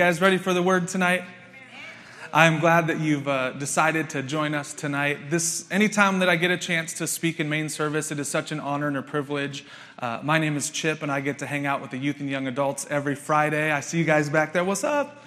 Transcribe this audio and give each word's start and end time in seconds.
You 0.00 0.06
guys 0.06 0.22
ready 0.22 0.38
for 0.38 0.54
the 0.54 0.62
word 0.62 0.88
tonight? 0.88 1.24
I'm 2.32 2.58
glad 2.58 2.86
that 2.86 3.00
you've 3.00 3.28
uh, 3.28 3.50
decided 3.50 4.08
to 4.08 4.22
join 4.22 4.54
us 4.54 4.72
tonight. 4.72 5.28
This, 5.28 5.70
anytime 5.70 6.20
that 6.20 6.28
I 6.30 6.36
get 6.36 6.50
a 6.50 6.56
chance 6.56 6.94
to 6.94 7.06
speak 7.06 7.38
in 7.38 7.50
main 7.50 7.68
service, 7.68 8.10
it 8.10 8.18
is 8.18 8.26
such 8.26 8.50
an 8.50 8.60
honor 8.60 8.88
and 8.88 8.96
a 8.96 9.02
privilege. 9.02 9.66
Uh, 9.98 10.18
my 10.22 10.38
name 10.38 10.56
is 10.56 10.70
Chip, 10.70 11.02
and 11.02 11.12
I 11.12 11.20
get 11.20 11.38
to 11.40 11.46
hang 11.46 11.66
out 11.66 11.82
with 11.82 11.90
the 11.90 11.98
youth 11.98 12.18
and 12.18 12.30
young 12.30 12.46
adults 12.46 12.86
every 12.88 13.14
Friday. 13.14 13.70
I 13.70 13.80
see 13.80 13.98
you 13.98 14.04
guys 14.04 14.30
back 14.30 14.54
there. 14.54 14.64
What's 14.64 14.84
up? 14.84 15.22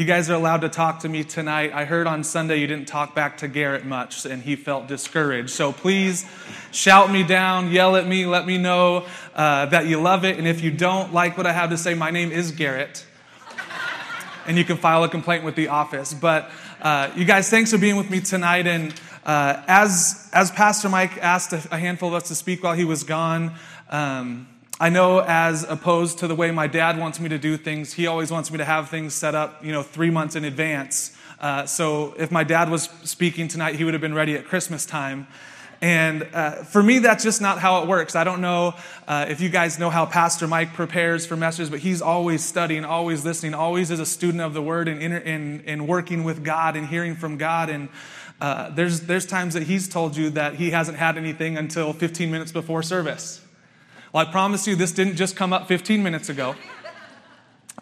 You 0.00 0.06
guys 0.06 0.30
are 0.30 0.34
allowed 0.34 0.62
to 0.62 0.70
talk 0.70 1.00
to 1.00 1.10
me 1.10 1.24
tonight. 1.24 1.72
I 1.74 1.84
heard 1.84 2.06
on 2.06 2.24
Sunday 2.24 2.56
you 2.56 2.66
didn't 2.66 2.88
talk 2.88 3.14
back 3.14 3.36
to 3.36 3.48
Garrett 3.48 3.84
much, 3.84 4.24
and 4.24 4.42
he 4.42 4.56
felt 4.56 4.88
discouraged. 4.88 5.50
So 5.50 5.72
please 5.72 6.24
shout 6.72 7.10
me 7.10 7.22
down, 7.22 7.70
yell 7.70 7.96
at 7.96 8.06
me, 8.06 8.24
let 8.24 8.46
me 8.46 8.56
know 8.56 9.04
uh, 9.34 9.66
that 9.66 9.88
you 9.88 10.00
love 10.00 10.24
it. 10.24 10.38
And 10.38 10.48
if 10.48 10.62
you 10.62 10.70
don't 10.70 11.12
like 11.12 11.36
what 11.36 11.46
I 11.46 11.52
have 11.52 11.68
to 11.68 11.76
say, 11.76 11.92
my 11.92 12.10
name 12.10 12.32
is 12.32 12.50
Garrett. 12.50 13.04
And 14.46 14.56
you 14.56 14.64
can 14.64 14.78
file 14.78 15.04
a 15.04 15.08
complaint 15.10 15.44
with 15.44 15.54
the 15.54 15.68
office. 15.68 16.14
But 16.14 16.50
uh, 16.80 17.10
you 17.14 17.26
guys, 17.26 17.50
thanks 17.50 17.70
for 17.70 17.76
being 17.76 17.96
with 17.96 18.08
me 18.08 18.22
tonight. 18.22 18.66
And 18.66 18.94
uh, 19.26 19.62
as, 19.68 20.30
as 20.32 20.50
Pastor 20.50 20.88
Mike 20.88 21.18
asked 21.18 21.52
a, 21.52 21.76
handful 21.76 22.08
of 22.08 22.14
us 22.14 22.28
to 22.28 22.34
speak 22.34 22.64
while 22.64 22.72
he 22.72 22.86
was 22.86 23.04
gone, 23.04 23.52
um, 23.90 24.48
I 24.82 24.88
know 24.88 25.18
as 25.20 25.64
opposed 25.64 26.20
to 26.20 26.26
the 26.26 26.34
way 26.34 26.50
my 26.52 26.66
dad 26.66 26.98
wants 26.98 27.20
me 27.20 27.28
to 27.28 27.36
do 27.36 27.58
things, 27.58 27.92
he 27.92 28.06
always 28.06 28.30
wants 28.30 28.50
me 28.50 28.56
to 28.56 28.64
have 28.64 28.88
things 28.88 29.12
set 29.12 29.34
up, 29.34 29.62
you 29.62 29.72
know, 29.72 29.82
three 29.82 30.08
months 30.08 30.36
in 30.36 30.44
advance. 30.44 31.14
Uh, 31.38 31.66
so 31.66 32.14
if 32.16 32.30
my 32.30 32.44
dad 32.44 32.70
was 32.70 32.84
speaking 33.04 33.46
tonight, 33.46 33.74
he 33.74 33.84
would 33.84 33.92
have 33.92 34.00
been 34.00 34.14
ready 34.14 34.36
at 34.36 34.46
Christmas 34.46 34.86
time. 34.86 35.26
And 35.82 36.26
uh, 36.32 36.64
for 36.64 36.82
me, 36.82 36.98
that's 36.98 37.22
just 37.22 37.42
not 37.42 37.58
how 37.58 37.82
it 37.82 37.88
works. 37.88 38.16
I 38.16 38.24
don't 38.24 38.40
know 38.40 38.74
uh, 39.06 39.26
if 39.28 39.42
you 39.42 39.50
guys 39.50 39.78
know 39.78 39.90
how 39.90 40.06
Pastor 40.06 40.48
Mike 40.48 40.72
prepares 40.72 41.26
for 41.26 41.36
messages, 41.36 41.68
but 41.68 41.80
he's 41.80 42.00
always 42.00 42.42
studying, 42.42 42.86
always 42.86 43.22
listening, 43.22 43.52
always 43.52 43.90
is 43.90 44.00
a 44.00 44.06
student 44.06 44.40
of 44.40 44.54
the 44.54 44.62
Word 44.62 44.88
and, 44.88 45.02
in, 45.02 45.12
in, 45.12 45.60
in 45.66 45.86
working 45.86 46.24
with 46.24 46.42
God 46.42 46.74
and 46.74 46.86
hearing 46.86 47.16
from 47.16 47.36
God. 47.36 47.68
And 47.68 47.90
uh, 48.40 48.70
there's, 48.70 49.00
there's 49.00 49.26
times 49.26 49.52
that 49.52 49.64
he's 49.64 49.88
told 49.88 50.16
you 50.16 50.30
that 50.30 50.54
he 50.54 50.70
hasn't 50.70 50.96
had 50.96 51.18
anything 51.18 51.58
until 51.58 51.92
15 51.92 52.30
minutes 52.30 52.50
before 52.50 52.82
service. 52.82 53.42
Well, 54.12 54.26
I 54.26 54.30
promise 54.30 54.66
you, 54.66 54.74
this 54.74 54.90
didn't 54.90 55.16
just 55.16 55.36
come 55.36 55.52
up 55.52 55.68
15 55.68 56.02
minutes 56.02 56.28
ago. 56.28 56.56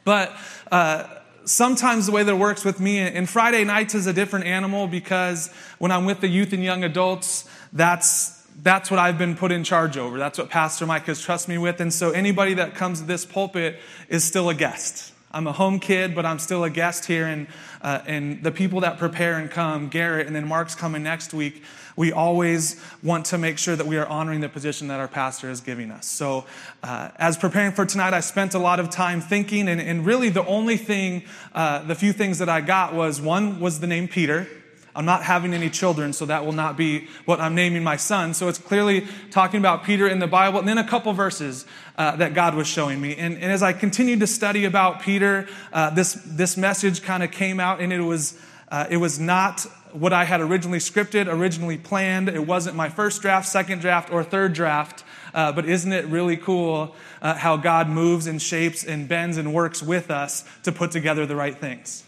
But 0.05 0.37
uh, 0.71 1.05
sometimes 1.45 2.07
the 2.07 2.13
way 2.13 2.23
that 2.23 2.31
it 2.31 2.39
works 2.39 2.65
with 2.65 2.81
me, 2.81 2.99
and 2.99 3.29
Friday 3.29 3.65
nights 3.65 3.95
is 3.95 4.07
a 4.07 4.13
different 4.13 4.45
animal 4.45 4.87
because 4.87 5.51
when 5.79 5.91
I'm 5.91 6.05
with 6.05 6.21
the 6.21 6.29
youth 6.29 6.53
and 6.53 6.63
young 6.63 6.85
adults, 6.85 7.49
that's 7.73 8.37
that's 8.61 8.91
what 8.91 8.99
I've 8.99 9.19
been 9.19 9.37
put 9.37 9.53
in 9.53 9.63
charge 9.63 9.97
over. 9.97 10.19
That's 10.19 10.37
what 10.37 10.51
Pastor 10.51 10.85
Mike 10.85 11.05
has 11.05 11.21
trusted 11.21 11.49
me 11.49 11.59
with. 11.59 11.81
And 11.81 11.95
so 11.95 12.11
anybody 12.11 12.55
that 12.55 12.75
comes 12.75 13.01
to 13.01 13.07
this 13.07 13.25
pulpit 13.25 13.79
is 14.09 14.25
still 14.25 14.49
a 14.49 14.55
guest. 14.55 15.13
I'm 15.31 15.47
a 15.47 15.53
home 15.53 15.79
kid, 15.79 16.15
but 16.15 16.27
I'm 16.27 16.41
still 16.41 16.65
a 16.65 16.71
guest 16.71 17.05
here. 17.05 17.27
And, 17.27 17.47
uh, 17.83 18.01
and 18.07 18.43
the 18.43 18.51
people 18.51 18.81
that 18.81 18.99
prepare 18.99 19.39
and 19.39 19.49
come, 19.49 19.89
Garrett, 19.89 20.27
and 20.27 20.35
then 20.35 20.49
Mark's 20.49 20.75
coming 20.75 21.05
next 21.05 21.33
week, 21.33 21.63
we 21.99 22.13
always 22.13 22.81
want 23.03 23.27
to 23.27 23.39
make 23.39 23.59
sure 23.59 23.75
that 23.75 23.87
we 23.87 23.97
are 23.97 24.07
honoring 24.07 24.41
the 24.41 24.49
position 24.49 24.87
that 24.87 25.01
our 25.01 25.09
pastor 25.09 25.51
is 25.51 25.61
giving 25.61 25.91
us. 25.91 26.07
So, 26.07 26.47
uh, 26.85 27.11
as 27.17 27.37
preparing 27.37 27.73
for 27.73 27.85
tonight, 27.85 28.15
I 28.15 28.21
spent 28.21 28.55
a 28.55 28.59
lot 28.61 28.79
of 28.79 28.89
time 28.89 29.21
thinking, 29.21 29.69
and, 29.69 29.81
and 29.81 30.07
really 30.07 30.29
the 30.29 30.47
only 30.47 30.77
thing, 30.77 31.25
uh, 31.53 31.83
the 31.83 31.97
few 31.97 32.13
things 32.13 32.39
that 32.39 32.49
I 32.49 32.61
got 32.61 32.95
was 32.95 33.21
one 33.21 33.59
was 33.59 33.81
the 33.81 33.89
name 33.89 34.07
Peter. 34.07 34.47
I'm 34.95 35.07
not 35.07 35.25
having 35.25 35.53
any 35.53 35.71
children, 35.71 36.13
so 36.13 36.25
that 36.27 36.47
will 36.47 36.53
not 36.53 36.77
be 36.77 37.09
what 37.25 37.41
I'm 37.41 37.57
naming 37.57 37.83
my 37.83 37.97
son. 37.97 38.33
So 38.33 38.47
it's 38.47 38.59
clearly 38.59 39.09
talking 39.33 39.59
about 39.59 39.83
Peter 39.83 40.07
in 40.07 40.21
the 40.21 40.29
Bible, 40.29 40.61
and 40.61 40.69
then 40.69 40.79
a 40.79 40.87
couple 40.87 41.13
verses 41.15 41.67
uh, 41.97 42.15
that 42.15 42.33
God 42.33 42.55
was 42.55 42.69
showing 42.69 43.01
me. 43.01 43.17
And, 43.17 43.35
and, 43.35 43.51
as 43.51 43.63
I 43.63 43.73
continued 43.73 44.21
to 44.21 44.29
study 44.29 44.67
about 44.67 45.03
Peter, 45.03 45.49
uh, 45.73 45.91
this, 45.91 46.13
this 46.25 46.57
message 46.57 47.03
kind 47.03 47.25
of 47.25 47.33
came 47.33 47.59
out, 47.59 47.81
and 47.81 47.93
it 47.93 48.01
was, 48.01 48.39
uh, 48.69 48.87
it 48.89 48.99
was 48.99 49.19
not 49.19 49.67
what 49.93 50.13
I 50.13 50.25
had 50.25 50.41
originally 50.41 50.79
scripted, 50.79 51.27
originally 51.27 51.79
planned. 51.79 52.29
It 52.29 52.47
wasn't 52.47 52.77
my 52.77 52.89
first 52.89 53.23
draft, 53.23 53.49
second 53.49 53.81
draft, 53.81 54.11
or 54.11 54.23
third 54.23 54.53
draft. 54.53 55.05
Uh, 55.35 55.53
but 55.53 55.67
isn't 55.67 55.93
it 55.93 56.07
really 56.07 56.37
cool 56.37 56.95
uh, 57.21 57.35
how 57.35 57.57
God 57.57 57.89
moves 57.89 58.27
and 58.27 58.41
shapes 58.41 58.85
and 58.85 59.09
bends 59.09 59.37
and 59.37 59.53
works 59.53 59.83
with 59.83 60.11
us 60.11 60.45
to 60.63 60.73
put 60.73 60.91
together 60.91 61.27
the 61.27 61.37
right 61.37 61.57
things? 61.57 62.05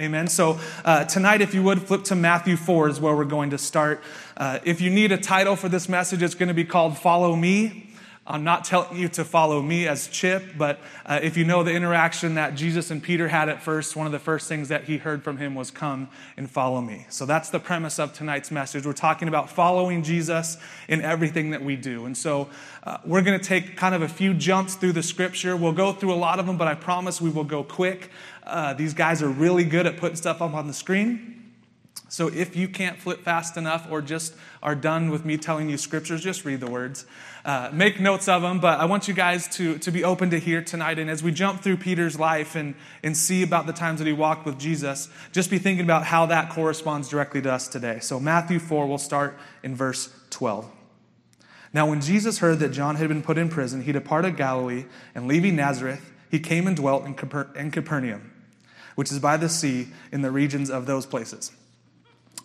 Amen. 0.00 0.28
So 0.28 0.58
uh, 0.82 1.04
tonight, 1.04 1.42
if 1.42 1.52
you 1.52 1.62
would 1.62 1.82
flip 1.82 2.04
to 2.04 2.14
Matthew 2.14 2.56
4 2.56 2.88
is 2.88 3.00
where 3.00 3.14
we're 3.14 3.24
going 3.26 3.50
to 3.50 3.58
start. 3.58 4.02
Uh, 4.34 4.58
if 4.64 4.80
you 4.80 4.88
need 4.88 5.12
a 5.12 5.18
title 5.18 5.56
for 5.56 5.68
this 5.68 5.90
message, 5.90 6.22
it's 6.22 6.34
going 6.34 6.48
to 6.48 6.54
be 6.54 6.64
called 6.64 6.96
Follow 6.96 7.36
Me. 7.36 7.89
I'm 8.30 8.44
not 8.44 8.64
telling 8.64 8.96
you 8.96 9.08
to 9.08 9.24
follow 9.24 9.60
me 9.60 9.88
as 9.88 10.06
Chip, 10.06 10.56
but 10.56 10.78
uh, 11.04 11.18
if 11.20 11.36
you 11.36 11.44
know 11.44 11.64
the 11.64 11.72
interaction 11.72 12.36
that 12.36 12.54
Jesus 12.54 12.92
and 12.92 13.02
Peter 13.02 13.26
had 13.26 13.48
at 13.48 13.60
first, 13.60 13.96
one 13.96 14.06
of 14.06 14.12
the 14.12 14.20
first 14.20 14.48
things 14.48 14.68
that 14.68 14.84
he 14.84 14.98
heard 14.98 15.24
from 15.24 15.38
him 15.38 15.56
was, 15.56 15.72
Come 15.72 16.08
and 16.36 16.48
follow 16.48 16.80
me. 16.80 17.06
So 17.08 17.26
that's 17.26 17.50
the 17.50 17.58
premise 17.58 17.98
of 17.98 18.12
tonight's 18.12 18.52
message. 18.52 18.86
We're 18.86 18.92
talking 18.92 19.26
about 19.26 19.50
following 19.50 20.04
Jesus 20.04 20.58
in 20.86 21.00
everything 21.02 21.50
that 21.50 21.64
we 21.64 21.74
do. 21.74 22.06
And 22.06 22.16
so 22.16 22.48
uh, 22.84 22.98
we're 23.04 23.22
going 23.22 23.38
to 23.38 23.44
take 23.44 23.76
kind 23.76 23.96
of 23.96 24.02
a 24.02 24.08
few 24.08 24.32
jumps 24.32 24.76
through 24.76 24.92
the 24.92 25.02
scripture. 25.02 25.56
We'll 25.56 25.72
go 25.72 25.92
through 25.92 26.14
a 26.14 26.14
lot 26.14 26.38
of 26.38 26.46
them, 26.46 26.56
but 26.56 26.68
I 26.68 26.76
promise 26.76 27.20
we 27.20 27.30
will 27.30 27.42
go 27.42 27.64
quick. 27.64 28.10
Uh, 28.44 28.74
these 28.74 28.94
guys 28.94 29.24
are 29.24 29.28
really 29.28 29.64
good 29.64 29.86
at 29.86 29.96
putting 29.96 30.16
stuff 30.16 30.40
up 30.40 30.54
on 30.54 30.68
the 30.68 30.72
screen. 30.72 31.40
So 32.08 32.28
if 32.28 32.56
you 32.56 32.68
can't 32.68 32.98
flip 32.98 33.22
fast 33.22 33.56
enough 33.56 33.86
or 33.90 34.02
just 34.02 34.34
are 34.62 34.74
done 34.74 35.10
with 35.10 35.24
me 35.24 35.36
telling 35.36 35.70
you 35.70 35.76
scriptures, 35.76 36.22
just 36.22 36.44
read 36.44 36.60
the 36.60 36.70
words. 36.70 37.06
Uh, 37.44 37.70
make 37.72 37.98
notes 37.98 38.28
of 38.28 38.42
them, 38.42 38.60
but 38.60 38.78
I 38.78 38.84
want 38.84 39.08
you 39.08 39.14
guys 39.14 39.48
to, 39.56 39.78
to 39.78 39.90
be 39.90 40.04
open 40.04 40.30
to 40.30 40.38
hear 40.38 40.62
tonight. 40.62 40.98
And 40.98 41.08
as 41.08 41.22
we 41.22 41.32
jump 41.32 41.62
through 41.62 41.78
Peter's 41.78 42.18
life 42.18 42.54
and, 42.54 42.74
and 43.02 43.16
see 43.16 43.42
about 43.42 43.66
the 43.66 43.72
times 43.72 43.98
that 44.00 44.06
he 44.06 44.12
walked 44.12 44.44
with 44.44 44.58
Jesus, 44.58 45.08
just 45.32 45.50
be 45.50 45.58
thinking 45.58 45.84
about 45.84 46.04
how 46.04 46.26
that 46.26 46.50
corresponds 46.50 47.08
directly 47.08 47.40
to 47.42 47.50
us 47.50 47.66
today. 47.66 47.98
So, 48.00 48.20
Matthew 48.20 48.58
4, 48.58 48.86
we'll 48.86 48.98
start 48.98 49.38
in 49.62 49.74
verse 49.74 50.10
12. 50.30 50.70
Now, 51.72 51.88
when 51.88 52.00
Jesus 52.00 52.38
heard 52.38 52.58
that 52.58 52.70
John 52.70 52.96
had 52.96 53.08
been 53.08 53.22
put 53.22 53.38
in 53.38 53.48
prison, 53.48 53.82
he 53.82 53.92
departed 53.92 54.36
Galilee, 54.36 54.84
and 55.14 55.26
leaving 55.26 55.56
Nazareth, 55.56 56.12
he 56.30 56.40
came 56.40 56.66
and 56.66 56.76
dwelt 56.76 57.06
in, 57.06 57.14
Caper- 57.14 57.50
in 57.56 57.70
Capernaum, 57.70 58.32
which 58.96 59.10
is 59.10 59.18
by 59.18 59.36
the 59.36 59.48
sea 59.48 59.88
in 60.12 60.22
the 60.22 60.30
regions 60.30 60.68
of 60.68 60.86
those 60.86 61.06
places. 61.06 61.52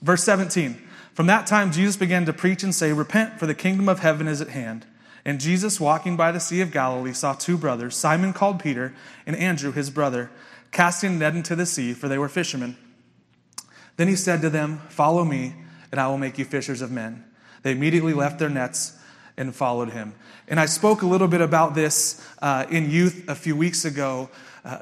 Verse 0.01 0.23
17 0.23 0.81
From 1.15 1.27
that 1.27 1.47
time, 1.47 1.71
Jesus 1.71 1.95
began 1.95 2.25
to 2.25 2.33
preach 2.33 2.61
and 2.61 2.75
say, 2.75 2.91
Repent, 2.91 3.39
for 3.39 3.45
the 3.45 3.55
kingdom 3.55 3.87
of 3.87 3.99
heaven 3.99 4.27
is 4.27 4.41
at 4.41 4.49
hand. 4.49 4.85
And 5.23 5.39
Jesus, 5.39 5.79
walking 5.79 6.17
by 6.17 6.33
the 6.33 6.41
Sea 6.41 6.59
of 6.59 6.73
Galilee, 6.73 7.13
saw 7.13 7.33
two 7.33 7.57
brothers, 7.57 7.95
Simon 7.95 8.33
called 8.33 8.59
Peter, 8.59 8.93
and 9.25 9.33
Andrew 9.37 9.71
his 9.71 9.89
brother, 9.89 10.29
casting 10.73 11.17
net 11.17 11.33
into 11.33 11.55
the 11.55 11.65
sea, 11.65 11.93
for 11.93 12.09
they 12.09 12.17
were 12.17 12.27
fishermen. 12.27 12.75
Then 13.95 14.09
he 14.09 14.17
said 14.17 14.41
to 14.41 14.49
them, 14.49 14.81
Follow 14.89 15.23
me, 15.23 15.55
and 15.89 16.01
I 16.01 16.07
will 16.09 16.17
make 16.17 16.37
you 16.37 16.43
fishers 16.43 16.81
of 16.81 16.91
men. 16.91 17.23
They 17.63 17.71
immediately 17.71 18.13
left 18.13 18.37
their 18.37 18.49
nets 18.49 18.97
and 19.37 19.55
followed 19.55 19.91
him. 19.91 20.15
And 20.49 20.59
I 20.59 20.65
spoke 20.65 21.01
a 21.01 21.07
little 21.07 21.29
bit 21.29 21.39
about 21.39 21.75
this 21.75 22.21
uh, 22.41 22.65
in 22.69 22.91
youth 22.91 23.23
a 23.29 23.35
few 23.35 23.55
weeks 23.55 23.85
ago. 23.85 24.29
Uh, 24.65 24.79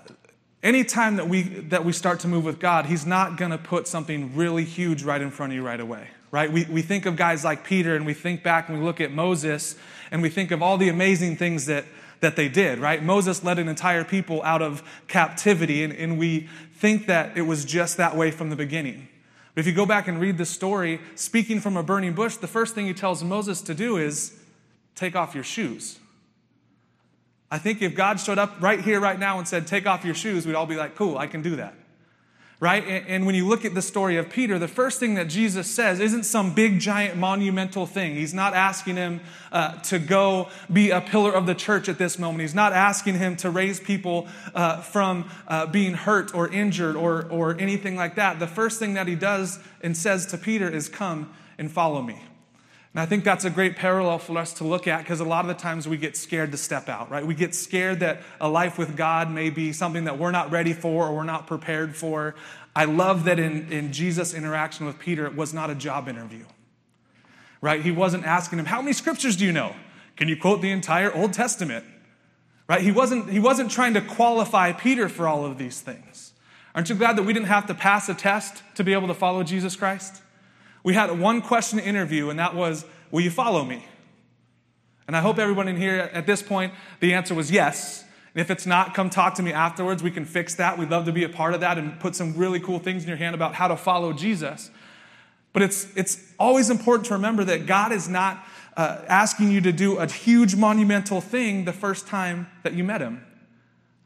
anytime 0.63 1.17
that 1.17 1.29
we 1.29 1.43
that 1.43 1.85
we 1.85 1.91
start 1.91 2.21
to 2.21 2.27
move 2.27 2.45
with 2.45 2.57
god 2.57 2.85
he's 2.85 3.05
not 3.05 3.35
going 3.35 3.51
to 3.51 3.57
put 3.57 3.85
something 3.85 4.33
really 4.33 4.63
huge 4.63 5.03
right 5.03 5.21
in 5.21 5.29
front 5.29 5.51
of 5.51 5.55
you 5.57 5.61
right 5.61 5.81
away 5.81 6.07
right? 6.33 6.51
We, 6.51 6.65
we 6.65 6.81
think 6.81 7.05
of 7.05 7.15
guys 7.15 7.45
like 7.45 7.63
peter 7.63 7.95
and 7.95 8.05
we 8.05 8.13
think 8.13 8.43
back 8.43 8.67
and 8.67 8.79
we 8.79 8.83
look 8.83 8.99
at 8.99 9.11
moses 9.11 9.75
and 10.11 10.21
we 10.21 10.29
think 10.29 10.51
of 10.51 10.61
all 10.61 10.77
the 10.77 10.89
amazing 10.89 11.37
things 11.37 11.67
that 11.67 11.85
that 12.19 12.35
they 12.35 12.49
did 12.49 12.79
right? 12.79 13.03
Moses 13.03 13.43
led 13.43 13.59
an 13.59 13.69
entire 13.69 14.03
people 14.03 14.41
out 14.43 14.61
of 14.61 14.83
captivity 15.07 15.83
and, 15.83 15.93
and 15.93 16.17
we 16.17 16.49
think 16.75 17.05
that 17.05 17.37
it 17.37 17.43
was 17.43 17.63
just 17.63 17.97
that 17.97 18.17
way 18.17 18.31
from 18.31 18.49
the 18.49 18.55
beginning. 18.55 19.07
But 19.53 19.61
if 19.61 19.67
you 19.67 19.73
go 19.73 19.85
back 19.85 20.07
and 20.07 20.19
read 20.19 20.37
the 20.37 20.45
story 20.45 20.99
speaking 21.15 21.59
from 21.59 21.77
a 21.77 21.83
burning 21.83 22.13
bush 22.13 22.35
the 22.37 22.47
first 22.47 22.75
thing 22.75 22.87
he 22.87 22.93
tells 22.93 23.23
moses 23.23 23.61
to 23.61 23.73
do 23.73 23.97
is 23.97 24.33
take 24.95 25.15
off 25.15 25.35
your 25.35 25.43
shoes. 25.43 25.99
I 27.53 27.59
think 27.59 27.83
if 27.83 27.93
God 27.93 28.19
showed 28.19 28.39
up 28.39 28.59
right 28.61 28.81
here, 28.81 28.99
right 28.99 29.19
now, 29.19 29.37
and 29.37 29.47
said, 29.47 29.67
Take 29.67 29.85
off 29.85 30.03
your 30.03 30.15
shoes, 30.15 30.47
we'd 30.47 30.55
all 30.55 30.65
be 30.65 30.75
like, 30.75 30.95
Cool, 30.95 31.19
I 31.19 31.27
can 31.27 31.43
do 31.43 31.57
that. 31.57 31.75
Right? 32.59 32.83
And 33.07 33.25
when 33.25 33.35
you 33.35 33.45
look 33.45 33.65
at 33.65 33.73
the 33.73 33.81
story 33.81 34.15
of 34.15 34.29
Peter, 34.29 34.57
the 34.57 34.69
first 34.69 34.99
thing 34.99 35.15
that 35.15 35.27
Jesus 35.27 35.69
says 35.69 35.99
isn't 35.99 36.23
some 36.23 36.53
big, 36.53 36.79
giant, 36.79 37.17
monumental 37.17 37.85
thing. 37.85 38.15
He's 38.15 38.33
not 38.33 38.53
asking 38.53 38.95
him 38.95 39.19
uh, 39.51 39.79
to 39.81 39.99
go 39.99 40.47
be 40.71 40.89
a 40.91 41.01
pillar 41.01 41.33
of 41.33 41.45
the 41.45 41.55
church 41.55 41.89
at 41.89 41.97
this 41.97 42.17
moment. 42.17 42.41
He's 42.41 42.55
not 42.55 42.71
asking 42.71 43.15
him 43.15 43.35
to 43.37 43.49
raise 43.49 43.81
people 43.81 44.27
uh, 44.55 44.81
from 44.81 45.29
uh, 45.47 45.65
being 45.65 45.93
hurt 45.93 46.33
or 46.33 46.47
injured 46.47 46.95
or, 46.95 47.27
or 47.29 47.59
anything 47.59 47.97
like 47.97 48.15
that. 48.15 48.39
The 48.39 48.47
first 48.47 48.79
thing 48.79 48.93
that 48.93 49.07
he 49.07 49.15
does 49.15 49.59
and 49.81 49.97
says 49.97 50.25
to 50.27 50.37
Peter 50.37 50.69
is, 50.69 50.87
Come 50.87 51.33
and 51.57 51.69
follow 51.69 52.01
me. 52.01 52.21
And 52.93 53.01
I 53.01 53.07
think 53.07 53.23
that's 53.23 53.43
a 53.43 53.49
great 53.49 53.75
parallel 53.75 54.19
for 54.19 54.37
us 54.37 54.53
to 54.53 54.63
look 54.63 54.87
at 54.87 54.99
because 54.99 55.19
a 55.19 55.25
lot 55.25 55.45
of 55.45 55.47
the 55.47 55.61
times 55.61 55.87
we 55.87 55.97
get 55.97 56.15
scared 56.15 56.51
to 56.51 56.57
step 56.57 56.87
out, 56.87 57.09
right? 57.09 57.25
We 57.25 57.33
get 57.33 57.55
scared 57.55 58.01
that 58.01 58.21
a 58.39 58.47
life 58.47 58.77
with 58.77 58.95
God 58.95 59.31
may 59.31 59.49
be 59.49 59.73
something 59.73 60.03
that 60.03 60.19
we're 60.19 60.31
not 60.31 60.51
ready 60.51 60.73
for 60.73 61.07
or 61.07 61.15
we're 61.15 61.23
not 61.23 61.47
prepared 61.47 61.95
for. 61.95 62.35
I 62.75 62.85
love 62.85 63.25
that 63.25 63.39
in, 63.39 63.71
in 63.71 63.93
Jesus' 63.93 64.33
interaction 64.33 64.85
with 64.85 64.99
Peter, 64.99 65.25
it 65.25 65.35
was 65.35 65.53
not 65.53 65.71
a 65.71 65.75
job 65.75 66.07
interview, 66.07 66.45
right? 67.61 67.81
He 67.81 67.91
wasn't 67.91 68.25
asking 68.25 68.59
him, 68.59 68.65
How 68.65 68.81
many 68.81 68.93
scriptures 68.93 69.35
do 69.35 69.45
you 69.45 69.51
know? 69.51 69.75
Can 70.15 70.27
you 70.27 70.37
quote 70.37 70.61
the 70.61 70.71
entire 70.71 71.11
Old 71.13 71.33
Testament? 71.33 71.85
Right? 72.67 72.81
He 72.81 72.91
wasn't, 72.91 73.29
he 73.29 73.39
wasn't 73.39 73.71
trying 73.71 73.95
to 73.95 74.01
qualify 74.01 74.71
Peter 74.71 75.09
for 75.09 75.27
all 75.27 75.45
of 75.45 75.57
these 75.57 75.81
things. 75.81 76.31
Aren't 76.73 76.89
you 76.89 76.95
glad 76.95 77.17
that 77.17 77.23
we 77.23 77.33
didn't 77.33 77.47
have 77.47 77.67
to 77.67 77.73
pass 77.73 78.07
a 78.07 78.13
test 78.13 78.63
to 78.75 78.83
be 78.83 78.93
able 78.93 79.07
to 79.07 79.13
follow 79.13 79.43
Jesus 79.43 79.75
Christ? 79.75 80.21
We 80.83 80.93
had 80.93 81.17
one 81.17 81.41
question 81.41 81.79
interview, 81.79 82.29
and 82.29 82.37
that 82.39 82.55
was, 82.55 82.85
Will 83.11 83.21
you 83.21 83.31
follow 83.31 83.63
me? 83.63 83.85
And 85.07 85.15
I 85.15 85.21
hope 85.21 85.37
everyone 85.37 85.67
in 85.67 85.77
here 85.77 86.09
at 86.13 86.25
this 86.25 86.41
point, 86.41 86.73
the 86.99 87.13
answer 87.13 87.35
was 87.35 87.51
yes. 87.51 88.03
And 88.33 88.41
if 88.41 88.49
it's 88.49 88.65
not, 88.65 88.93
come 88.93 89.09
talk 89.09 89.35
to 89.35 89.43
me 89.43 89.53
afterwards. 89.53 90.01
We 90.01 90.11
can 90.11 90.25
fix 90.25 90.55
that. 90.55 90.77
We'd 90.77 90.89
love 90.89 91.05
to 91.05 91.11
be 91.11 91.23
a 91.23 91.29
part 91.29 91.53
of 91.53 91.59
that 91.59 91.77
and 91.77 91.99
put 91.99 92.15
some 92.15 92.35
really 92.35 92.59
cool 92.59 92.79
things 92.79 93.03
in 93.03 93.09
your 93.09 93.17
hand 93.17 93.35
about 93.35 93.53
how 93.55 93.67
to 93.67 93.77
follow 93.77 94.13
Jesus. 94.13 94.71
But 95.51 95.61
it's, 95.61 95.95
it's 95.95 96.33
always 96.39 96.69
important 96.69 97.05
to 97.07 97.13
remember 97.13 97.43
that 97.43 97.67
God 97.67 97.91
is 97.91 98.09
not 98.09 98.43
uh, 98.75 99.01
asking 99.07 99.51
you 99.51 99.61
to 99.61 99.71
do 99.71 99.97
a 99.97 100.07
huge 100.07 100.55
monumental 100.55 101.21
thing 101.21 101.65
the 101.65 101.73
first 101.73 102.07
time 102.07 102.47
that 102.63 102.73
you 102.73 102.83
met 102.83 103.01
Him 103.01 103.23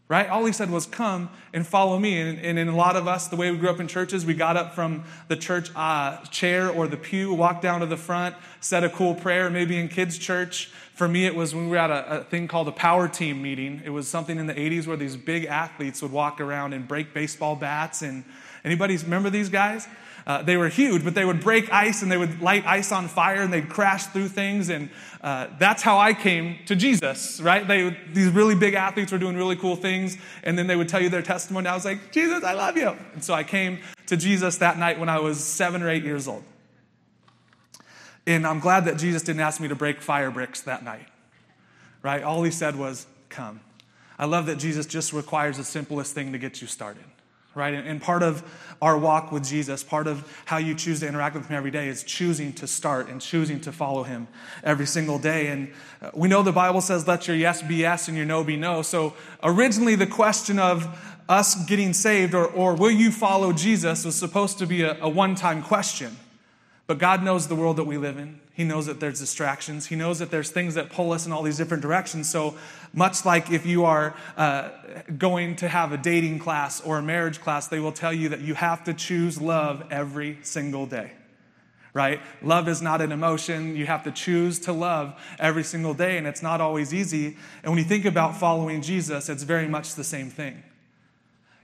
right? 0.09 0.29
All 0.29 0.45
he 0.45 0.53
said 0.53 0.69
was, 0.69 0.85
Come 0.85 1.29
and 1.53 1.65
follow 1.65 1.99
me. 1.99 2.19
And, 2.19 2.39
and, 2.39 2.59
in 2.59 2.67
a 2.67 2.75
lot 2.75 2.95
of 2.95 3.07
us, 3.07 3.27
the 3.27 3.35
way 3.35 3.51
we 3.51 3.57
grew 3.57 3.69
up 3.69 3.79
in 3.79 3.87
churches, 3.87 4.25
we 4.25 4.33
got 4.33 4.57
up 4.57 4.73
from 4.73 5.03
the 5.27 5.35
church 5.35 5.69
uh, 5.75 6.17
chair 6.25 6.69
or 6.69 6.87
the 6.87 6.97
pew, 6.97 7.33
walked 7.33 7.61
down 7.61 7.81
to 7.81 7.85
the 7.85 7.97
front, 7.97 8.35
said 8.61 8.83
a 8.83 8.89
cool 8.89 9.15
prayer, 9.15 9.49
maybe 9.49 9.77
in 9.77 9.87
kids' 9.89 10.17
church. 10.17 10.71
For 10.93 11.07
me, 11.07 11.25
it 11.25 11.35
was 11.35 11.53
when 11.53 11.65
we 11.65 11.71
were 11.71 11.77
at 11.77 11.91
a, 11.91 12.21
a 12.21 12.23
thing 12.23 12.47
called 12.47 12.67
a 12.67 12.71
power 12.71 13.07
team 13.07 13.41
meeting. 13.41 13.81
It 13.85 13.91
was 13.91 14.07
something 14.07 14.37
in 14.37 14.47
the 14.47 14.55
80s 14.55 14.87
where 14.87 14.97
these 14.97 15.15
big 15.15 15.45
athletes 15.45 16.01
would 16.01 16.11
walk 16.11 16.41
around 16.41 16.73
and 16.73 16.87
break 16.87 17.13
baseball 17.13 17.55
bats. 17.55 18.01
And 18.01 18.23
anybody 18.63 18.97
remember 18.97 19.29
these 19.29 19.49
guys? 19.49 19.87
Uh, 20.27 20.41
they 20.41 20.57
were 20.57 20.67
huge, 20.67 21.05
but 21.05 21.15
they 21.15 21.23
would 21.23 21.39
break 21.39 21.71
ice 21.71 22.01
and 22.01 22.11
they 22.11 22.17
would 22.17 22.41
light 22.41 22.65
ice 22.67 22.91
on 22.91 23.07
fire 23.07 23.41
and 23.41 23.53
they'd 23.53 23.69
crash 23.69 24.07
through 24.07 24.27
things. 24.27 24.67
And 24.67 24.89
uh, 25.21 25.47
that's 25.57 25.81
how 25.81 25.97
I 25.97 26.13
came 26.13 26.57
to 26.65 26.75
Jesus, 26.75 27.39
right? 27.39 27.65
They, 27.65 27.97
these 28.11 28.27
really 28.27 28.53
big 28.53 28.73
athletes 28.73 29.13
were 29.13 29.19
doing 29.19 29.37
really 29.37 29.55
cool 29.55 29.77
things. 29.77 30.17
And 30.43 30.59
then 30.59 30.67
they 30.67 30.75
would 30.75 30.89
tell 30.89 31.01
you 31.01 31.07
their 31.07 31.21
testimony. 31.21 31.67
I 31.67 31.73
was 31.73 31.85
like, 31.85 32.11
Jesus, 32.11 32.43
I 32.43 32.53
love 32.53 32.75
you. 32.75 32.93
And 33.13 33.23
so 33.23 33.33
I 33.33 33.45
came 33.45 33.79
to 34.07 34.17
Jesus 34.17 34.57
that 34.57 34.77
night 34.77 34.99
when 34.99 35.07
I 35.07 35.17
was 35.19 35.41
seven 35.41 35.81
or 35.81 35.89
eight 35.89 36.03
years 36.03 36.27
old. 36.27 36.43
And 38.25 38.45
I'm 38.45 38.59
glad 38.59 38.83
that 38.83 38.97
Jesus 38.97 39.23
didn't 39.23 39.39
ask 39.39 39.61
me 39.61 39.69
to 39.69 39.75
break 39.75 40.01
fire 40.01 40.29
bricks 40.29 40.59
that 40.63 40.83
night, 40.83 41.07
right? 42.03 42.21
All 42.21 42.43
he 42.43 42.51
said 42.51 42.75
was, 42.75 43.07
come. 43.29 43.61
I 44.19 44.25
love 44.25 44.47
that 44.47 44.57
Jesus 44.57 44.85
just 44.85 45.13
requires 45.13 45.55
the 45.55 45.63
simplest 45.63 46.13
thing 46.13 46.33
to 46.33 46.37
get 46.37 46.59
you 46.61 46.67
started 46.67 47.05
right? 47.57 47.73
And 47.73 48.01
part 48.01 48.23
of 48.23 48.43
our 48.81 48.97
walk 48.97 49.31
with 49.31 49.43
Jesus, 49.43 49.83
part 49.83 50.07
of 50.07 50.41
how 50.45 50.57
you 50.57 50.75
choose 50.75 50.99
to 50.99 51.07
interact 51.07 51.35
with 51.35 51.47
Him 51.47 51.57
every 51.57 51.71
day 51.71 51.87
is 51.87 52.03
choosing 52.03 52.53
to 52.53 52.67
start 52.67 53.09
and 53.09 53.19
choosing 53.19 53.59
to 53.61 53.71
follow 53.71 54.03
Him 54.03 54.27
every 54.63 54.85
single 54.85 55.17
day. 55.17 55.47
And 55.47 55.73
uh, 56.01 56.11
we 56.13 56.27
know 56.27 56.43
the 56.43 56.51
Bible 56.51 56.81
says, 56.81 57.07
let 57.07 57.27
your 57.27 57.35
yes 57.35 57.61
be 57.61 57.75
yes 57.75 58.07
and 58.07 58.15
your 58.15 58.25
no 58.25 58.43
be 58.43 58.55
no. 58.55 58.81
So 58.83 59.15
originally, 59.43 59.95
the 59.95 60.07
question 60.07 60.59
of 60.59 60.87
us 61.27 61.55
getting 61.65 61.93
saved 61.93 62.33
or, 62.33 62.45
or 62.45 62.75
will 62.75 62.91
you 62.91 63.11
follow 63.11 63.51
Jesus 63.51 64.05
was 64.05 64.15
supposed 64.15 64.59
to 64.59 64.65
be 64.65 64.83
a, 64.83 64.97
a 65.01 65.09
one 65.09 65.35
time 65.35 65.61
question. 65.61 66.15
But 66.85 66.99
God 66.99 67.21
knows 67.21 67.47
the 67.47 67.55
world 67.55 67.77
that 67.77 67.83
we 67.83 67.97
live 67.97 68.17
in. 68.17 68.39
He 68.57 68.63
knows 68.63 68.87
that 68.87 68.99
there's 68.99 69.19
distractions. 69.19 69.85
He 69.85 69.95
knows 69.95 70.17
that 70.17 70.31
there's 70.31 70.49
things 70.49 70.73
that 70.73 70.89
pull 70.89 71.11
us 71.11 71.27
in 71.27 71.31
all 71.31 71.43
these 71.43 71.57
different 71.57 71.83
directions. 71.83 72.27
So, 72.27 72.55
much 72.91 73.23
like 73.23 73.51
if 73.51 73.67
you 73.67 73.85
are 73.85 74.15
uh, 74.35 74.69
going 75.15 75.57
to 75.57 75.67
have 75.67 75.91
a 75.91 75.97
dating 75.97 76.39
class 76.39 76.81
or 76.81 76.97
a 76.97 77.03
marriage 77.03 77.39
class, 77.39 77.67
they 77.67 77.79
will 77.79 77.91
tell 77.91 78.11
you 78.11 78.29
that 78.29 78.41
you 78.41 78.55
have 78.55 78.83
to 78.85 78.95
choose 78.95 79.39
love 79.39 79.83
every 79.91 80.39
single 80.41 80.87
day. 80.87 81.11
Right? 81.93 82.19
Love 82.41 82.67
is 82.67 82.81
not 82.81 82.99
an 82.99 83.11
emotion. 83.11 83.75
You 83.75 83.85
have 83.85 84.03
to 84.05 84.11
choose 84.11 84.57
to 84.61 84.73
love 84.73 85.13
every 85.37 85.63
single 85.63 85.93
day, 85.93 86.17
and 86.17 86.25
it's 86.25 86.41
not 86.41 86.59
always 86.59 86.95
easy. 86.95 87.37
And 87.61 87.71
when 87.71 87.77
you 87.77 87.85
think 87.85 88.05
about 88.05 88.39
following 88.39 88.81
Jesus, 88.81 89.29
it's 89.29 89.43
very 89.43 89.67
much 89.67 89.93
the 89.93 90.03
same 90.03 90.31
thing. 90.31 90.63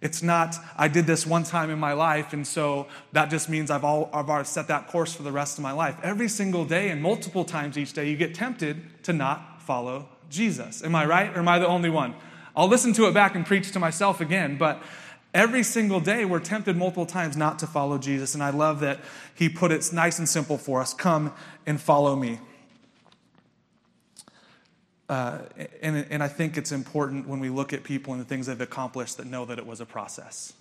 It's 0.04 0.22
not, 0.22 0.58
I 0.76 0.90
did 0.90 1.08
this 1.08 1.26
one 1.26 1.46
time 1.46 1.70
in 1.70 1.80
my 1.80 1.94
life, 1.94 2.34
and 2.34 2.46
so 2.46 2.88
that 3.14 3.30
just 3.30 3.48
means 3.48 3.72
I've, 3.72 3.86
all, 3.86 4.10
I've 4.12 4.30
already 4.30 4.48
set 4.48 4.68
that 4.68 4.90
course 4.90 5.14
for 5.14 5.24
the 5.24 5.32
rest 5.32 5.58
of 5.58 5.64
my 5.64 5.72
life. 5.72 5.96
Every 6.04 6.28
single 6.28 6.66
day 6.66 6.90
and 6.90 7.02
multiple 7.02 7.46
times 7.46 7.78
each 7.78 7.94
day, 7.94 8.10
you 8.10 8.18
get 8.18 8.36
tempted 8.36 9.02
to 9.06 9.14
not 9.14 9.62
follow 9.62 10.10
Jesus. 10.30 10.84
Am 10.84 10.94
I 10.94 11.06
right, 11.06 11.34
or 11.34 11.40
am 11.40 11.48
I 11.48 11.58
the 11.58 11.68
only 11.68 11.90
one? 11.90 12.16
I'll 12.54 12.68
listen 12.68 12.92
to 12.96 13.08
it 13.08 13.14
back 13.14 13.34
and 13.34 13.46
preach 13.46 13.72
to 13.72 13.80
myself 13.80 14.20
again, 14.20 14.58
but 14.58 14.84
every 15.34 15.64
single 15.64 16.02
day 16.02 16.26
we're 16.26 16.42
tempted 16.42 16.76
multiple 16.76 17.06
times 17.06 17.38
not 17.38 17.58
to 17.60 17.66
follow 17.66 17.98
Jesus, 17.98 18.34
and 18.34 18.44
I 18.44 18.50
love 18.50 18.82
that 18.82 19.00
he 19.34 19.48
put 19.48 19.72
it 19.72 19.90
nice 19.94 20.20
and 20.20 20.28
simple 20.28 20.58
for 20.58 20.82
us 20.82 20.94
come 20.94 21.32
and 21.66 21.80
follow 21.80 22.18
me. 22.18 22.40
Uh, 25.10 25.40
and, 25.82 26.06
and 26.10 26.24
I 26.24 26.28
think 26.28 26.58
it's 26.58 26.72
important 26.72 27.28
when 27.28 27.40
we 27.40 27.50
look 27.50 27.74
at 27.74 27.84
people 27.84 28.14
and 28.14 28.22
the 28.22 28.26
things 28.26 28.48
they've 28.48 28.60
accomplished 28.60 29.18
that 29.18 29.28
know 29.28 29.46
that 29.46 29.60
it 29.60 29.66
was 29.66 29.82
a 29.82 29.86
process. 29.86 30.54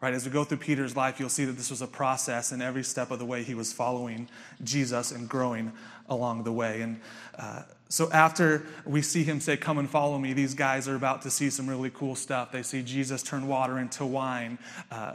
Right? 0.00 0.14
As 0.14 0.24
we 0.24 0.32
go 0.32 0.42
through 0.42 0.58
Peter's 0.58 0.96
life, 0.96 1.20
you'll 1.20 1.28
see 1.28 1.44
that 1.44 1.52
this 1.52 1.70
was 1.70 1.80
a 1.80 1.86
process, 1.86 2.50
and 2.50 2.60
every 2.60 2.82
step 2.82 3.12
of 3.12 3.20
the 3.20 3.24
way 3.24 3.44
he 3.44 3.54
was 3.54 3.72
following 3.72 4.28
Jesus 4.64 5.12
and 5.12 5.28
growing 5.28 5.72
along 6.08 6.42
the 6.42 6.50
way. 6.50 6.82
And 6.82 7.00
uh, 7.38 7.62
so 7.88 8.10
after 8.10 8.66
we 8.84 9.00
see 9.00 9.22
him 9.22 9.40
say, 9.40 9.56
Come 9.56 9.78
and 9.78 9.88
follow 9.88 10.18
me, 10.18 10.32
these 10.32 10.54
guys 10.54 10.88
are 10.88 10.96
about 10.96 11.22
to 11.22 11.30
see 11.30 11.50
some 11.50 11.68
really 11.68 11.90
cool 11.90 12.16
stuff. 12.16 12.50
They 12.50 12.64
see 12.64 12.82
Jesus 12.82 13.22
turn 13.22 13.46
water 13.46 13.78
into 13.78 14.04
wine. 14.04 14.58
Uh, 14.90 15.14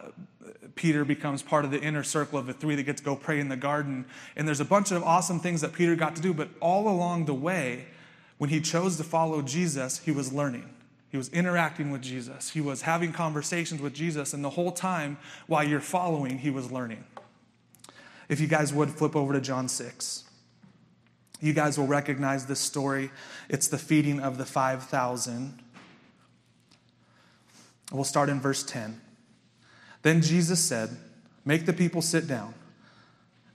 Peter 0.75 1.03
becomes 1.03 1.41
part 1.41 1.65
of 1.65 1.71
the 1.71 1.81
inner 1.81 2.03
circle 2.03 2.39
of 2.39 2.45
the 2.45 2.53
three 2.53 2.75
that 2.75 2.83
get 2.83 2.95
to 2.95 3.03
go 3.03 3.15
pray 3.15 3.41
in 3.41 3.49
the 3.49 3.57
garden. 3.57 4.05
And 4.37 4.47
there's 4.47 4.61
a 4.61 4.65
bunch 4.65 4.91
of 4.91 5.03
awesome 5.03 5.41
things 5.41 5.59
that 5.61 5.73
Peter 5.73 5.97
got 5.97 6.15
to 6.15 6.21
do, 6.21 6.33
but 6.33 6.47
all 6.61 6.87
along 6.87 7.25
the 7.25 7.33
way, 7.33 7.87
when 8.37 8.49
he 8.49 8.61
chose 8.61 8.97
to 8.97 9.03
follow 9.03 9.41
Jesus, 9.41 9.99
he 9.99 10.11
was 10.11 10.31
learning. 10.31 10.69
He 11.09 11.17
was 11.17 11.29
interacting 11.29 11.89
with 11.91 12.01
Jesus. 12.01 12.49
He 12.49 12.61
was 12.61 12.81
having 12.83 13.11
conversations 13.13 13.81
with 13.81 13.93
Jesus. 13.93 14.33
And 14.33 14.43
the 14.43 14.51
whole 14.51 14.71
time 14.71 15.17
while 15.47 15.63
you're 15.63 15.79
following, 15.79 16.39
he 16.39 16.49
was 16.49 16.71
learning. 16.71 17.03
If 18.29 18.39
you 18.39 18.47
guys 18.47 18.73
would 18.73 18.89
flip 18.89 19.15
over 19.15 19.33
to 19.33 19.41
John 19.41 19.69
6, 19.69 20.25
you 21.39 21.53
guys 21.53 21.77
will 21.77 21.87
recognize 21.87 22.45
this 22.45 22.59
story. 22.59 23.09
It's 23.47 23.67
the 23.67 23.77
feeding 23.77 24.19
of 24.19 24.37
the 24.37 24.45
5,000. 24.45 25.59
We'll 27.91 28.03
start 28.03 28.27
in 28.29 28.41
verse 28.41 28.63
10. 28.63 28.99
Then 30.01 30.21
Jesus 30.21 30.63
said, 30.63 30.89
Make 31.45 31.65
the 31.65 31.73
people 31.73 32.01
sit 32.01 32.27
down. 32.27 32.53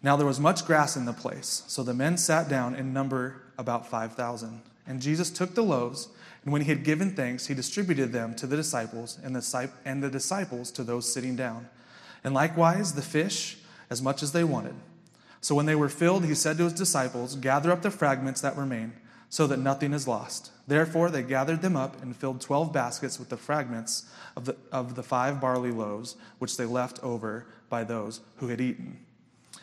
Now 0.02 0.16
there 0.16 0.26
was 0.26 0.40
much 0.40 0.64
grass 0.64 0.96
in 0.96 1.04
the 1.04 1.12
place, 1.12 1.62
so 1.66 1.82
the 1.82 1.94
men 1.94 2.16
sat 2.16 2.48
down 2.48 2.74
in 2.74 2.92
number 2.92 3.42
about 3.58 3.86
5,000. 3.86 4.62
And 4.86 5.00
Jesus 5.00 5.30
took 5.30 5.54
the 5.54 5.62
loaves, 5.62 6.08
and 6.44 6.52
when 6.52 6.62
he 6.62 6.68
had 6.68 6.84
given 6.84 7.14
thanks, 7.14 7.46
he 7.46 7.54
distributed 7.54 8.12
them 8.12 8.34
to 8.34 8.46
the 8.46 8.56
disciples, 8.56 9.18
and 9.22 9.34
the, 9.34 10.10
disciples 10.10 10.70
to 10.72 10.82
those 10.82 11.12
sitting 11.12 11.36
down. 11.36 11.68
And 12.24 12.34
likewise 12.34 12.94
the 12.94 13.02
fish, 13.02 13.58
as 13.90 14.02
much 14.02 14.22
as 14.22 14.32
they 14.32 14.44
wanted. 14.44 14.74
So 15.40 15.54
when 15.54 15.66
they 15.66 15.74
were 15.74 15.88
filled, 15.88 16.24
he 16.24 16.34
said 16.34 16.56
to 16.58 16.64
his 16.64 16.72
disciples, 16.72 17.36
Gather 17.36 17.70
up 17.70 17.82
the 17.82 17.90
fragments 17.90 18.40
that 18.40 18.56
remain, 18.56 18.92
so 19.28 19.46
that 19.46 19.58
nothing 19.58 19.92
is 19.92 20.08
lost. 20.08 20.50
Therefore 20.66 21.10
they 21.10 21.22
gathered 21.22 21.62
them 21.62 21.76
up 21.76 22.02
and 22.02 22.14
filled 22.14 22.40
twelve 22.40 22.72
baskets 22.72 23.18
with 23.18 23.28
the 23.28 23.36
fragments 23.36 24.10
of 24.36 24.44
the, 24.44 24.56
of 24.70 24.94
the 24.94 25.02
five 25.02 25.40
barley 25.40 25.70
loaves, 25.70 26.16
which 26.38 26.56
they 26.56 26.66
left 26.66 27.02
over 27.02 27.46
by 27.68 27.82
those 27.82 28.20
who 28.36 28.48
had 28.48 28.60
eaten. 28.60 28.98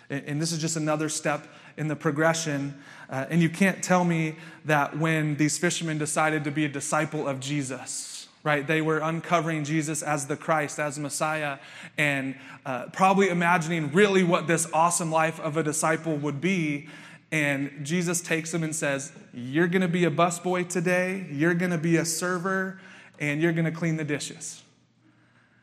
And 0.10 0.42
this 0.42 0.51
is 0.51 0.60
just 0.60 0.75
another 0.75 1.08
step 1.08 1.48
in 1.78 1.88
the 1.88 1.96
progression. 1.96 2.75
Uh, 3.10 3.25
and 3.30 3.42
you 3.42 3.50
can't 3.50 3.84
tell 3.84 4.04
me 4.04 4.36
that 4.66 4.98
when 4.98 5.36
these 5.36 5.58
fishermen 5.58 5.98
decided 5.98 6.44
to 6.44 6.51
be 6.51 6.66
a 6.66 6.70
disciple 6.70 7.28
of 7.28 7.39
Jesus, 7.39 8.28
right? 8.44 8.66
They 8.66 8.82
were 8.82 9.00
uncovering 9.00 9.63
Jesus 9.63 10.01
as 10.01 10.25
the 10.25 10.36
Christ, 10.36 10.80
as 10.80 10.98
Messiah, 10.98 11.60
and 11.98 12.36
uh, 12.66 12.86
probably 12.88 13.30
imagining 13.30 13.92
really 13.92 14.24
what 14.24 14.48
this 14.48 14.68
awesome 14.74 15.12
life 15.12 15.39
of 15.39 15.58
a 15.58 15.63
disciple 15.63 16.16
would 16.18 16.42
be. 16.42 16.88
And 17.32 17.86
Jesus 17.86 18.22
takes 18.22 18.51
them 18.51 18.63
and 18.63 18.75
says, 18.75 19.12
You're 19.34 19.68
going 19.68 19.84
to 19.84 19.88
be 19.88 20.06
a 20.06 20.12
busboy 20.12 20.68
today, 20.68 21.28
you're 21.32 21.54
going 21.54 21.72
to 21.72 21.78
be 21.78 21.98
a 21.98 22.06
server, 22.06 22.80
and 23.20 23.42
you're 23.42 23.54
going 23.54 23.66
to 23.66 23.72
clean 23.72 23.98
the 23.98 24.04
dishes 24.04 24.63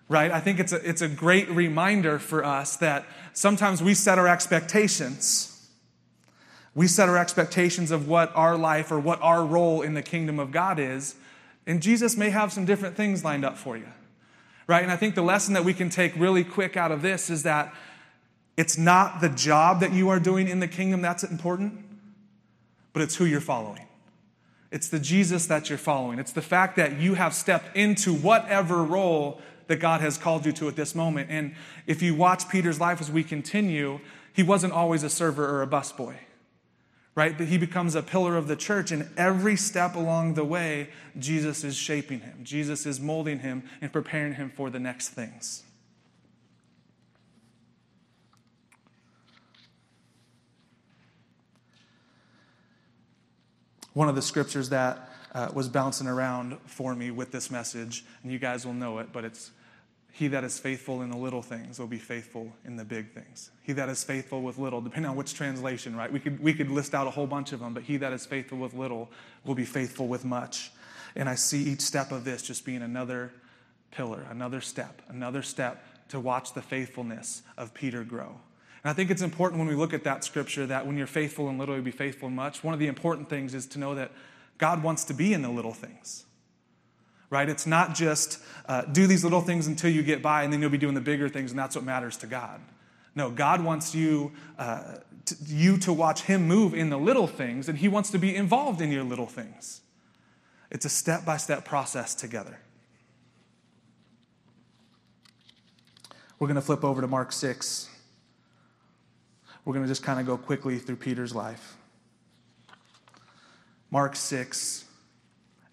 right? 0.09 0.31
I 0.31 0.41
think 0.41 0.61
it's 0.61 0.73
a, 0.73 0.89
it's 0.89 1.03
a 1.03 1.09
great 1.09 1.49
reminder 1.51 2.19
for 2.19 2.45
us 2.45 2.77
that 2.77 3.05
sometimes 3.33 3.83
we 3.83 3.95
set 3.95 4.19
our 4.19 4.29
expectations. 4.29 5.69
We 6.75 6.87
set 6.87 7.09
our 7.09 7.19
expectations 7.19 7.91
of 7.91 8.09
what 8.09 8.31
our 8.37 8.57
life 8.57 8.93
or 8.93 9.01
what 9.01 9.21
our 9.23 9.45
role 9.45 9.83
in 9.83 9.95
the 9.95 10.03
kingdom 10.03 10.39
of 10.39 10.53
God 10.53 10.79
is, 10.79 11.17
and 11.67 11.83
Jesus 11.83 12.17
may 12.17 12.31
have 12.31 12.53
some 12.53 12.65
different 12.65 12.97
things 12.97 13.25
lined 13.25 13.45
up 13.45 13.59
for 13.59 13.77
you, 13.77 13.89
right? 14.67 14.83
And 14.83 14.93
I 14.93 14.97
think 14.97 15.15
the 15.15 15.23
lesson 15.23 15.55
that 15.55 15.65
we 15.65 15.75
can 15.75 15.91
take 15.91 16.15
really 16.15 16.45
quick 16.45 16.77
out 16.77 16.93
of 16.93 17.03
this 17.03 17.29
is 17.29 17.43
that 17.43 17.75
it's 18.57 18.79
not 18.79 19.21
the 19.21 19.29
job 19.29 19.81
that 19.81 19.93
you 19.93 20.09
are 20.09 20.21
doing 20.21 20.49
in 20.49 20.61
the 20.61 20.69
kingdom 20.69 21.03
that's 21.03 21.25
important, 21.25 21.85
but 22.93 23.03
it's 23.03 23.17
who 23.17 23.25
you're 23.25 23.41
following. 23.41 23.87
It's 24.71 24.89
the 24.89 24.99
Jesus 24.99 25.47
that 25.47 25.69
you're 25.69 25.79
following. 25.79 26.19
It's 26.19 26.33
the 26.33 26.43
fact 26.43 26.77
that 26.77 26.99
you 26.99 27.15
have 27.15 27.35
stepped 27.35 27.77
into 27.77 28.15
whatever 28.15 28.83
role 28.83 29.41
that 29.68 29.76
God 29.76 30.00
has 30.00 30.18
called 30.18 30.46
you 30.46 30.52
to 30.52 30.68
at 30.68 30.76
this 30.76 30.94
moment. 30.94 31.30
And 31.30 31.54
if 31.87 32.02
you 32.02 32.14
watch 32.14 32.49
Peter's 32.49 32.80
life 32.80 33.00
as 33.00 33.11
we 33.11 33.25
continue, 33.25 34.00
he 34.32 34.42
wasn't 34.42 34.73
always 34.73 35.02
a 35.02 35.11
server 35.11 35.46
or 35.49 35.62
a 35.62 35.66
busboy. 35.66 36.16
right? 37.16 37.37
That 37.38 37.49
he 37.49 37.58
becomes 37.58 37.96
a 37.96 38.02
pillar 38.02 38.37
of 38.37 38.46
the 38.46 38.54
church, 38.54 38.92
and 38.92 39.08
every 39.16 39.56
step 39.56 39.96
along 39.96 40.35
the 40.35 40.44
way, 40.44 40.90
Jesus 41.18 41.64
is 41.64 41.75
shaping 41.75 42.20
him. 42.20 42.40
Jesus 42.44 42.87
is 42.87 43.00
molding 43.00 43.40
him 43.40 43.64
and 43.80 43.92
preparing 43.92 44.35
him 44.35 44.52
for 44.54 44.70
the 44.70 44.78
next 44.78 45.08
things. 45.08 45.64
One 53.97 54.11
of 54.11 54.15
the 54.15 54.21
scriptures 54.21 54.69
that 54.69 55.09
uh, 55.33 55.49
was 55.55 55.71
bouncing 55.71 56.07
around 56.07 56.59
for 56.67 56.95
me 56.95 57.11
with 57.11 57.33
this 57.33 57.50
message, 57.50 58.05
and 58.23 58.31
you 58.31 58.38
guys 58.38 58.67
will 58.67 58.75
know 58.75 58.99
it, 58.99 59.11
but 59.11 59.25
it's 59.25 59.53
he 60.12 60.29
that 60.29 60.45
is 60.45 60.59
faithful 60.59 61.00
in 61.00 61.09
the 61.09 61.17
little 61.17 61.41
things 61.41 61.79
will 61.79 61.87
be 61.87 61.97
faithful 61.97 62.53
in 62.67 62.76
the 62.76 62.85
big 62.85 63.11
things. 63.15 63.50
He 63.62 63.73
that 63.73 63.88
is 63.88 64.05
faithful 64.05 64.43
with 64.43 64.59
little, 64.59 64.83
depending 64.83 65.09
on 65.09 65.17
which 65.17 65.33
translation, 65.33 65.97
right? 65.97 66.12
We 66.12 66.21
could, 66.21 66.38
we 66.41 66.53
could 66.53 66.71
list 66.71 66.95
out 66.95 67.07
a 67.07 67.11
whole 67.11 67.26
bunch 67.26 67.53
of 67.53 67.61
them, 67.61 67.73
but 67.73 67.85
he 67.85 67.97
that 67.97 68.12
is 68.12 68.26
faithful 68.26 68.59
with 68.59 68.75
little 68.75 69.11
will 69.47 69.55
be 69.55 69.65
faithful 69.65 70.09
with 70.09 70.26
much. 70.26 70.73
And 71.15 71.26
I 71.26 71.35
see 71.35 71.62
each 71.62 71.81
step 71.81 72.12
of 72.12 72.23
this 72.23 72.43
just 72.43 72.67
being 72.67 72.83
another 72.83 73.33
pillar, 73.93 74.26
another 74.31 74.61
step, 74.61 75.00
another 75.09 75.41
step 75.41 75.83
to 76.11 76.21
watch 76.21 76.53
the 76.53 76.61
faithfulness 76.61 77.45
of 77.57 77.73
Peter 77.73 78.05
grow. 78.05 78.41
And 78.87 78.90
I 78.93 78.95
think 78.95 79.11
it's 79.11 79.21
important 79.21 79.59
when 79.59 79.66
we 79.66 79.75
look 79.75 79.93
at 79.93 80.05
that 80.05 80.23
scripture 80.23 80.64
that 80.64 80.87
when 80.87 80.97
you're 80.97 81.09
faithful 81.09 81.49
in 81.49 81.59
little, 81.59 81.75
you'll 81.75 81.83
be 81.83 81.90
faithful 81.90 82.28
in 82.28 82.37
much. 82.37 82.62
One 82.62 82.73
of 82.73 82.78
the 82.78 82.87
important 82.87 83.28
things 83.28 83.52
is 83.52 83.66
to 83.66 83.81
know 83.81 83.97
that 83.97 84.12
God 84.59 84.81
wants 84.81 85.02
to 85.07 85.12
be 85.12 85.35
in 85.35 85.43
the 85.43 85.49
little 85.49 85.75
things 85.75 86.25
right? 87.28 87.49
It's 87.49 87.66
not 87.66 87.97
just 87.97 88.38
uh, 88.69 88.83
do 88.83 89.09
these 89.09 89.25
little 89.25 89.40
things 89.40 89.66
until 89.66 89.90
you 89.90 90.05
get 90.05 90.23
by 90.23 90.45
and 90.45 90.52
then 90.52 90.61
you'll 90.61 90.71
be 90.71 90.78
doing 90.78 90.95
the 90.95 91.00
bigger 91.00 91.28
things 91.28 91.50
and 91.50 91.59
that's 91.59 91.75
what 91.75 91.85
matters 91.85 92.16
to 92.19 92.28
God. 92.28 92.61
No, 93.16 93.31
God 93.31 93.64
wants 93.64 93.97
you, 93.97 94.31
uh, 94.61 94.99
you 95.45 95.76
to 95.78 95.93
watch 95.93 96.23
Him 96.23 96.47
move 96.47 96.73
in 96.73 96.88
the 96.88 96.97
little 96.97 97.26
things 97.26 97.69
and 97.69 97.78
He 97.78 97.88
wants 97.88 98.11
to 98.11 98.19
be 98.19 98.37
involved 98.37 98.81
in 98.81 98.93
your 98.93 99.02
little 99.02 99.26
things. 99.26 99.81
It's 100.71 100.85
a 100.85 100.88
step 100.88 101.25
by 101.25 101.37
step 101.37 101.64
process 101.64 102.14
together. 102.14 102.61
We're 106.38 106.47
going 106.47 106.55
to 106.55 106.62
flip 106.62 106.85
over 106.85 107.00
to 107.00 107.09
Mark 107.09 107.33
6. 107.33 107.88
We're 109.66 109.73
going 109.73 109.85
to 109.85 109.88
just 109.88 110.04
kind 110.04 110.20
of 110.20 110.26
go 110.26 110.37
quickly 110.37 110.78
through 110.78 110.96
Peter's 110.96 111.35
life. 111.35 111.76
Mark 113.90 114.14
6, 114.14 114.85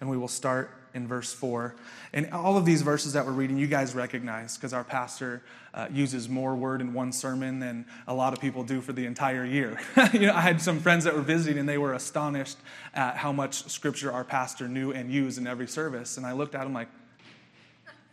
and 0.02 0.10
we 0.10 0.18
will 0.18 0.28
start 0.28 0.72
in 0.96 1.08
verse 1.08 1.32
4. 1.32 1.76
And 2.12 2.32
all 2.32 2.58
of 2.58 2.66
these 2.66 2.82
verses 2.82 3.14
that 3.14 3.24
we're 3.24 3.34
reading, 3.34 3.56
you 3.58 3.68
guys 3.68 3.94
recognize 3.94 4.58
because 4.58 4.74
our 4.74 4.84
pastor 4.84 5.44
uh, 5.76 5.90
uses 5.92 6.28
more 6.28 6.56
word 6.56 6.82
in 6.82 6.94
one 6.94 7.12
sermon 7.12 7.60
than 7.60 7.86
a 8.08 8.16
lot 8.16 8.34
of 8.34 8.40
people 8.40 8.64
do 8.64 8.82
for 8.82 8.94
the 8.94 9.06
entire 9.06 9.46
year. 9.46 9.80
you 10.12 10.22
know, 10.22 10.34
I 10.34 10.42
had 10.42 10.60
some 10.60 10.80
friends 10.80 11.04
that 11.04 11.16
were 11.16 11.22
visiting 11.22 11.60
and 11.60 11.70
they 11.70 11.78
were 11.78 11.94
astonished 11.94 12.58
at 12.96 13.18
how 13.18 13.32
much 13.32 13.70
scripture 13.70 14.12
our 14.12 14.24
pastor 14.24 14.68
knew 14.68 14.92
and 14.92 15.12
used 15.12 15.38
in 15.38 15.46
every 15.46 15.68
service. 15.68 16.18
And 16.18 16.26
I 16.26 16.32
looked 16.32 16.56
at 16.56 16.66
him 16.66 16.74
like, 16.74 16.90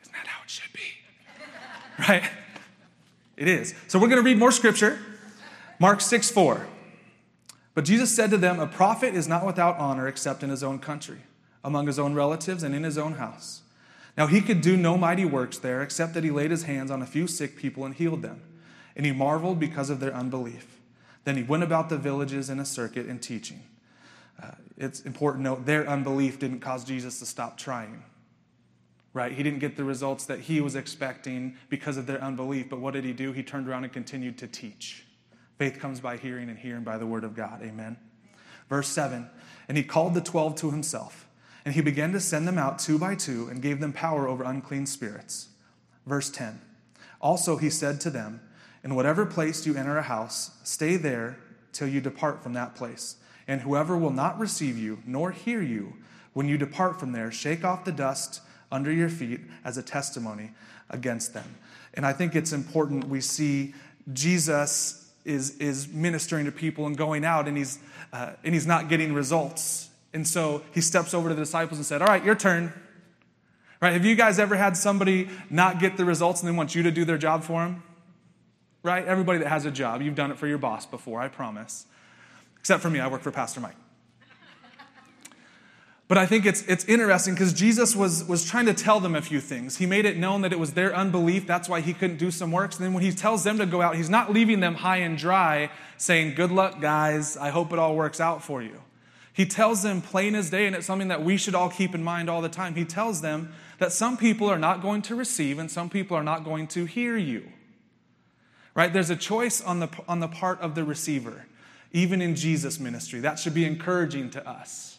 isn't 0.03 0.13
that 0.13 0.27
how 0.27 0.43
it 0.45 0.51
should 0.51 0.73
be? 0.75 0.81
right? 2.07 2.31
It 3.39 3.49
is. 3.49 3.75
So 3.89 3.99
we're 3.99 4.09
going 4.09 4.23
to 4.23 4.29
read 4.29 4.37
more 4.37 4.53
scripture. 4.53 4.99
Mark 5.81 6.03
6 6.03 6.31
4. 6.31 6.67
But 7.75 7.85
Jesus 7.85 8.15
said 8.15 8.31
to 8.31 8.37
them, 8.37 8.61
A 8.61 8.67
prophet 8.67 9.15
is 9.15 9.27
not 9.27 9.47
without 9.47 9.79
honor 9.79 10.07
except 10.07 10.43
in 10.43 10.51
his 10.51 10.63
own 10.63 10.79
country 10.79 11.21
among 11.65 11.87
his 11.87 11.99
own 11.99 12.15
relatives 12.15 12.63
and 12.63 12.75
in 12.75 12.85
his 12.85 12.99
own 12.99 13.15
house. 13.15 13.63
Now 14.17 14.27
he 14.27 14.43
could 14.43 14.61
do 14.61 14.77
no 14.77 14.99
mighty 14.99 15.25
works 15.25 15.59
there, 15.59 15.83
except 15.83 16.15
that 16.15 16.25
he 16.25 16.31
laid 16.31 16.51
his 16.51 16.65
hands 16.65 16.91
on 16.91 17.01
a 17.01 17.07
few 17.07 17.27
sick 17.27 17.57
people 17.57 17.85
and 17.85 17.95
healed 17.95 18.23
them. 18.23 18.43
And 18.95 19.07
he 19.07 19.13
marveled 19.13 19.59
because 19.59 19.89
of 19.89 20.01
their 20.01 20.15
unbelief. 20.15 20.79
Then 21.25 21.37
he 21.37 21.43
went 21.43 21.63
about 21.63 21.89
the 21.89 21.97
villages 21.97 22.51
in 22.51 22.59
a 22.59 22.65
circuit 22.67 23.07
and 23.07 23.23
teaching. 23.23 23.63
Uh, 24.43 24.53
it's 24.77 25.01
important 25.01 25.45
to 25.45 25.51
note 25.51 25.67
their 25.67 25.89
unbelief 25.89 26.39
didn't 26.39 26.61
cause 26.61 26.85
Jesus 26.85 27.19
to 27.21 27.27
stop 27.27 27.57
trying. 27.57 28.03
Right? 29.15 29.33
He 29.33 29.43
didn't 29.43 29.61
get 29.61 29.77
the 29.77 29.85
results 29.85 30.27
that 30.27 30.41
he 30.41 30.61
was 30.61 30.77
expecting 30.77 31.57
because 31.69 31.97
of 31.97 32.07
their 32.07 32.23
unbelief. 32.23 32.69
But 32.69 32.81
what 32.81 32.95
did 32.95 33.05
he 33.05 33.13
do? 33.13 33.33
He 33.33 33.43
turned 33.43 33.69
around 33.69 33.85
and 33.85 33.93
continued 33.93 34.39
to 34.39 34.47
teach. 34.47 35.05
Faith 35.61 35.79
comes 35.79 36.01
by 36.01 36.17
hearing, 36.17 36.49
and 36.49 36.59
hearing 36.59 36.85
by 36.85 36.97
the 36.97 37.05
word 37.05 37.23
of 37.23 37.37
God. 37.37 37.61
Amen. 37.63 37.99
Verse 38.71 38.89
7 38.89 39.29
And 39.69 39.77
he 39.77 39.85
called 39.85 40.15
the 40.15 40.23
twelve 40.23 40.55
to 40.55 40.71
himself 40.71 41.29
and 41.67 41.75
he 41.75 41.83
began 41.83 42.13
to 42.13 42.19
send 42.19 42.49
them 42.49 42.57
out 42.57 42.79
two 42.79 42.99
by 42.99 43.15
two 43.15 43.47
and 43.49 43.61
gave 43.61 43.79
them 43.79 43.93
power 43.93 44.27
over 44.27 44.43
unclean 44.43 44.87
spirits. 44.87 45.51
Verse 46.07 46.31
10 46.31 46.63
Also 47.21 47.59
he 47.59 47.69
said 47.69 48.01
to 48.01 48.09
them, 48.09 48.41
In 48.83 48.95
whatever 48.95 49.27
place 49.27 49.67
you 49.67 49.77
enter 49.77 49.99
a 49.99 50.03
house, 50.03 50.53
stay 50.65 50.97
there 50.97 51.37
till 51.73 51.89
you 51.89 52.01
depart 52.01 52.43
from 52.43 52.55
that 52.55 52.75
place. 52.75 53.17
And 53.47 53.61
whoever 53.61 53.99
will 53.99 54.13
not 54.13 54.39
receive 54.39 54.79
you 54.79 55.01
nor 55.05 55.31
hear 55.31 55.61
you, 55.61 55.93
when 56.33 56.49
you 56.49 56.57
depart 56.57 56.99
from 56.99 57.13
there, 57.13 57.31
shake 57.31 57.67
off 57.67 57.85
the 57.85 57.93
dust 57.93 58.41
under 58.73 58.91
your 58.91 59.11
feet 59.11 59.41
as 59.63 59.77
a 59.77 59.83
testimony 59.83 60.53
against 60.89 61.35
them. 61.35 61.57
And 61.93 62.07
I 62.07 62.15
think 62.15 62.35
it's 62.35 62.55
important 62.55 63.09
we 63.09 63.21
see 63.21 63.75
Jesus 64.11 65.01
is, 65.31 65.57
is 65.59 65.89
ministering 65.89 66.45
to 66.45 66.53
people 66.53 66.87
and 66.87 66.97
going 66.97 67.25
out, 67.25 67.49
and 67.49 67.57
he's, 67.57 67.79
uh, 68.13 68.33
and 68.45 68.53
he's 68.53 68.67
not 68.67 68.89
getting 68.89 69.15
results 69.15 69.91
and 70.13 70.27
so 70.27 70.63
he 70.73 70.81
steps 70.81 71.15
over 71.15 71.29
to 71.29 71.35
the 71.35 71.43
disciples 71.43 71.79
and 71.79 71.87
said, 71.87 72.03
All 72.03 72.09
right, 72.09 72.25
your 72.25 72.35
turn. 72.35 72.73
Right? 73.81 73.93
Have 73.95 74.05
you 74.05 74.15
guys 74.15 74.39
ever 74.39 74.57
had 74.57 74.77
somebody 74.77 75.29
not 75.49 75.81
get 75.81 75.97
the 75.97 76.05
results 76.05 76.41
and 76.41 76.49
then 76.49 76.57
want 76.57 76.75
you 76.75 76.83
to 76.83 76.91
do 76.91 77.05
their 77.05 77.17
job 77.17 77.45
for 77.45 77.63
them? 77.63 77.83
Right? 78.83 79.05
Everybody 79.07 79.39
that 79.39 79.49
has 79.49 79.65
a 79.65 79.71
job, 79.71 80.03
you've 80.03 80.15
done 80.15 80.31
it 80.31 80.39
for 80.39 80.47
your 80.47 80.59
boss 80.59 80.85
before, 80.85 81.21
I 81.21 81.29
promise. 81.29 81.87
Except 82.59 82.83
for 82.83 82.91
me, 82.91 83.01
I 83.01 83.09
work 83.09 83.23
for 83.23 83.31
Pastor 83.31 83.61
Mike. 83.61 83.77
But 86.11 86.19
I 86.19 86.27
think 86.27 86.45
it's, 86.45 86.63
it's 86.63 86.85
interesting 86.87 87.35
because 87.35 87.53
Jesus 87.53 87.95
was, 87.95 88.25
was 88.25 88.45
trying 88.45 88.67
to 88.67 88.75
tell 88.75 88.99
them 88.99 89.15
a 89.15 89.23
few 89.23 89.41
things. 89.41 89.77
He 89.77 89.87
made 89.87 90.05
it 90.05 90.17
known 90.17 90.41
that 90.41 90.53
it 90.53 90.59
was 90.59 90.73
their 90.73 90.93
unbelief. 90.93 91.47
That's 91.47 91.69
why 91.69 91.83
he 91.83 91.95
couldn't 91.95 92.17
do 92.17 92.33
some 92.33 92.51
works. 92.51 92.79
And 92.79 92.85
then 92.85 92.95
when 92.95 93.05
he 93.05 93.13
tells 93.13 93.45
them 93.45 93.59
to 93.59 93.65
go 93.65 93.81
out, 93.81 93.95
he's 93.95 94.11
not 94.11 94.33
leaving 94.33 94.59
them 94.59 94.75
high 94.75 94.97
and 94.97 95.17
dry, 95.17 95.71
saying, 95.99 96.35
Good 96.35 96.51
luck, 96.51 96.81
guys. 96.81 97.37
I 97.37 97.51
hope 97.51 97.73
it 97.73 97.79
all 97.79 97.95
works 97.95 98.21
out 98.21 98.43
for 98.43 98.61
you. 98.61 98.83
He 99.33 99.47
tells 99.47 99.85
them 99.85 100.03
plain 100.03 100.35
as 100.35 100.51
day, 100.51 100.67
and 100.67 100.75
it's 100.75 100.85
something 100.85 101.07
that 101.07 101.23
we 101.23 101.37
should 101.37 101.55
all 101.55 101.71
keep 101.71 101.95
in 101.95 102.03
mind 102.03 102.29
all 102.29 102.43
the 102.43 102.49
time. 102.49 102.75
He 102.75 102.85
tells 102.85 103.21
them 103.21 103.53
that 103.79 103.93
some 103.93 104.17
people 104.17 104.51
are 104.51 104.59
not 104.59 104.83
going 104.83 105.03
to 105.03 105.15
receive 105.15 105.61
and 105.61 105.71
some 105.71 105.89
people 105.89 106.17
are 106.17 106.25
not 106.25 106.43
going 106.43 106.67
to 106.67 106.87
hear 106.87 107.17
you. 107.17 107.53
Right? 108.75 108.93
There's 108.93 109.11
a 109.11 109.17
choice 109.17 109.63
on 109.63 109.79
the, 109.79 109.89
on 110.09 110.19
the 110.19 110.27
part 110.27 110.61
of 110.61 110.75
the 110.75 110.83
receiver, 110.83 111.47
even 111.93 112.21
in 112.21 112.35
Jesus' 112.35 112.81
ministry. 112.81 113.21
That 113.21 113.39
should 113.39 113.55
be 113.55 113.65
encouraging 113.65 114.31
to 114.31 114.45
us. 114.51 114.90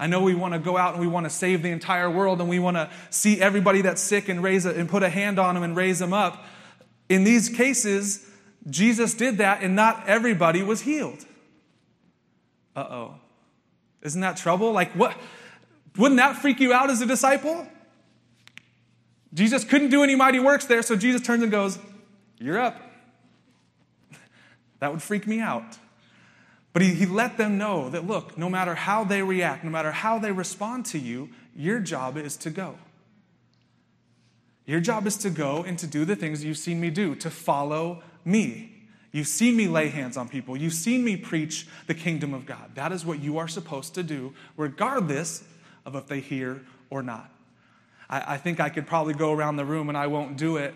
I 0.00 0.06
know 0.06 0.22
we 0.22 0.34
want 0.34 0.54
to 0.54 0.58
go 0.58 0.78
out 0.78 0.94
and 0.94 1.00
we 1.02 1.06
want 1.06 1.26
to 1.26 1.30
save 1.30 1.62
the 1.62 1.68
entire 1.68 2.10
world 2.10 2.40
and 2.40 2.48
we 2.48 2.58
want 2.58 2.78
to 2.78 2.88
see 3.10 3.38
everybody 3.38 3.82
that's 3.82 4.00
sick 4.00 4.30
and 4.30 4.42
raise 4.42 4.64
it 4.64 4.74
and 4.76 4.88
put 4.88 5.02
a 5.02 5.10
hand 5.10 5.38
on 5.38 5.54
them 5.54 5.62
and 5.62 5.76
raise 5.76 5.98
them 5.98 6.14
up. 6.14 6.42
In 7.10 7.22
these 7.22 7.50
cases, 7.50 8.26
Jesus 8.66 9.12
did 9.12 9.36
that 9.38 9.62
and 9.62 9.76
not 9.76 10.08
everybody 10.08 10.62
was 10.62 10.80
healed. 10.80 11.26
Uh 12.74 12.80
oh. 12.80 13.14
Isn't 14.00 14.22
that 14.22 14.38
trouble? 14.38 14.72
Like, 14.72 14.90
what? 14.92 15.14
Wouldn't 15.98 16.16
that 16.16 16.36
freak 16.36 16.60
you 16.60 16.72
out 16.72 16.88
as 16.88 17.02
a 17.02 17.06
disciple? 17.06 17.68
Jesus 19.34 19.64
couldn't 19.64 19.90
do 19.90 20.02
any 20.02 20.14
mighty 20.14 20.40
works 20.40 20.64
there, 20.64 20.80
so 20.80 20.96
Jesus 20.96 21.20
turns 21.20 21.42
and 21.42 21.52
goes, 21.52 21.78
You're 22.38 22.58
up. 22.58 22.80
That 24.78 24.92
would 24.92 25.02
freak 25.02 25.26
me 25.26 25.40
out. 25.40 25.76
But 26.72 26.82
he, 26.82 26.94
he 26.94 27.06
let 27.06 27.36
them 27.36 27.58
know 27.58 27.90
that, 27.90 28.06
look, 28.06 28.38
no 28.38 28.48
matter 28.48 28.74
how 28.74 29.04
they 29.04 29.22
react, 29.22 29.64
no 29.64 29.70
matter 29.70 29.90
how 29.90 30.18
they 30.18 30.32
respond 30.32 30.86
to 30.86 30.98
you, 30.98 31.30
your 31.56 31.80
job 31.80 32.16
is 32.16 32.36
to 32.38 32.50
go. 32.50 32.76
Your 34.66 34.80
job 34.80 35.06
is 35.06 35.16
to 35.18 35.30
go 35.30 35.64
and 35.64 35.78
to 35.80 35.86
do 35.86 36.04
the 36.04 36.14
things 36.14 36.44
you've 36.44 36.58
seen 36.58 36.80
me 36.80 36.90
do, 36.90 37.16
to 37.16 37.30
follow 37.30 38.02
me. 38.24 38.72
You've 39.10 39.26
seen 39.26 39.56
me 39.56 39.66
lay 39.66 39.88
hands 39.88 40.16
on 40.16 40.28
people. 40.28 40.56
You've 40.56 40.74
seen 40.74 41.02
me 41.02 41.16
preach 41.16 41.66
the 41.88 41.94
kingdom 41.94 42.32
of 42.32 42.46
God. 42.46 42.76
That 42.76 42.92
is 42.92 43.04
what 43.04 43.20
you 43.20 43.38
are 43.38 43.48
supposed 43.48 43.94
to 43.94 44.04
do, 44.04 44.32
regardless 44.56 45.42
of 45.84 45.96
if 45.96 46.06
they 46.06 46.20
hear 46.20 46.60
or 46.88 47.02
not. 47.02 47.32
I, 48.08 48.34
I, 48.34 48.36
think 48.36 48.60
I 48.60 48.68
could 48.68 48.86
probably 48.86 49.14
go 49.14 49.32
around 49.32 49.56
the 49.56 49.64
room, 49.64 49.88
and 49.88 49.98
I 49.98 50.06
won't 50.06 50.36
do 50.36 50.56
it, 50.56 50.74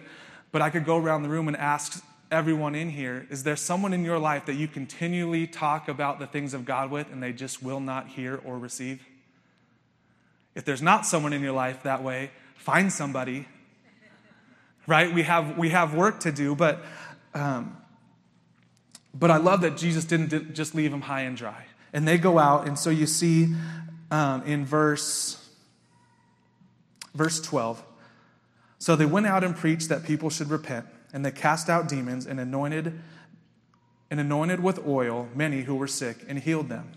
but 0.51 0.61
I 0.61 0.71
could 0.71 0.85
go 0.85 0.97
around 0.97 1.23
the 1.23 1.29
room 1.29 1.47
and 1.47 1.57
ask 1.57 2.05
everyone 2.31 2.75
in 2.75 2.91
here 2.91 3.27
is 3.31 3.43
there 3.43 3.57
someone 3.57 3.93
in 3.93 4.05
your 4.05 4.19
life 4.19 4.47
that 4.47 4.55
you 4.55 4.69
continually 4.69 5.47
talk 5.47 5.89
about 5.89 6.19
the 6.19 6.27
things 6.27 6.55
of 6.55 6.65
God 6.65 6.91
with, 6.91 7.11
and 7.13 7.23
they 7.23 7.33
just 7.33 7.63
will 7.63 7.81
not 7.81 8.09
hear 8.09 8.41
or 8.45 8.59
receive? 8.59 9.05
If 10.55 10.65
there's 10.65 10.83
not 10.83 11.07
someone 11.07 11.33
in 11.33 11.43
your 11.43 11.53
life 11.53 11.83
that 11.83 12.03
way, 12.03 12.31
find 12.57 12.93
somebody. 12.93 13.47
Right? 14.87 15.13
We 15.13 15.23
have, 15.23 15.57
we 15.57 15.71
have 15.71 15.95
work 15.95 16.21
to 16.21 16.33
do, 16.33 16.55
but. 16.55 16.85
Um, 17.35 17.79
but 19.15 19.31
I 19.31 19.37
love 19.37 19.61
that 19.61 19.77
Jesus 19.77 20.05
didn't 20.05 20.55
just 20.55 20.75
leave 20.75 20.91
them 20.91 21.03
high 21.03 21.23
and 21.23 21.37
dry. 21.37 21.67
And 21.93 22.07
they 22.07 22.19
go 22.19 22.39
out, 22.39 22.67
and 22.67 22.77
so 22.77 22.91
you 22.91 23.07
see 23.07 23.55
um, 24.11 24.43
in 24.43 24.65
verse, 24.65 25.49
verse 27.15 27.41
12. 27.41 27.83
So 28.81 28.97
they 28.97 29.07
went 29.07 29.27
out 29.27 29.45
and 29.45 29.55
preached 29.55 29.89
that 29.91 30.05
people 30.05 30.31
should 30.31 30.51
repent, 30.51 30.87
and 31.15 31.25
they 31.25 31.31
cast 31.31 31.71
out 31.71 31.89
demons 31.89 32.27
and 32.27 32.39
anointed 32.39 33.01
and 34.11 34.21
anointed 34.21 34.61
with 34.61 34.85
oil 34.87 35.29
many 35.35 35.63
who 35.63 35.77
were 35.77 35.87
sick 35.87 36.25
and 36.29 36.41
healed 36.41 36.69
them. 36.69 36.91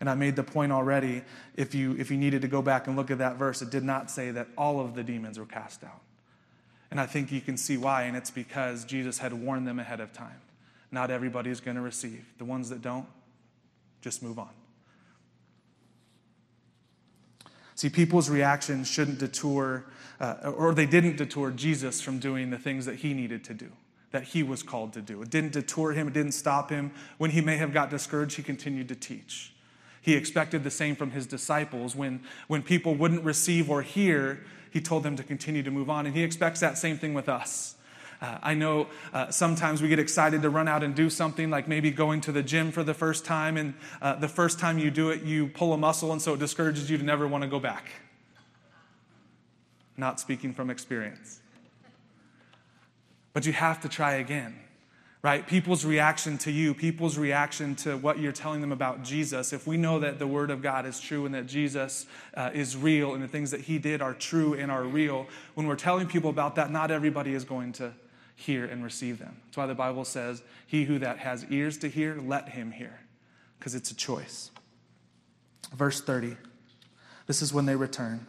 And 0.00 0.10
I 0.10 0.14
made 0.14 0.34
the 0.34 0.42
point 0.42 0.72
already, 0.72 1.22
if 1.56 1.74
you, 1.74 1.96
if 1.96 2.10
you 2.10 2.16
needed 2.16 2.42
to 2.42 2.48
go 2.48 2.60
back 2.60 2.88
and 2.88 2.96
look 2.96 3.12
at 3.12 3.18
that 3.18 3.36
verse, 3.36 3.62
it 3.62 3.70
did 3.70 3.84
not 3.84 4.10
say 4.10 4.32
that 4.32 4.48
all 4.58 4.80
of 4.80 4.96
the 4.96 5.04
demons 5.04 5.38
were 5.38 5.46
cast 5.46 5.84
out. 5.84 6.00
And 6.90 7.00
I 7.00 7.06
think 7.06 7.30
you 7.30 7.40
can 7.40 7.56
see 7.56 7.76
why, 7.76 8.02
and 8.02 8.16
it's 8.16 8.30
because 8.30 8.84
Jesus 8.84 9.18
had 9.18 9.32
warned 9.32 9.66
them 9.66 9.78
ahead 9.78 10.00
of 10.00 10.12
time. 10.12 10.40
Not 10.90 11.10
everybody 11.10 11.50
is 11.50 11.60
going 11.60 11.76
to 11.76 11.80
receive. 11.80 12.26
The 12.38 12.44
ones 12.44 12.68
that 12.70 12.82
don't, 12.82 13.06
just 14.00 14.22
move 14.22 14.40
on. 14.40 14.50
See, 17.82 17.88
people's 17.88 18.30
reactions 18.30 18.86
shouldn't 18.86 19.18
detour, 19.18 19.86
uh, 20.20 20.52
or 20.56 20.72
they 20.72 20.86
didn't 20.86 21.16
detour 21.16 21.50
Jesus 21.50 22.00
from 22.00 22.20
doing 22.20 22.50
the 22.50 22.56
things 22.56 22.86
that 22.86 22.94
he 22.94 23.12
needed 23.12 23.42
to 23.42 23.54
do, 23.54 23.72
that 24.12 24.22
he 24.22 24.44
was 24.44 24.62
called 24.62 24.92
to 24.92 25.00
do. 25.00 25.20
It 25.20 25.30
didn't 25.30 25.54
detour 25.54 25.90
him, 25.92 26.06
it 26.06 26.14
didn't 26.14 26.30
stop 26.30 26.70
him. 26.70 26.92
When 27.18 27.32
he 27.32 27.40
may 27.40 27.56
have 27.56 27.72
got 27.72 27.90
discouraged, 27.90 28.36
he 28.36 28.44
continued 28.44 28.86
to 28.86 28.94
teach. 28.94 29.52
He 30.00 30.14
expected 30.14 30.62
the 30.62 30.70
same 30.70 30.94
from 30.94 31.10
his 31.10 31.26
disciples. 31.26 31.96
When, 31.96 32.22
when 32.46 32.62
people 32.62 32.94
wouldn't 32.94 33.24
receive 33.24 33.68
or 33.68 33.82
hear, 33.82 34.44
he 34.70 34.80
told 34.80 35.02
them 35.02 35.16
to 35.16 35.24
continue 35.24 35.64
to 35.64 35.70
move 35.72 35.90
on. 35.90 36.06
And 36.06 36.14
he 36.14 36.22
expects 36.22 36.60
that 36.60 36.78
same 36.78 36.98
thing 36.98 37.14
with 37.14 37.28
us. 37.28 37.74
Uh, 38.22 38.38
I 38.40 38.54
know 38.54 38.86
uh, 39.12 39.32
sometimes 39.32 39.82
we 39.82 39.88
get 39.88 39.98
excited 39.98 40.42
to 40.42 40.50
run 40.50 40.68
out 40.68 40.84
and 40.84 40.94
do 40.94 41.10
something 41.10 41.50
like 41.50 41.66
maybe 41.66 41.90
going 41.90 42.20
to 42.22 42.32
the 42.32 42.42
gym 42.42 42.70
for 42.70 42.84
the 42.84 42.94
first 42.94 43.24
time, 43.24 43.56
and 43.56 43.74
uh, 44.00 44.14
the 44.14 44.28
first 44.28 44.60
time 44.60 44.78
you 44.78 44.92
do 44.92 45.10
it, 45.10 45.22
you 45.22 45.48
pull 45.48 45.72
a 45.72 45.76
muscle, 45.76 46.12
and 46.12 46.22
so 46.22 46.34
it 46.34 46.38
discourages 46.38 46.88
you 46.88 46.96
to 46.96 47.02
never 47.02 47.26
want 47.26 47.42
to 47.42 47.48
go 47.48 47.58
back. 47.58 47.90
Not 49.96 50.20
speaking 50.20 50.54
from 50.54 50.70
experience. 50.70 51.40
But 53.32 53.44
you 53.44 53.52
have 53.52 53.80
to 53.80 53.88
try 53.88 54.14
again 54.14 54.56
right? 55.22 55.46
People's 55.46 55.84
reaction 55.84 56.36
to 56.38 56.50
you, 56.50 56.74
people's 56.74 57.16
reaction 57.16 57.76
to 57.76 57.96
what 57.96 58.18
you're 58.18 58.32
telling 58.32 58.60
them 58.60 58.72
about 58.72 59.04
Jesus, 59.04 59.52
if 59.52 59.68
we 59.68 59.76
know 59.76 60.00
that 60.00 60.18
the 60.18 60.26
Word 60.26 60.50
of 60.50 60.62
God 60.62 60.84
is 60.84 60.98
true 60.98 61.26
and 61.26 61.34
that 61.34 61.46
Jesus 61.46 62.06
uh, 62.34 62.50
is 62.52 62.76
real 62.76 63.14
and 63.14 63.22
the 63.22 63.28
things 63.28 63.52
that 63.52 63.60
He 63.60 63.78
did 63.78 64.02
are 64.02 64.14
true 64.14 64.54
and 64.54 64.68
are 64.68 64.82
real, 64.82 65.28
when 65.54 65.68
we're 65.68 65.76
telling 65.76 66.08
people 66.08 66.28
about 66.28 66.56
that, 66.56 66.72
not 66.72 66.90
everybody 66.90 67.34
is 67.34 67.44
going 67.44 67.72
to 67.74 67.94
hear 68.34 68.64
and 68.64 68.82
receive 68.82 69.18
them. 69.18 69.36
That's 69.44 69.56
why 69.56 69.66
the 69.66 69.74
Bible 69.74 70.04
says, 70.04 70.42
He 70.66 70.84
who 70.84 70.98
that 70.98 71.18
has 71.18 71.46
ears 71.50 71.78
to 71.78 71.88
hear, 71.88 72.16
let 72.16 72.50
him 72.50 72.72
hear, 72.72 73.00
because 73.58 73.74
it's 73.74 73.90
a 73.90 73.96
choice. 73.96 74.50
Verse 75.74 76.00
30. 76.00 76.36
This 77.26 77.42
is 77.42 77.52
when 77.52 77.66
they 77.66 77.76
return. 77.76 78.26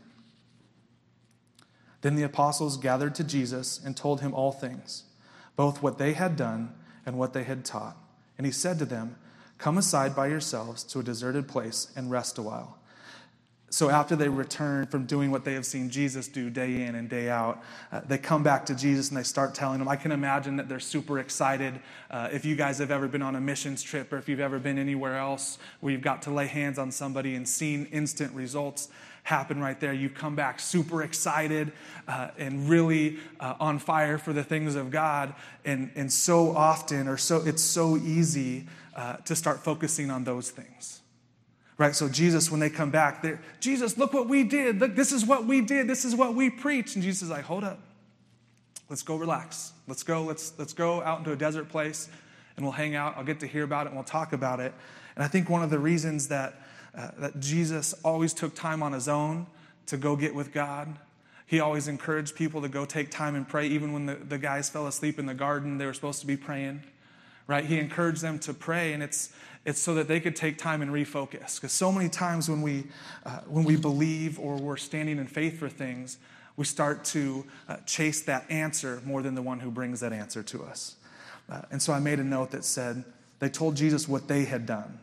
Then 2.01 2.15
the 2.15 2.24
apostles 2.24 2.77
gathered 2.77 3.15
to 3.15 3.24
Jesus 3.24 3.79
and 3.83 3.95
told 3.95 4.22
him 4.22 4.33
all 4.33 4.51
things, 4.51 5.03
both 5.55 5.81
what 5.81 5.98
they 5.98 6.13
had 6.13 6.36
done 6.36 6.74
and 7.05 7.17
what 7.17 7.33
they 7.33 7.43
had 7.43 7.65
taught. 7.65 7.98
And 8.38 8.45
he 8.45 8.51
said 8.51 8.77
to 8.79 8.86
them, 8.86 9.15
Come 9.57 9.77
aside 9.77 10.15
by 10.15 10.27
yourselves 10.27 10.83
to 10.86 11.00
a 11.00 11.03
deserted 11.03 11.48
place 11.48 11.91
and 11.95 12.12
rest 12.12 12.38
a 12.38 12.41
while. 12.41 12.77
So, 13.74 13.89
after 13.89 14.15
they 14.15 14.30
return 14.30 14.86
from 14.86 15.08
doing 15.08 15.32
what 15.32 15.46
they 15.46 15.56
have 15.56 15.65
seen 15.65 15.89
Jesus 15.89 16.27
do 16.27 16.51
day 16.51 16.84
in 16.84 16.94
and 16.94 17.10
day 17.10 17.32
out, 17.32 17.63
uh, 17.92 18.01
they 18.08 18.20
come 18.20 18.44
back 18.44 18.68
to 18.68 18.75
Jesus 18.75 19.10
and 19.10 19.18
they 19.18 19.24
start 19.24 19.56
telling 19.56 19.82
him. 19.82 19.88
I 19.88 19.96
can 19.96 20.12
imagine 20.12 20.58
that 20.58 20.70
they're 20.70 20.80
super 20.80 21.18
excited. 21.18 21.80
Uh, 22.12 22.30
if 22.32 22.46
you 22.46 22.56
guys 22.56 22.77
have 22.77 22.92
ever 22.92 23.08
been 23.08 23.24
on 23.24 23.36
a 23.36 23.42
missions 23.42 23.82
trip 23.82 24.13
or 24.13 24.20
if 24.20 24.30
you've 24.30 24.39
ever 24.39 24.60
been 24.60 24.77
anywhere 24.77 25.18
else 25.18 25.58
where 25.80 25.92
you've 25.92 26.03
got 26.03 26.22
to 26.22 26.30
lay 26.30 26.46
hands 26.46 26.77
on 26.77 26.92
somebody 26.92 27.34
and 27.34 27.50
seen 27.50 27.88
instant 27.92 28.32
results, 28.36 28.89
happen 29.24 29.60
right 29.60 29.80
there. 29.80 29.92
You 29.92 30.08
come 30.08 30.36
back 30.36 30.60
super 30.60 31.01
excited 31.01 31.72
uh, 32.08 32.27
and 32.38 32.70
really 32.70 33.18
uh, 33.39 33.56
on 33.60 33.80
fire 33.80 34.20
for 34.20 34.34
the 34.34 34.44
things 34.44 34.75
of 34.75 34.92
God. 34.92 35.34
And, 35.65 35.89
and 35.96 36.13
so 36.13 36.56
often, 36.56 37.08
or 37.08 37.18
so 37.18 37.42
it's 37.44 37.63
so 37.63 37.98
easy 37.98 38.68
uh, 38.96 39.15
to 39.15 39.36
start 39.36 39.63
focusing 39.63 40.12
on 40.12 40.25
those 40.25 40.51
things. 40.51 41.00
Right? 41.77 41.96
So, 41.96 42.08
Jesus, 42.08 42.51
when 42.51 42.60
they 42.60 42.70
come 42.70 42.92
back, 42.92 43.25
Jesus, 43.60 43.98
look 43.98 44.13
what 44.13 44.30
we 44.30 44.44
did. 44.44 44.80
Look, 44.80 44.96
this 44.96 45.12
is 45.12 45.25
what 45.25 45.46
we 45.46 45.62
did. 45.62 45.88
This 45.88 46.06
is 46.06 46.15
what 46.15 46.36
we 46.36 46.50
preached. 46.50 46.96
And 46.96 47.03
Jesus 47.03 47.24
is 47.24 47.30
like, 47.30 47.46
hold 47.46 47.63
up. 47.63 47.80
Let's 48.89 49.01
go 49.01 49.15
relax. 49.15 49.74
Let's 49.88 50.03
go, 50.03 50.24
let's, 50.24 50.53
let's 50.60 50.74
go 50.74 51.01
out 51.01 51.20
into 51.20 51.32
a 51.32 51.36
desert 51.36 51.70
place 51.70 52.09
and 52.55 52.66
we'll 52.66 52.74
hang 52.74 52.96
out. 52.96 53.18
I'll 53.18 53.24
get 53.24 53.40
to 53.40 53.48
hear 53.48 53.64
about 53.64 53.88
it 53.88 53.90
and 53.90 53.96
we'll 53.96 54.03
talk 54.03 54.33
about 54.33 54.59
it. 54.59 54.74
And 55.16 55.24
I 55.24 55.27
think 55.27 55.50
one 55.50 55.64
of 55.64 55.72
the 55.72 55.79
reasons 55.79 56.27
that 56.27 56.59
uh, 56.96 57.09
that 57.18 57.40
Jesus 57.40 57.94
always 58.03 58.33
took 58.33 58.53
time 58.53 58.83
on 58.83 58.94
his 58.94 59.07
own 59.07 59.48
to 59.88 59.98
go 59.98 60.16
get 60.16 60.36
with 60.36 60.53
God. 60.53 60.96
He 61.46 61.59
always 61.59 61.88
encouraged 61.88 62.36
people 62.36 62.62
to 62.62 62.70
go 62.70 62.86
take 62.86 63.09
time 63.09 63.36
and 63.36 63.48
pray, 63.48 63.68
even 63.68 63.94
when 63.94 64.05
the, 64.05 64.16
the 64.16 64.38
guys 64.38 64.70
fell 64.70 64.88
asleep 64.88 65.20
in 65.20 65.25
the 65.25 65.33
garden, 65.33 65.77
they 65.77 65.86
were 65.86 65.94
supposed 65.94 66.22
to 66.22 66.27
be 66.27 66.38
praying, 66.38 66.83
right? 67.48 67.66
He 67.66 67.79
encouraged 67.79 68.22
them 68.22 68.40
to 68.40 68.53
pray, 68.53 68.94
and 68.94 69.03
it's, 69.03 69.34
it's 69.66 69.79
so 69.79 69.94
that 69.96 70.08
they 70.08 70.20
could 70.20 70.36
take 70.36 70.58
time 70.58 70.82
and 70.82 70.92
refocus. 70.92 71.56
Because 71.56 71.72
so 71.72 71.92
many 71.92 72.10
times 72.10 72.50
when 72.50 72.62
we, 72.62 72.86
uh, 73.25 73.40
when 73.48 73.64
we 73.64 73.75
believe 73.75 74.40
or 74.40 74.58
we're 74.58 74.77
standing 74.77 75.18
in 75.18 75.27
faith 75.27 75.60
for 75.60 75.70
things, 75.70 76.18
we 76.56 76.66
start 76.66 77.03
to 77.06 77.46
uh, 77.68 77.77
chase 77.86 78.22
that 78.24 78.50
answer 78.50 79.01
more 79.06 79.22
than 79.22 79.36
the 79.36 79.42
one 79.42 79.60
who 79.60 79.72
brings 79.72 80.00
that 80.01 80.14
answer 80.14 80.44
to 80.44 80.64
us. 80.64 80.96
Uh, 81.50 81.62
and 81.72 81.82
so 81.82 81.94
I 81.94 82.00
made 82.00 82.20
a 82.20 82.24
note 82.24 82.51
that 82.51 82.64
said, 82.64 83.03
they 83.40 83.50
told 83.50 83.75
Jesus 83.75 84.08
what 84.08 84.27
they 84.27 84.46
had 84.46 84.66
done. 84.66 85.00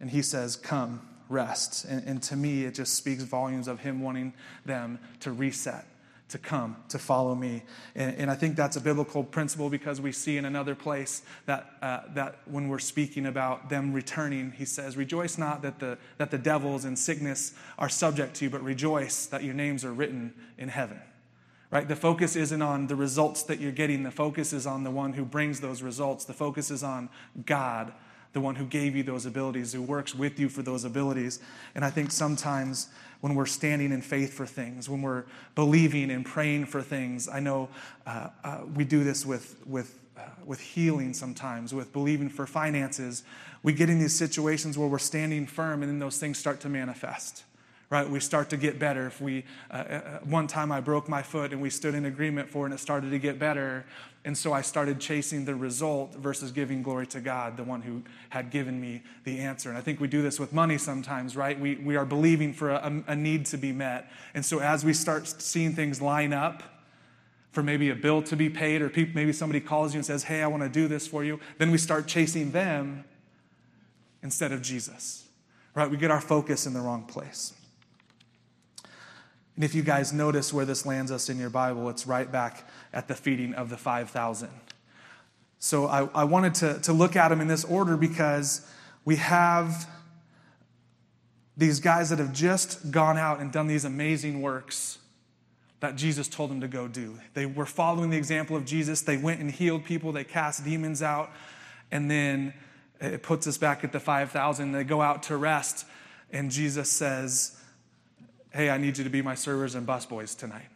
And 0.00 0.10
he 0.10 0.22
says, 0.22 0.56
Come, 0.56 1.06
rest. 1.28 1.84
And, 1.84 2.06
and 2.06 2.22
to 2.24 2.36
me, 2.36 2.64
it 2.64 2.74
just 2.74 2.94
speaks 2.94 3.22
volumes 3.22 3.66
of 3.66 3.80
Him 3.80 4.00
wanting 4.00 4.34
them 4.64 4.98
to 5.20 5.32
reset 5.32 5.86
to 6.32 6.38
come 6.38 6.76
to 6.88 6.98
follow 6.98 7.34
me. 7.34 7.62
And, 7.94 8.16
and, 8.16 8.30
i 8.30 8.34
think 8.34 8.56
that's 8.56 8.76
a 8.76 8.80
biblical 8.80 9.22
principle 9.22 9.68
because 9.68 10.00
we 10.00 10.12
see 10.12 10.38
in 10.38 10.46
another 10.46 10.74
place 10.74 11.22
that, 11.44 11.70
uh, 11.82 12.00
that 12.14 12.38
when 12.46 12.68
we're 12.68 12.78
speaking 12.78 13.26
about 13.26 13.68
them 13.68 13.92
returning 13.92 14.52
he 14.52 14.64
says 14.64 14.96
rejoice 14.96 15.36
not 15.36 15.60
that 15.62 15.78
the, 15.78 15.98
that 16.16 16.30
the 16.30 16.38
devils 16.38 16.86
and 16.86 16.98
sickness 16.98 17.52
are 17.78 17.90
subject 17.90 18.34
to 18.36 18.46
you 18.46 18.50
but 18.50 18.62
rejoice 18.62 19.26
that 19.26 19.44
your 19.44 19.54
names 19.54 19.84
are 19.84 19.92
written 19.92 20.32
in 20.58 20.68
heaven. 20.68 21.00
Right? 21.70 21.86
The 21.88 21.96
focus 21.96 22.36
isn't 22.36 22.60
on 22.60 22.86
the 22.86 22.96
results 22.96 23.44
that 23.44 23.58
you're 23.58 23.72
getting. 23.72 24.02
The 24.02 24.10
focus 24.10 24.52
is 24.52 24.66
on 24.66 24.84
the 24.84 24.90
one 24.90 25.14
who 25.14 25.24
brings 25.24 25.60
those 25.60 25.80
results. 25.80 26.26
The 26.26 26.34
focus 26.34 26.70
is 26.70 26.82
on 26.82 27.08
god 27.46 27.94
the 28.32 28.40
one 28.40 28.56
who 28.56 28.64
gave 28.64 28.96
you 28.96 29.02
those 29.02 29.26
abilities, 29.26 29.72
who 29.72 29.82
works 29.82 30.14
with 30.14 30.40
you 30.40 30.48
for 30.48 30.62
those 30.62 30.84
abilities. 30.84 31.40
And 31.74 31.84
I 31.84 31.90
think 31.90 32.10
sometimes 32.10 32.88
when 33.22 33.36
we're 33.36 33.46
standing 33.46 33.92
in 33.92 34.02
faith 34.02 34.34
for 34.34 34.46
things, 34.46 34.88
when 34.88 35.00
we're 35.00 35.24
believing 35.54 36.10
and 36.10 36.26
praying 36.26 36.66
for 36.66 36.82
things, 36.82 37.28
I 37.28 37.38
know 37.38 37.68
uh, 38.04 38.28
uh, 38.42 38.60
we 38.74 38.84
do 38.84 39.04
this 39.04 39.24
with, 39.24 39.56
with, 39.64 39.98
uh, 40.18 40.22
with 40.44 40.58
healing 40.58 41.14
sometimes, 41.14 41.72
with 41.72 41.92
believing 41.92 42.28
for 42.28 42.48
finances. 42.48 43.22
We 43.62 43.74
get 43.74 43.88
in 43.88 44.00
these 44.00 44.14
situations 44.14 44.76
where 44.76 44.88
we're 44.88 44.98
standing 44.98 45.46
firm 45.46 45.82
and 45.82 45.90
then 45.90 46.00
those 46.00 46.18
things 46.18 46.36
start 46.36 46.58
to 46.60 46.68
manifest 46.68 47.44
right? 47.92 48.08
We 48.08 48.20
start 48.20 48.48
to 48.48 48.56
get 48.56 48.78
better. 48.78 49.06
If 49.06 49.20
we, 49.20 49.44
uh, 49.70 49.74
uh, 49.74 50.18
one 50.20 50.46
time 50.46 50.72
I 50.72 50.80
broke 50.80 51.10
my 51.10 51.20
foot 51.20 51.52
and 51.52 51.60
we 51.60 51.68
stood 51.68 51.94
in 51.94 52.06
agreement 52.06 52.48
for 52.48 52.62
it 52.62 52.70
and 52.70 52.74
it 52.74 52.80
started 52.80 53.10
to 53.10 53.18
get 53.18 53.38
better. 53.38 53.84
And 54.24 54.36
so 54.36 54.54
I 54.54 54.62
started 54.62 54.98
chasing 54.98 55.44
the 55.44 55.54
result 55.54 56.14
versus 56.14 56.52
giving 56.52 56.82
glory 56.82 57.06
to 57.08 57.20
God, 57.20 57.58
the 57.58 57.64
one 57.64 57.82
who 57.82 58.02
had 58.30 58.48
given 58.48 58.80
me 58.80 59.02
the 59.24 59.40
answer. 59.40 59.68
And 59.68 59.76
I 59.76 59.82
think 59.82 60.00
we 60.00 60.08
do 60.08 60.22
this 60.22 60.40
with 60.40 60.54
money 60.54 60.78
sometimes, 60.78 61.36
right? 61.36 61.60
We, 61.60 61.74
we 61.74 61.96
are 61.96 62.06
believing 62.06 62.54
for 62.54 62.70
a, 62.70 63.04
a 63.08 63.14
need 63.14 63.44
to 63.46 63.58
be 63.58 63.72
met. 63.72 64.10
And 64.32 64.42
so 64.42 64.60
as 64.60 64.86
we 64.86 64.94
start 64.94 65.28
seeing 65.28 65.74
things 65.74 66.00
line 66.00 66.32
up, 66.32 66.62
for 67.50 67.62
maybe 67.62 67.90
a 67.90 67.94
bill 67.94 68.22
to 68.22 68.34
be 68.34 68.48
paid, 68.48 68.80
or 68.80 68.90
maybe 69.12 69.34
somebody 69.34 69.60
calls 69.60 69.92
you 69.92 69.98
and 69.98 70.06
says, 70.06 70.22
Hey, 70.22 70.42
I 70.42 70.46
want 70.46 70.62
to 70.62 70.70
do 70.70 70.88
this 70.88 71.06
for 71.06 71.22
you. 71.22 71.38
Then 71.58 71.70
we 71.70 71.76
start 71.76 72.06
chasing 72.06 72.52
them 72.52 73.04
instead 74.22 74.50
of 74.50 74.62
Jesus, 74.62 75.26
right? 75.74 75.90
We 75.90 75.98
get 75.98 76.10
our 76.10 76.22
focus 76.22 76.64
in 76.64 76.72
the 76.72 76.80
wrong 76.80 77.02
place. 77.02 77.52
And 79.56 79.64
if 79.64 79.74
you 79.74 79.82
guys 79.82 80.12
notice 80.12 80.52
where 80.52 80.64
this 80.64 80.86
lands 80.86 81.10
us 81.12 81.28
in 81.28 81.38
your 81.38 81.50
Bible, 81.50 81.88
it's 81.90 82.06
right 82.06 82.30
back 82.30 82.68
at 82.92 83.08
the 83.08 83.14
feeding 83.14 83.54
of 83.54 83.68
the 83.68 83.76
5,000. 83.76 84.48
So 85.58 85.86
I, 85.86 86.08
I 86.14 86.24
wanted 86.24 86.54
to, 86.56 86.80
to 86.80 86.92
look 86.92 87.16
at 87.16 87.28
them 87.28 87.40
in 87.40 87.48
this 87.48 87.64
order 87.64 87.96
because 87.96 88.66
we 89.04 89.16
have 89.16 89.86
these 91.56 91.80
guys 91.80 92.10
that 92.10 92.18
have 92.18 92.32
just 92.32 92.90
gone 92.90 93.18
out 93.18 93.40
and 93.40 93.52
done 93.52 93.66
these 93.66 93.84
amazing 93.84 94.40
works 94.40 94.98
that 95.80 95.96
Jesus 95.96 96.28
told 96.28 96.50
them 96.50 96.60
to 96.60 96.68
go 96.68 96.88
do. 96.88 97.18
They 97.34 97.44
were 97.44 97.66
following 97.66 98.10
the 98.10 98.16
example 98.16 98.56
of 98.56 98.64
Jesus. 98.64 99.02
They 99.02 99.16
went 99.16 99.40
and 99.40 99.50
healed 99.50 99.84
people, 99.84 100.12
they 100.12 100.24
cast 100.24 100.64
demons 100.64 101.02
out, 101.02 101.30
and 101.90 102.10
then 102.10 102.54
it 103.00 103.22
puts 103.22 103.46
us 103.46 103.58
back 103.58 103.82
at 103.82 103.92
the 103.92 104.00
5,000. 104.00 104.72
They 104.72 104.84
go 104.84 105.02
out 105.02 105.24
to 105.24 105.36
rest, 105.36 105.84
and 106.30 106.50
Jesus 106.50 106.88
says, 106.88 107.56
hey, 108.52 108.70
I 108.70 108.78
need 108.78 108.98
you 108.98 109.04
to 109.04 109.10
be 109.10 109.22
my 109.22 109.34
servers 109.34 109.74
and 109.74 109.86
busboys 109.86 110.36
tonight, 110.36 110.68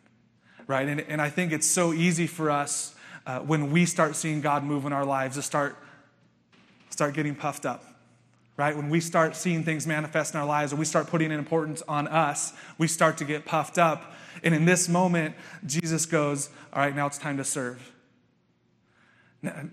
right? 0.67 0.89
And, 0.89 1.01
and 1.03 1.21
I 1.21 1.31
think 1.31 1.53
it's 1.53 1.67
so 1.67 1.93
easy 1.93 2.27
for 2.27 2.51
us 2.51 2.95
uh, 3.27 3.41
when 3.41 3.71
we 3.71 3.85
start 3.85 4.17
seeing 4.17 4.41
God 4.41 4.65
move 4.65 4.85
in 4.87 4.93
our 4.93 5.05
lives 5.05 5.37
to 5.37 5.43
start, 5.43 5.77
start 6.91 7.15
getting 7.15 7.35
puffed 7.35 7.67
up, 7.67 7.85
right? 8.57 8.75
When 8.75 8.89
we 8.89 9.01
start 9.01 9.37
seeing 9.37 9.63
things 9.63 9.87
manifest 9.87 10.35
in 10.35 10.41
our 10.41 10.47
lives 10.47 10.73
and 10.73 10.79
we 10.79 10.85
start 10.85 11.09
putting 11.09 11.33
an 11.33 11.39
importance 11.39 11.83
on 11.87 12.09
us, 12.09 12.53
we 12.79 12.87
start 12.87 13.19
to 13.19 13.25
get 13.25 13.45
puffed 13.45 13.79
up. 13.79 14.15
And 14.43 14.55
in 14.55 14.65
this 14.65 14.89
moment, 14.89 15.35
Jesus 15.67 16.07
goes, 16.07 16.51
all 16.73 16.81
right, 16.81 16.95
now 16.95 17.07
it's 17.07 17.19
time 17.19 17.37
to 17.37 17.45
serve. 17.45 17.93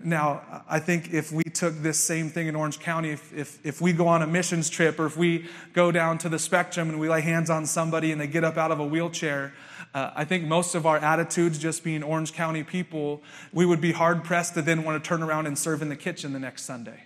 Now, 0.02 0.62
I 0.68 0.78
think 0.78 1.12
if 1.12 1.32
we 1.32 1.42
took 1.44 1.74
this 1.76 1.98
same 1.98 2.30
thing 2.30 2.46
in 2.46 2.56
Orange 2.56 2.78
County, 2.80 3.10
if, 3.10 3.32
if, 3.32 3.66
if 3.66 3.80
we 3.80 3.92
go 3.92 4.08
on 4.08 4.22
a 4.22 4.26
missions 4.26 4.68
trip 4.70 4.98
or 4.98 5.06
if 5.06 5.16
we 5.16 5.46
go 5.72 5.90
down 5.90 6.18
to 6.18 6.28
the 6.28 6.38
spectrum 6.38 6.88
and 6.88 7.00
we 7.00 7.08
lay 7.08 7.20
hands 7.20 7.50
on 7.50 7.66
somebody 7.66 8.12
and 8.12 8.20
they 8.20 8.26
get 8.26 8.44
up 8.44 8.56
out 8.56 8.70
of 8.70 8.80
a 8.80 8.84
wheelchair, 8.84 9.52
uh, 9.94 10.10
I 10.14 10.24
think 10.24 10.44
most 10.44 10.74
of 10.74 10.86
our 10.86 10.98
attitudes, 10.98 11.58
just 11.58 11.84
being 11.84 12.02
Orange 12.02 12.32
County 12.32 12.64
people, 12.64 13.22
we 13.52 13.64
would 13.64 13.80
be 13.80 13.92
hard 13.92 14.24
pressed 14.24 14.54
to 14.54 14.62
then 14.62 14.82
want 14.82 15.02
to 15.02 15.08
turn 15.08 15.22
around 15.22 15.46
and 15.46 15.58
serve 15.58 15.82
in 15.82 15.88
the 15.88 15.96
kitchen 15.96 16.32
the 16.32 16.40
next 16.40 16.62
Sunday. 16.62 17.04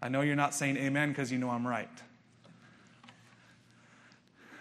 I 0.00 0.08
know 0.08 0.20
you're 0.20 0.36
not 0.36 0.54
saying 0.54 0.76
amen 0.76 1.10
because 1.10 1.30
you 1.32 1.38
know 1.38 1.50
I'm 1.50 1.66
right. 1.66 1.90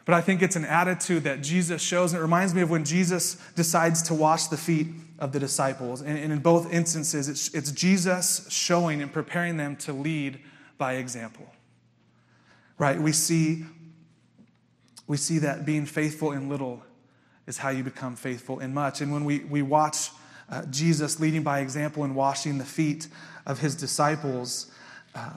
But 0.08 0.16
I 0.16 0.22
think 0.22 0.42
it's 0.42 0.56
an 0.56 0.64
attitude 0.64 1.26
that 1.26 1.42
Jesus 1.42 1.82
shows, 1.82 2.14
and 2.14 2.20
it 2.20 2.22
reminds 2.22 2.56
me 2.56 2.62
of 2.62 2.70
when 2.70 2.86
Jesus 2.86 3.36
decides 3.56 4.02
to 4.04 4.14
wash 4.14 4.48
the 4.48 4.56
feet 4.56 4.88
of 5.20 5.34
the 5.34 5.40
disciples. 5.40 6.02
And, 6.02 6.18
in 6.18 6.40
both 6.40 6.72
instances, 6.72 7.28
it's, 7.28 7.54
it's 7.54 7.72
Jesus 7.74 8.48
showing 8.50 9.02
and 9.02 9.12
preparing 9.12 9.58
them 9.58 9.76
to 9.76 9.92
lead 9.92 10.40
by 10.78 10.94
example. 10.94 11.46
Right? 12.80 12.98
We 12.98 13.12
see, 13.12 13.66
we 15.08 15.18
see 15.18 15.40
that 15.40 15.66
being 15.66 15.86
faithful 15.86 16.32
in 16.32 16.48
little 16.48 16.82
is 17.46 17.58
how 17.58 17.70
you 17.70 17.84
become 17.84 18.16
faithful 18.16 18.62
in 18.62 18.74
much. 18.74 19.02
And 19.02 19.12
when 19.12 19.26
we, 19.26 19.40
we 19.40 19.62
watch 19.62 20.12
uh, 20.50 20.64
Jesus 20.68 21.20
leading 21.20 21.44
by 21.44 21.60
example 21.60 22.06
and 22.06 22.16
washing 22.16 22.60
the 22.60 22.66
feet 22.66 23.10
of 23.46 23.60
his 23.60 23.76
disciples, 23.76 24.72
uh, 25.14 25.32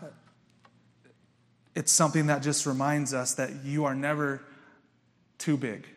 it's 1.74 1.90
something 1.90 2.26
that 2.28 2.40
just 2.40 2.66
reminds 2.66 3.12
us 3.12 3.34
that 3.34 3.64
you 3.64 3.84
are 3.84 3.96
never 3.96 4.44
too 5.40 5.56
big, 5.56 5.88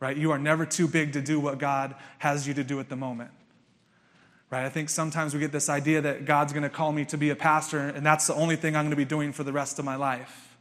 right? 0.00 0.16
You 0.16 0.32
are 0.32 0.38
never 0.38 0.66
too 0.66 0.86
big 0.86 1.14
to 1.14 1.22
do 1.22 1.40
what 1.40 1.58
God 1.58 1.94
has 2.18 2.46
you 2.46 2.52
to 2.54 2.64
do 2.64 2.78
at 2.80 2.90
the 2.90 2.96
moment. 2.96 3.30
Right? 4.50 4.66
I 4.66 4.68
think 4.68 4.90
sometimes 4.90 5.32
we 5.32 5.40
get 5.40 5.50
this 5.50 5.70
idea 5.70 6.02
that 6.02 6.26
God's 6.26 6.52
going 6.52 6.64
to 6.64 6.68
call 6.68 6.92
me 6.92 7.06
to 7.06 7.16
be 7.16 7.30
a 7.30 7.36
pastor, 7.36 7.78
and 7.78 8.04
that's 8.04 8.26
the 8.26 8.34
only 8.34 8.56
thing 8.56 8.76
I'm 8.76 8.84
going 8.84 8.90
to 8.90 8.96
be 8.96 9.06
doing 9.06 9.32
for 9.32 9.44
the 9.44 9.52
rest 9.52 9.78
of 9.78 9.86
my 9.86 9.96
life. 9.96 10.58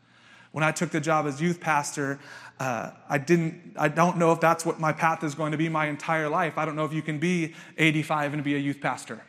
When 0.54 0.64
I 0.64 0.72
took 0.72 0.92
the 0.92 1.02
job 1.02 1.28
as 1.28 1.42
youth 1.42 1.60
pastor, 1.60 2.20
uh, 2.60 2.92
I 3.10 3.18
didn't. 3.18 3.74
I 3.78 3.90
don't 3.90 4.18
know 4.18 4.32
if 4.32 4.40
that's 4.40 4.66
what 4.66 4.80
my 4.80 4.94
path 4.94 5.24
is 5.24 5.36
going 5.36 5.52
to 5.52 5.58
be 5.58 5.68
my 5.68 5.88
entire 5.88 6.30
life. 6.30 6.58
I 6.58 6.66
don't 6.66 6.76
know 6.76 6.86
if 6.86 6.94
you 6.94 7.02
can 7.02 7.20
be 7.20 7.54
85 7.78 8.34
and 8.34 8.44
be 8.44 8.56
a 8.56 8.60
youth 8.60 8.80
pastor. 8.80 9.22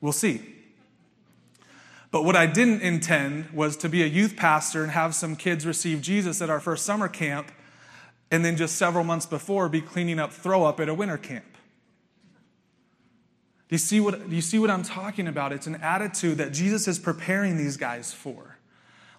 We'll 0.00 0.12
see. 0.12 0.57
But 2.10 2.24
what 2.24 2.36
I 2.36 2.46
didn't 2.46 2.80
intend 2.80 3.50
was 3.50 3.76
to 3.78 3.88
be 3.88 4.02
a 4.02 4.06
youth 4.06 4.36
pastor 4.36 4.82
and 4.82 4.92
have 4.92 5.14
some 5.14 5.36
kids 5.36 5.66
receive 5.66 6.00
Jesus 6.00 6.40
at 6.40 6.48
our 6.48 6.60
first 6.60 6.86
summer 6.86 7.08
camp, 7.08 7.52
and 8.30 8.44
then 8.44 8.56
just 8.56 8.76
several 8.76 9.04
months 9.04 9.26
before 9.26 9.68
be 9.68 9.80
cleaning 9.80 10.18
up 10.18 10.32
throw 10.32 10.64
up 10.64 10.80
at 10.80 10.88
a 10.88 10.94
winter 10.94 11.18
camp. 11.18 11.44
Do 13.68 13.74
you 13.74 13.78
see 13.78 14.00
what, 14.00 14.30
do 14.30 14.34
you 14.34 14.42
see 14.42 14.58
what 14.58 14.70
I'm 14.70 14.82
talking 14.82 15.28
about? 15.28 15.52
It's 15.52 15.66
an 15.66 15.76
attitude 15.76 16.38
that 16.38 16.52
Jesus 16.52 16.88
is 16.88 16.98
preparing 16.98 17.58
these 17.58 17.76
guys 17.76 18.12
for. 18.14 18.56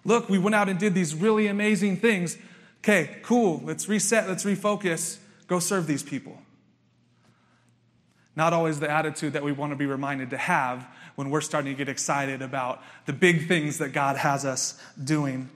Look, 0.04 0.28
we 0.28 0.38
went 0.38 0.56
out 0.56 0.68
and 0.68 0.78
did 0.78 0.92
these 0.92 1.14
really 1.14 1.46
amazing 1.46 1.98
things. 1.98 2.36
Okay, 2.78 3.18
cool. 3.22 3.60
Let's 3.64 3.88
reset, 3.88 4.28
let's 4.28 4.44
refocus. 4.44 5.18
Go 5.46 5.60
serve 5.60 5.86
these 5.86 6.02
people. 6.02 6.38
Not 8.34 8.52
always 8.52 8.80
the 8.80 8.90
attitude 8.90 9.34
that 9.34 9.44
we 9.44 9.52
want 9.52 9.72
to 9.72 9.76
be 9.76 9.86
reminded 9.86 10.30
to 10.30 10.36
have 10.36 10.88
when 11.20 11.28
we're 11.28 11.42
starting 11.42 11.70
to 11.70 11.76
get 11.76 11.90
excited 11.90 12.40
about 12.40 12.82
the 13.04 13.12
big 13.12 13.46
things 13.46 13.76
that 13.76 13.90
God 13.90 14.16
has 14.16 14.46
us 14.46 14.82
doing. 15.04 15.50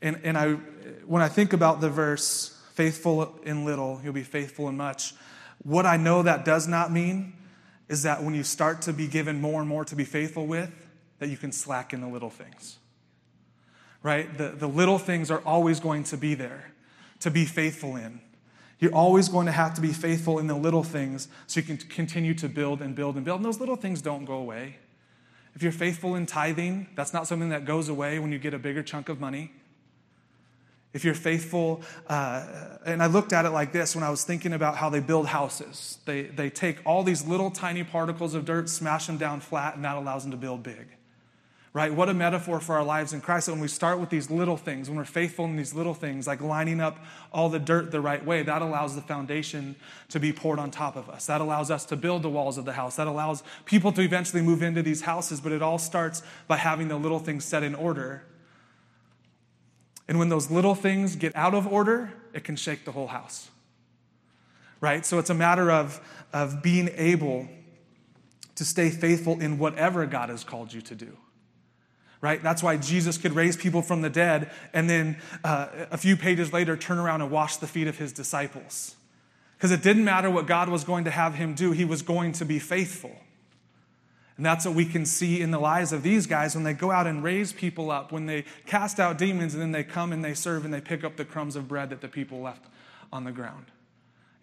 And, 0.00 0.18
and 0.24 0.38
I, 0.38 0.52
when 1.04 1.20
I 1.20 1.28
think 1.28 1.52
about 1.52 1.82
the 1.82 1.90
verse, 1.90 2.58
faithful 2.72 3.38
in 3.44 3.66
little, 3.66 4.00
you'll 4.02 4.14
be 4.14 4.22
faithful 4.22 4.70
in 4.70 4.76
much, 4.78 5.12
what 5.62 5.84
I 5.84 5.98
know 5.98 6.22
that 6.22 6.46
does 6.46 6.66
not 6.66 6.90
mean 6.90 7.34
is 7.90 8.04
that 8.04 8.22
when 8.22 8.34
you 8.34 8.42
start 8.42 8.80
to 8.82 8.94
be 8.94 9.06
given 9.06 9.42
more 9.42 9.60
and 9.60 9.68
more 9.68 9.84
to 9.84 9.94
be 9.94 10.04
faithful 10.04 10.46
with, 10.46 10.70
that 11.18 11.28
you 11.28 11.36
can 11.36 11.52
slack 11.52 11.92
in 11.92 12.00
the 12.00 12.08
little 12.08 12.30
things. 12.30 12.78
Right? 14.02 14.38
The, 14.38 14.48
the 14.48 14.68
little 14.68 14.98
things 14.98 15.30
are 15.30 15.42
always 15.44 15.80
going 15.80 16.04
to 16.04 16.16
be 16.16 16.34
there 16.34 16.72
to 17.20 17.30
be 17.30 17.44
faithful 17.44 17.96
in. 17.96 18.22
You're 18.78 18.94
always 18.94 19.28
going 19.28 19.46
to 19.46 19.52
have 19.52 19.74
to 19.74 19.80
be 19.80 19.92
faithful 19.92 20.38
in 20.38 20.46
the 20.46 20.54
little 20.54 20.82
things 20.82 21.28
so 21.46 21.60
you 21.60 21.66
can 21.66 21.78
continue 21.78 22.34
to 22.34 22.48
build 22.48 22.82
and 22.82 22.94
build 22.94 23.16
and 23.16 23.24
build. 23.24 23.38
And 23.38 23.44
those 23.44 23.58
little 23.58 23.76
things 23.76 24.02
don't 24.02 24.24
go 24.24 24.34
away. 24.34 24.76
If 25.54 25.62
you're 25.62 25.72
faithful 25.72 26.14
in 26.14 26.26
tithing, 26.26 26.88
that's 26.94 27.14
not 27.14 27.26
something 27.26 27.48
that 27.48 27.64
goes 27.64 27.88
away 27.88 28.18
when 28.18 28.32
you 28.32 28.38
get 28.38 28.52
a 28.52 28.58
bigger 28.58 28.82
chunk 28.82 29.08
of 29.08 29.18
money. 29.18 29.52
If 30.92 31.04
you're 31.04 31.14
faithful, 31.14 31.82
uh, 32.06 32.78
and 32.84 33.02
I 33.02 33.06
looked 33.06 33.32
at 33.32 33.46
it 33.46 33.50
like 33.50 33.72
this 33.72 33.94
when 33.94 34.04
I 34.04 34.10
was 34.10 34.24
thinking 34.24 34.52
about 34.52 34.76
how 34.76 34.90
they 34.90 35.00
build 35.00 35.26
houses. 35.26 35.98
They, 36.04 36.22
they 36.22 36.50
take 36.50 36.78
all 36.84 37.02
these 37.02 37.26
little 37.26 37.50
tiny 37.50 37.84
particles 37.84 38.34
of 38.34 38.44
dirt, 38.44 38.68
smash 38.68 39.06
them 39.06 39.16
down 39.16 39.40
flat, 39.40 39.76
and 39.76 39.84
that 39.84 39.96
allows 39.96 40.22
them 40.22 40.30
to 40.32 40.36
build 40.36 40.62
big 40.62 40.86
right? 41.76 41.92
What 41.92 42.08
a 42.08 42.14
metaphor 42.14 42.58
for 42.58 42.76
our 42.76 42.82
lives 42.82 43.12
in 43.12 43.20
Christ. 43.20 43.50
when 43.50 43.60
we 43.60 43.68
start 43.68 44.00
with 44.00 44.08
these 44.08 44.30
little 44.30 44.56
things, 44.56 44.88
when 44.88 44.96
we're 44.96 45.04
faithful 45.04 45.44
in 45.44 45.56
these 45.56 45.74
little 45.74 45.92
things, 45.92 46.26
like 46.26 46.40
lining 46.40 46.80
up 46.80 46.96
all 47.34 47.50
the 47.50 47.58
dirt 47.58 47.90
the 47.90 48.00
right 48.00 48.24
way, 48.24 48.42
that 48.42 48.62
allows 48.62 48.94
the 48.94 49.02
foundation 49.02 49.76
to 50.08 50.18
be 50.18 50.32
poured 50.32 50.58
on 50.58 50.70
top 50.70 50.96
of 50.96 51.10
us. 51.10 51.26
That 51.26 51.42
allows 51.42 51.70
us 51.70 51.84
to 51.84 51.96
build 51.96 52.22
the 52.22 52.30
walls 52.30 52.56
of 52.56 52.64
the 52.64 52.72
house. 52.72 52.96
That 52.96 53.06
allows 53.06 53.42
people 53.66 53.92
to 53.92 54.00
eventually 54.00 54.40
move 54.40 54.62
into 54.62 54.82
these 54.82 55.02
houses, 55.02 55.38
but 55.38 55.52
it 55.52 55.60
all 55.60 55.76
starts 55.76 56.22
by 56.48 56.56
having 56.56 56.88
the 56.88 56.96
little 56.96 57.18
things 57.18 57.44
set 57.44 57.62
in 57.62 57.74
order. 57.74 58.24
And 60.08 60.18
when 60.18 60.30
those 60.30 60.50
little 60.50 60.74
things 60.74 61.14
get 61.14 61.36
out 61.36 61.52
of 61.52 61.66
order, 61.66 62.10
it 62.32 62.42
can 62.42 62.56
shake 62.56 62.86
the 62.86 62.92
whole 62.92 63.08
house. 63.08 63.50
Right? 64.80 65.04
So 65.04 65.18
it's 65.18 65.28
a 65.28 65.34
matter 65.34 65.70
of, 65.70 66.00
of 66.32 66.62
being 66.62 66.88
able 66.96 67.46
to 68.54 68.64
stay 68.64 68.88
faithful 68.88 69.38
in 69.42 69.58
whatever 69.58 70.06
God 70.06 70.30
has 70.30 70.42
called 70.42 70.72
you 70.72 70.80
to 70.80 70.94
do 70.94 71.18
right? 72.26 72.42
That's 72.42 72.60
why 72.60 72.76
Jesus 72.76 73.18
could 73.18 73.34
raise 73.34 73.56
people 73.56 73.82
from 73.82 74.00
the 74.00 74.10
dead 74.10 74.50
and 74.72 74.90
then 74.90 75.16
uh, 75.44 75.68
a 75.92 75.96
few 75.96 76.16
pages 76.16 76.52
later 76.52 76.76
turn 76.76 76.98
around 76.98 77.22
and 77.22 77.30
wash 77.30 77.58
the 77.58 77.68
feet 77.68 77.86
of 77.86 77.98
his 77.98 78.12
disciples. 78.12 78.96
Because 79.56 79.70
it 79.70 79.80
didn't 79.80 80.04
matter 80.04 80.28
what 80.28 80.48
God 80.48 80.68
was 80.68 80.82
going 80.82 81.04
to 81.04 81.12
have 81.12 81.36
him 81.36 81.54
do, 81.54 81.70
he 81.70 81.84
was 81.84 82.02
going 82.02 82.32
to 82.32 82.44
be 82.44 82.58
faithful. 82.58 83.16
And 84.36 84.44
that's 84.44 84.66
what 84.66 84.74
we 84.74 84.86
can 84.86 85.06
see 85.06 85.40
in 85.40 85.52
the 85.52 85.60
lives 85.60 85.92
of 85.92 86.02
these 86.02 86.26
guys 86.26 86.56
when 86.56 86.64
they 86.64 86.72
go 86.72 86.90
out 86.90 87.06
and 87.06 87.22
raise 87.22 87.52
people 87.52 87.92
up, 87.92 88.10
when 88.10 88.26
they 88.26 88.44
cast 88.66 88.98
out 88.98 89.18
demons, 89.18 89.54
and 89.54 89.62
then 89.62 89.70
they 89.70 89.84
come 89.84 90.12
and 90.12 90.24
they 90.24 90.34
serve 90.34 90.64
and 90.64 90.74
they 90.74 90.80
pick 90.80 91.04
up 91.04 91.14
the 91.14 91.24
crumbs 91.24 91.54
of 91.54 91.68
bread 91.68 91.90
that 91.90 92.00
the 92.00 92.08
people 92.08 92.40
left 92.40 92.64
on 93.12 93.22
the 93.22 93.30
ground. 93.30 93.66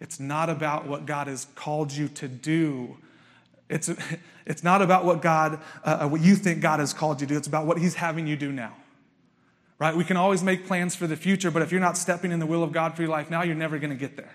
It's 0.00 0.18
not 0.18 0.48
about 0.48 0.86
what 0.86 1.04
God 1.04 1.26
has 1.26 1.48
called 1.54 1.92
you 1.92 2.08
to 2.08 2.28
do 2.28 2.96
it's, 3.68 3.90
it's 4.46 4.62
not 4.62 4.82
about 4.82 5.04
what 5.04 5.22
God, 5.22 5.60
uh, 5.84 6.00
uh, 6.02 6.08
what 6.08 6.20
you 6.20 6.34
think 6.36 6.60
God 6.60 6.80
has 6.80 6.92
called 6.92 7.20
you 7.20 7.26
to 7.26 7.34
do. 7.34 7.38
It's 7.38 7.48
about 7.48 7.66
what 7.66 7.78
He's 7.78 7.94
having 7.94 8.26
you 8.26 8.36
do 8.36 8.52
now. 8.52 8.74
Right? 9.78 9.96
We 9.96 10.04
can 10.04 10.16
always 10.16 10.42
make 10.42 10.66
plans 10.66 10.94
for 10.94 11.06
the 11.06 11.16
future, 11.16 11.50
but 11.50 11.62
if 11.62 11.72
you're 11.72 11.80
not 11.80 11.96
stepping 11.96 12.30
in 12.30 12.38
the 12.38 12.46
will 12.46 12.62
of 12.62 12.72
God 12.72 12.94
for 12.94 13.02
your 13.02 13.10
life 13.10 13.28
now, 13.30 13.42
you're 13.42 13.56
never 13.56 13.78
going 13.78 13.90
to 13.90 13.96
get 13.96 14.16
there. 14.16 14.34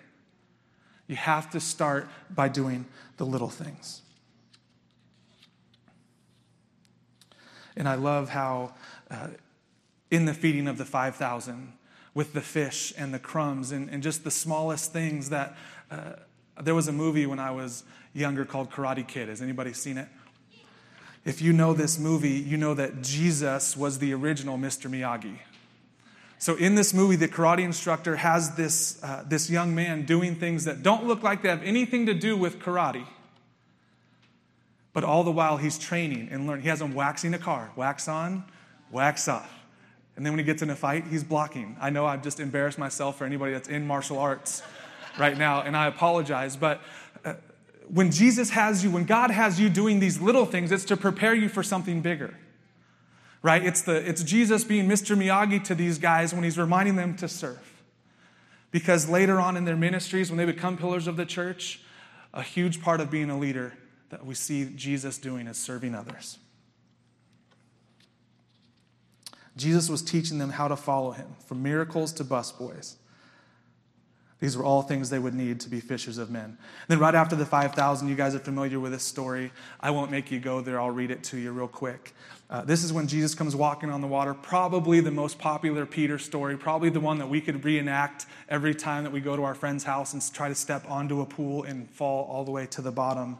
You 1.08 1.16
have 1.16 1.50
to 1.52 1.60
start 1.60 2.08
by 2.30 2.50
doing 2.50 2.86
the 3.18 3.26
little 3.26 3.50
things. 3.50 4.02
And 7.76 7.88
I 7.88 7.96
love 7.96 8.30
how 8.30 8.74
uh, 9.10 9.30
in 10.12 10.26
the 10.26 10.34
feeding 10.34 10.68
of 10.68 10.78
the 10.78 10.86
5,000, 10.86 11.74
with 12.14 12.34
the 12.34 12.42
fish 12.42 12.94
and 12.98 13.14
the 13.14 13.20
crumbs 13.20 13.72
and, 13.72 13.90
and 13.90 14.04
just 14.04 14.24
the 14.24 14.32
smallest 14.32 14.92
things 14.92 15.30
that 15.30 15.56
uh, 15.90 16.14
there 16.62 16.76
was 16.76 16.88
a 16.88 16.92
movie 16.92 17.26
when 17.26 17.40
I 17.40 17.52
was 17.52 17.84
younger 18.14 18.46
called 18.46 18.72
Karate 18.72 19.08
Kid. 19.08 19.30
Has 19.30 19.42
anybody 19.42 19.74
seen 19.74 19.98
it? 19.98 20.08
If 21.26 21.42
you 21.42 21.54
know 21.54 21.74
this 21.74 22.00
movie, 22.00 22.32
you 22.32 22.58
know 22.58 22.74
that 22.74 23.02
Jesus 23.02 23.76
was 23.76 24.00
the 24.00 24.14
original 24.14 24.58
Mr. 24.58 24.90
Miyagi. 24.90 25.40
So 26.38 26.56
in 26.56 26.76
this 26.76 26.94
movie, 26.94 27.18
the 27.18 27.28
karate 27.28 27.64
instructor 27.64 28.16
has 28.16 28.56
this, 28.56 29.04
uh, 29.04 29.26
this 29.28 29.50
young 29.50 29.76
man 29.76 30.06
doing 30.06 30.36
things 30.36 30.64
that 30.64 30.82
don't 30.82 31.06
look 31.06 31.22
like 31.22 31.42
they 31.42 31.50
have 31.50 31.62
anything 31.64 32.06
to 32.06 32.14
do 32.14 32.38
with 32.38 32.60
karate. 32.60 33.06
But 34.94 35.04
all 35.04 35.26
the 35.26 35.32
while, 35.32 35.58
he's 35.58 35.78
training 35.78 36.30
and 36.32 36.48
learning. 36.48 36.64
He 36.64 36.70
has 36.70 36.82
him 36.82 36.94
waxing 36.94 37.34
a 37.34 37.38
car 37.38 37.72
wax 37.76 38.08
on, 38.08 38.46
wax 38.90 39.28
off. 39.28 39.54
And 40.16 40.26
then 40.26 40.34
when 40.34 40.40
he 40.40 40.46
gets 40.46 40.62
in 40.62 40.70
a 40.70 40.76
fight, 40.76 41.08
he's 41.08 41.24
blocking. 41.24 41.78
I 41.80 41.90
know 41.90 42.06
I've 42.06 42.24
just 42.24 42.40
embarrassed 42.40 42.78
myself 42.78 43.18
for 43.18 43.26
anybody 43.26 43.54
that's 43.54 43.70
in 43.70 43.86
martial 43.86 44.18
arts 44.18 44.64
right 45.18 45.38
now, 45.38 45.62
and 45.62 45.76
I 45.78 45.88
apologize. 45.88 46.56
But 46.56 46.82
when 47.92 48.12
Jesus 48.12 48.52
has 48.52 48.84
you, 48.84 48.92
when 48.92 49.06
God 49.06 49.32
has 49.32 49.60
you 49.60 49.70
doing 49.70 50.00
these 50.00 50.22
little 50.22 50.46
things, 50.46 50.72
it's 50.72 50.86
to 50.86 50.98
prepare 50.98 51.34
you 51.34 51.50
for 51.50 51.64
something 51.64 52.02
bigger. 52.02 52.38
Right? 53.42 53.66
It's, 53.66 53.82
the, 53.82 53.96
it's 53.96 54.22
Jesus 54.24 54.64
being 54.64 54.88
Mr. 54.88 55.18
Miyagi 55.18 55.64
to 55.66 55.76
these 55.76 55.98
guys 55.98 56.34
when 56.34 56.44
he's 56.44 56.58
reminding 56.58 56.98
them 56.98 57.16
to 57.18 57.28
serve. 57.28 57.60
Because 58.72 59.10
later 59.10 59.40
on 59.40 59.58
in 59.58 59.66
their 59.66 59.78
ministries, 59.78 60.30
when 60.30 60.38
they 60.38 60.46
become 60.46 60.78
pillars 60.78 61.08
of 61.08 61.18
the 61.18 61.26
church, 61.26 61.82
a 62.34 62.44
huge 62.44 62.82
part 62.82 63.02
of 63.02 63.10
being 63.10 63.30
a 63.30 63.38
leader 63.38 63.74
that 64.10 64.26
we 64.26 64.36
see 64.36 64.70
Jesus 64.76 65.18
doing 65.18 65.48
is 65.48 65.58
serving 65.58 65.96
others. 65.96 66.38
Jesus 69.58 69.90
was 69.90 70.02
teaching 70.02 70.38
them 70.38 70.52
how 70.52 70.68
to 70.68 70.76
follow 70.76 71.12
him, 71.12 71.28
from 71.46 71.64
miracles 71.64 72.14
to 72.14 72.24
busboys. 72.24 72.96
These 74.40 74.56
were 74.56 74.64
all 74.64 74.82
things 74.82 75.10
they 75.10 75.20
would 75.20 75.34
need 75.34 75.60
to 75.62 75.70
be 75.70 75.82
fishers 75.82 76.18
of 76.18 76.30
men. 76.30 76.44
And 76.46 76.58
then, 76.88 77.00
right 77.00 77.16
after 77.16 77.36
the 77.36 77.46
5,000, 77.46 78.08
you 78.08 78.16
guys 78.16 78.36
are 78.36 78.40
familiar 78.40 78.80
with 78.80 78.94
this 78.94 79.04
story. 79.04 79.52
I 79.82 79.92
won't 79.92 80.12
make 80.12 80.32
you 80.32 80.40
go 80.40 80.62
there, 80.62 80.80
I'll 80.80 80.92
read 80.92 81.12
it 81.12 81.24
to 81.26 81.38
you 81.38 81.52
real 81.52 81.68
quick. 81.68 82.14
Uh, 82.50 82.64
this 82.64 82.84
is 82.84 82.92
when 82.92 83.06
Jesus 83.06 83.36
comes 83.36 83.56
walking 83.56 83.92
on 83.92 84.02
the 84.02 84.08
water, 84.08 84.34
probably 84.34 85.02
the 85.02 85.12
most 85.12 85.38
popular 85.38 85.86
Peter 85.86 86.18
story, 86.18 86.58
probably 86.58 86.90
the 86.90 87.00
one 87.00 87.20
that 87.20 87.30
we 87.30 87.42
could 87.42 87.64
reenact 87.64 88.26
every 88.48 88.74
time 88.74 89.04
that 89.04 89.12
we 89.12 89.20
go 89.20 89.36
to 89.36 89.44
our 89.44 89.54
friend's 89.54 89.84
house 89.84 90.14
and 90.14 90.34
try 90.34 90.48
to 90.48 90.56
step 90.56 90.90
onto 90.90 91.22
a 91.22 91.26
pool 91.26 91.64
and 91.64 91.88
fall 91.92 92.26
all 92.26 92.44
the 92.44 92.52
way 92.52 92.66
to 92.66 92.82
the 92.82 92.92
bottom. 92.92 93.38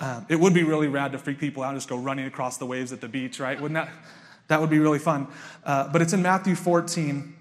Um, 0.00 0.26
it 0.28 0.40
would 0.40 0.52
be 0.52 0.64
really 0.64 0.88
rad 0.88 1.12
to 1.12 1.18
freak 1.18 1.38
people 1.38 1.62
out 1.62 1.68
and 1.68 1.76
just 1.76 1.88
go 1.88 1.96
running 1.96 2.26
across 2.26 2.56
the 2.56 2.66
waves 2.66 2.92
at 2.92 3.00
the 3.00 3.08
beach, 3.08 3.38
right? 3.38 3.60
Wouldn't 3.60 3.74
that? 3.74 3.90
That 4.48 4.60
would 4.60 4.70
be 4.70 4.78
really 4.78 4.98
fun. 4.98 5.28
Uh, 5.64 5.88
but 5.88 6.02
it's 6.02 6.12
in 6.12 6.22
Matthew 6.22 6.54
14. 6.54 7.33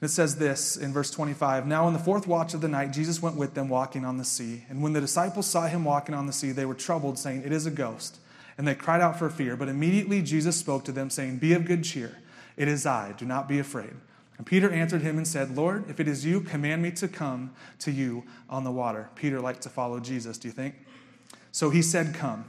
It 0.00 0.08
says 0.08 0.36
this 0.36 0.76
in 0.76 0.92
verse 0.92 1.10
25 1.10 1.66
Now, 1.66 1.86
in 1.88 1.92
the 1.92 1.98
fourth 1.98 2.26
watch 2.26 2.54
of 2.54 2.60
the 2.60 2.68
night, 2.68 2.92
Jesus 2.92 3.22
went 3.22 3.36
with 3.36 3.54
them 3.54 3.68
walking 3.68 4.04
on 4.04 4.18
the 4.18 4.24
sea. 4.24 4.64
And 4.68 4.82
when 4.82 4.92
the 4.92 5.00
disciples 5.00 5.46
saw 5.46 5.66
him 5.66 5.84
walking 5.84 6.14
on 6.14 6.26
the 6.26 6.32
sea, 6.32 6.52
they 6.52 6.66
were 6.66 6.74
troubled, 6.74 7.18
saying, 7.18 7.42
It 7.44 7.52
is 7.52 7.66
a 7.66 7.70
ghost. 7.70 8.18
And 8.58 8.66
they 8.66 8.74
cried 8.74 9.00
out 9.00 9.18
for 9.18 9.30
fear. 9.30 9.56
But 9.56 9.68
immediately 9.68 10.22
Jesus 10.22 10.56
spoke 10.56 10.84
to 10.84 10.92
them, 10.92 11.10
saying, 11.10 11.38
Be 11.38 11.52
of 11.54 11.64
good 11.64 11.84
cheer. 11.84 12.18
It 12.56 12.68
is 12.68 12.86
I. 12.86 13.12
Do 13.12 13.24
not 13.24 13.48
be 13.48 13.58
afraid. 13.58 13.94
And 14.38 14.46
Peter 14.46 14.70
answered 14.70 15.02
him 15.02 15.16
and 15.16 15.26
said, 15.26 15.56
Lord, 15.56 15.88
if 15.88 15.98
it 15.98 16.08
is 16.08 16.24
you, 16.24 16.40
command 16.40 16.82
me 16.82 16.90
to 16.92 17.08
come 17.08 17.52
to 17.78 17.90
you 17.90 18.24
on 18.50 18.64
the 18.64 18.70
water. 18.70 19.08
Peter 19.14 19.40
liked 19.40 19.62
to 19.62 19.70
follow 19.70 19.98
Jesus, 19.98 20.36
do 20.36 20.48
you 20.48 20.52
think? 20.52 20.74
So 21.52 21.70
he 21.70 21.80
said, 21.80 22.14
Come. 22.14 22.44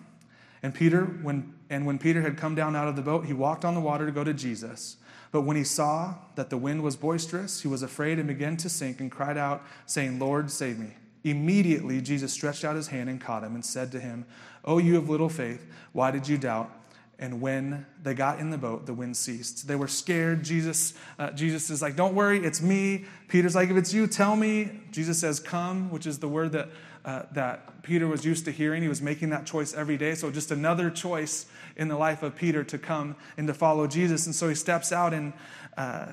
And 0.63 0.73
Peter, 0.73 1.05
when, 1.05 1.53
and 1.69 1.85
when 1.85 1.97
Peter 1.97 2.21
had 2.21 2.35
come 2.35 2.55
down 2.55 2.75
out 2.75 2.87
of 2.87 2.95
the 2.95 3.01
boat, 3.01 3.25
he 3.25 3.33
walked 3.33 3.63
on 3.63 3.73
the 3.73 3.79
water 3.79 4.05
to 4.05 4.11
go 4.11 4.23
to 4.23 4.33
Jesus. 4.33 4.97
But 5.37 5.43
when 5.43 5.55
he 5.55 5.63
saw 5.63 6.15
that 6.33 6.49
the 6.49 6.57
wind 6.57 6.81
was 6.81 6.95
boisterous, 6.95 7.61
he 7.61 7.67
was 7.67 7.83
afraid 7.83 8.17
and 8.17 8.27
began 8.27 8.57
to 8.57 8.69
sink 8.69 8.99
and 8.99 9.11
cried 9.11 9.37
out, 9.37 9.63
saying, 9.85 10.17
Lord, 10.17 10.49
save 10.49 10.79
me. 10.79 10.95
Immediately, 11.23 12.01
Jesus 12.01 12.33
stretched 12.33 12.65
out 12.65 12.75
his 12.75 12.87
hand 12.87 13.07
and 13.07 13.21
caught 13.21 13.43
him 13.43 13.53
and 13.53 13.63
said 13.63 13.91
to 13.91 13.99
him, 13.99 14.25
Oh, 14.65 14.79
you 14.79 14.97
of 14.97 15.11
little 15.11 15.29
faith, 15.29 15.67
why 15.91 16.09
did 16.09 16.27
you 16.27 16.39
doubt? 16.39 16.71
And 17.19 17.39
when 17.39 17.85
they 18.01 18.15
got 18.15 18.39
in 18.39 18.49
the 18.49 18.57
boat, 18.57 18.87
the 18.87 18.95
wind 18.95 19.15
ceased. 19.15 19.67
They 19.67 19.75
were 19.75 19.87
scared. 19.87 20.43
Jesus, 20.43 20.95
uh, 21.19 21.29
Jesus 21.29 21.69
is 21.69 21.83
like, 21.83 21.95
Don't 21.95 22.15
worry, 22.15 22.43
it's 22.43 22.59
me. 22.59 23.05
Peter's 23.27 23.53
like, 23.53 23.69
If 23.69 23.77
it's 23.77 23.93
you, 23.93 24.07
tell 24.07 24.35
me. 24.35 24.71
Jesus 24.89 25.19
says, 25.19 25.39
Come, 25.39 25.91
which 25.91 26.07
is 26.07 26.17
the 26.17 26.27
word 26.27 26.53
that, 26.53 26.69
uh, 27.05 27.23
that 27.31 27.83
Peter 27.83 28.07
was 28.07 28.25
used 28.25 28.45
to 28.45 28.51
hearing. 28.51 28.81
He 28.81 28.89
was 28.89 29.01
making 29.01 29.29
that 29.29 29.45
choice 29.45 29.73
every 29.73 29.97
day. 29.97 30.15
So, 30.15 30.31
just 30.31 30.51
another 30.51 30.89
choice 30.89 31.45
in 31.75 31.87
the 31.87 31.97
life 31.97 32.23
of 32.23 32.35
Peter 32.35 32.63
to 32.65 32.77
come 32.77 33.15
and 33.37 33.47
to 33.47 33.53
follow 33.53 33.87
Jesus. 33.87 34.25
And 34.25 34.35
so 34.35 34.49
he 34.49 34.55
steps 34.55 34.91
out, 34.91 35.13
and, 35.13 35.33
uh, 35.77 36.07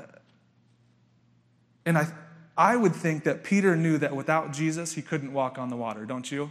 and 1.86 1.98
I, 1.98 2.06
I 2.56 2.76
would 2.76 2.94
think 2.94 3.24
that 3.24 3.42
Peter 3.42 3.74
knew 3.74 3.98
that 3.98 4.14
without 4.14 4.52
Jesus, 4.52 4.92
he 4.92 5.02
couldn't 5.02 5.32
walk 5.32 5.58
on 5.58 5.70
the 5.70 5.76
water, 5.76 6.04
don't 6.04 6.30
you? 6.30 6.50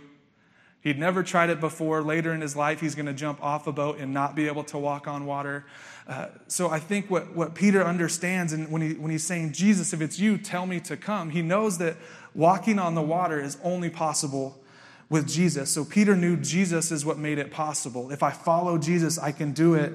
He'd 0.83 0.99
never 0.99 1.23
tried 1.23 1.49
it 1.49 1.61
before. 1.61 2.01
Later 2.01 2.33
in 2.33 2.41
his 2.41 2.57
life, 2.57 2.81
he's 2.81 2.93
going 2.93 3.05
to 3.05 3.13
jump 3.13 3.41
off 3.41 3.67
a 3.67 3.71
boat 3.71 3.99
and 3.99 4.13
not 4.13 4.35
be 4.35 4.47
able 4.47 4.65
to 4.65 4.77
walk 4.77 5.07
on 5.07 5.25
water. 5.25 5.65
Uh, 6.05 6.27
so 6.49 6.69
I 6.69 6.79
think 6.79 7.09
what, 7.09 7.33
what 7.33 7.55
Peter 7.55 7.81
understands, 7.81 8.51
and 8.51 8.69
when, 8.69 8.81
he, 8.81 8.93
when 8.95 9.09
he's 9.09 9.23
saying, 9.23 9.53
Jesus, 9.53 9.93
if 9.93 10.01
it's 10.01 10.19
you, 10.19 10.37
tell 10.37 10.65
me 10.65 10.81
to 10.81 10.97
come, 10.97 11.29
he 11.29 11.41
knows 11.41 11.77
that 11.77 11.95
walking 12.35 12.79
on 12.79 12.95
the 12.95 13.01
water 13.01 13.39
is 13.39 13.57
only 13.63 13.89
possible 13.89 14.61
with 15.09 15.25
Jesus. 15.25 15.69
So 15.69 15.85
Peter 15.85 16.17
knew 16.17 16.35
Jesus 16.35 16.91
is 16.91 17.05
what 17.05 17.17
made 17.17 17.37
it 17.37 17.49
possible. 17.49 18.11
If 18.11 18.21
I 18.21 18.31
follow 18.31 18.77
Jesus, 18.77 19.17
I 19.17 19.31
can 19.31 19.53
do 19.53 19.75
it. 19.75 19.93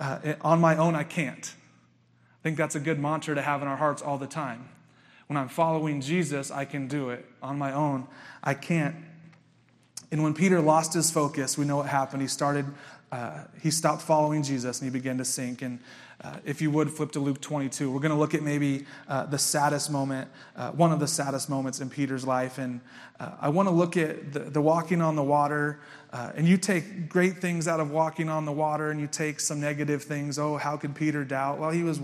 Uh, 0.00 0.34
on 0.40 0.60
my 0.60 0.76
own, 0.76 0.96
I 0.96 1.04
can't. 1.04 1.54
I 1.54 2.42
think 2.42 2.56
that's 2.56 2.74
a 2.74 2.80
good 2.80 2.98
mantra 2.98 3.36
to 3.36 3.42
have 3.42 3.62
in 3.62 3.68
our 3.68 3.76
hearts 3.76 4.02
all 4.02 4.18
the 4.18 4.26
time. 4.26 4.68
When 5.28 5.36
I'm 5.36 5.48
following 5.48 6.00
Jesus, 6.00 6.50
I 6.50 6.64
can 6.64 6.88
do 6.88 7.10
it. 7.10 7.24
On 7.40 7.56
my 7.56 7.72
own, 7.72 8.08
I 8.42 8.54
can't. 8.54 8.96
And 10.14 10.22
when 10.22 10.32
Peter 10.32 10.60
lost 10.60 10.94
his 10.94 11.10
focus, 11.10 11.58
we 11.58 11.64
know 11.64 11.78
what 11.78 11.86
happened. 11.86 12.22
He 12.22 12.28
started, 12.28 12.66
uh, 13.10 13.46
he 13.60 13.72
stopped 13.72 14.00
following 14.00 14.44
Jesus 14.44 14.80
and 14.80 14.88
he 14.88 14.96
began 14.96 15.18
to 15.18 15.24
sink. 15.24 15.60
And 15.60 15.80
uh, 16.22 16.36
if 16.44 16.62
you 16.62 16.70
would 16.70 16.88
flip 16.92 17.10
to 17.12 17.18
Luke 17.18 17.40
22, 17.40 17.90
we're 17.90 17.98
going 17.98 18.12
to 18.12 18.16
look 18.16 18.32
at 18.32 18.40
maybe 18.40 18.86
uh, 19.08 19.26
the 19.26 19.38
saddest 19.38 19.90
moment, 19.90 20.30
uh, 20.54 20.70
one 20.70 20.92
of 20.92 21.00
the 21.00 21.08
saddest 21.08 21.50
moments 21.50 21.80
in 21.80 21.90
Peter's 21.90 22.24
life. 22.24 22.58
And 22.58 22.80
uh, 23.18 23.32
I 23.40 23.48
want 23.48 23.66
to 23.66 23.74
look 23.74 23.96
at 23.96 24.32
the, 24.32 24.38
the, 24.38 24.62
walking 24.62 25.02
on 25.02 25.16
the 25.16 25.22
water. 25.24 25.80
Uh, 26.12 26.30
and 26.36 26.46
you 26.46 26.58
take 26.58 27.08
great 27.08 27.38
things 27.38 27.66
out 27.66 27.80
of 27.80 27.90
walking 27.90 28.28
on 28.28 28.44
the 28.44 28.52
water 28.52 28.92
and 28.92 29.00
you 29.00 29.08
take 29.08 29.40
some 29.40 29.60
negative 29.60 30.04
things. 30.04 30.38
Oh, 30.38 30.58
how 30.58 30.76
could 30.76 30.94
Peter 30.94 31.24
doubt? 31.24 31.58
Well, 31.58 31.70
he 31.70 31.82
was 31.82 31.98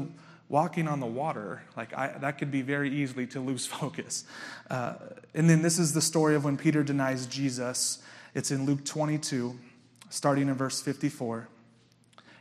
walking 0.51 0.89
on 0.89 0.99
the 0.99 1.07
water, 1.07 1.63
like 1.77 1.97
I, 1.97 2.09
that 2.19 2.37
could 2.37 2.51
be 2.51 2.61
very 2.61 2.91
easily 2.91 3.27
to 3.29 3.41
lose 3.41 3.67
focus. 3.79 4.25
Uh, 4.69 4.95
and 5.33 5.49
then 5.49 5.63
this 5.63 5.79
is 5.79 5.95
the 5.95 6.03
story 6.03 6.35
of 6.35 6.45
when 6.45 6.59
Peter 6.59 6.83
denies 6.83 7.25
Jesus. 7.25 8.03
It's 8.35 8.51
in 8.51 8.67
Luke 8.67 8.85
22, 8.85 9.59
starting 10.11 10.49
in 10.49 10.55
verse 10.55 10.83
54. 10.83 11.49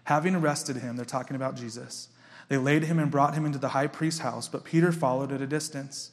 Having 0.06 0.36
arrested 0.36 0.78
him, 0.78 0.98
they're 0.98 1.06
talking 1.06 1.36
about 1.36 1.56
Jesus, 1.56 2.10
they 2.50 2.58
laid 2.58 2.84
him 2.84 2.98
and 2.98 3.12
brought 3.12 3.36
him 3.36 3.45
into 3.45 3.60
the 3.60 3.69
high 3.69 3.86
priest's 3.86 4.22
house, 4.22 4.50
but 4.50 4.63
Peter 4.63 4.91
followed 4.91 5.32
at 5.32 5.39
a 5.39 5.48
distance. 5.48 6.12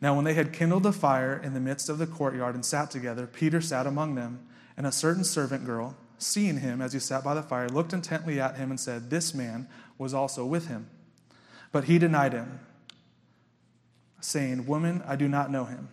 Now, 0.00 0.16
when 0.16 0.24
they 0.24 0.34
had 0.34 0.52
kindled 0.52 0.84
a 0.84 0.92
fire 0.92 1.40
in 1.42 1.54
the 1.54 1.60
midst 1.60 1.88
of 1.88 1.98
the 1.98 2.08
courtyard 2.08 2.56
and 2.56 2.64
sat 2.64 2.90
together, 2.90 3.26
Peter 3.28 3.60
sat 3.60 3.86
among 3.86 4.16
them, 4.16 4.46
and 4.76 4.84
a 4.84 4.92
certain 4.92 5.22
servant 5.22 5.64
girl, 5.64 5.96
seeing 6.18 6.58
him 6.58 6.82
as 6.82 6.92
he 6.92 6.98
sat 6.98 7.22
by 7.22 7.34
the 7.34 7.42
fire, 7.42 7.68
looked 7.68 7.92
intently 7.92 8.40
at 8.40 8.56
him 8.56 8.70
and 8.70 8.80
said, 8.80 9.10
This 9.10 9.32
man 9.32 9.68
was 9.96 10.12
also 10.12 10.44
with 10.44 10.66
him. 10.66 10.90
But 11.76 11.84
he 11.84 11.98
denied 11.98 12.32
him, 12.32 12.60
saying, 14.22 14.64
Woman, 14.64 15.02
I 15.06 15.14
do 15.14 15.28
not 15.28 15.50
know 15.50 15.66
him. 15.66 15.90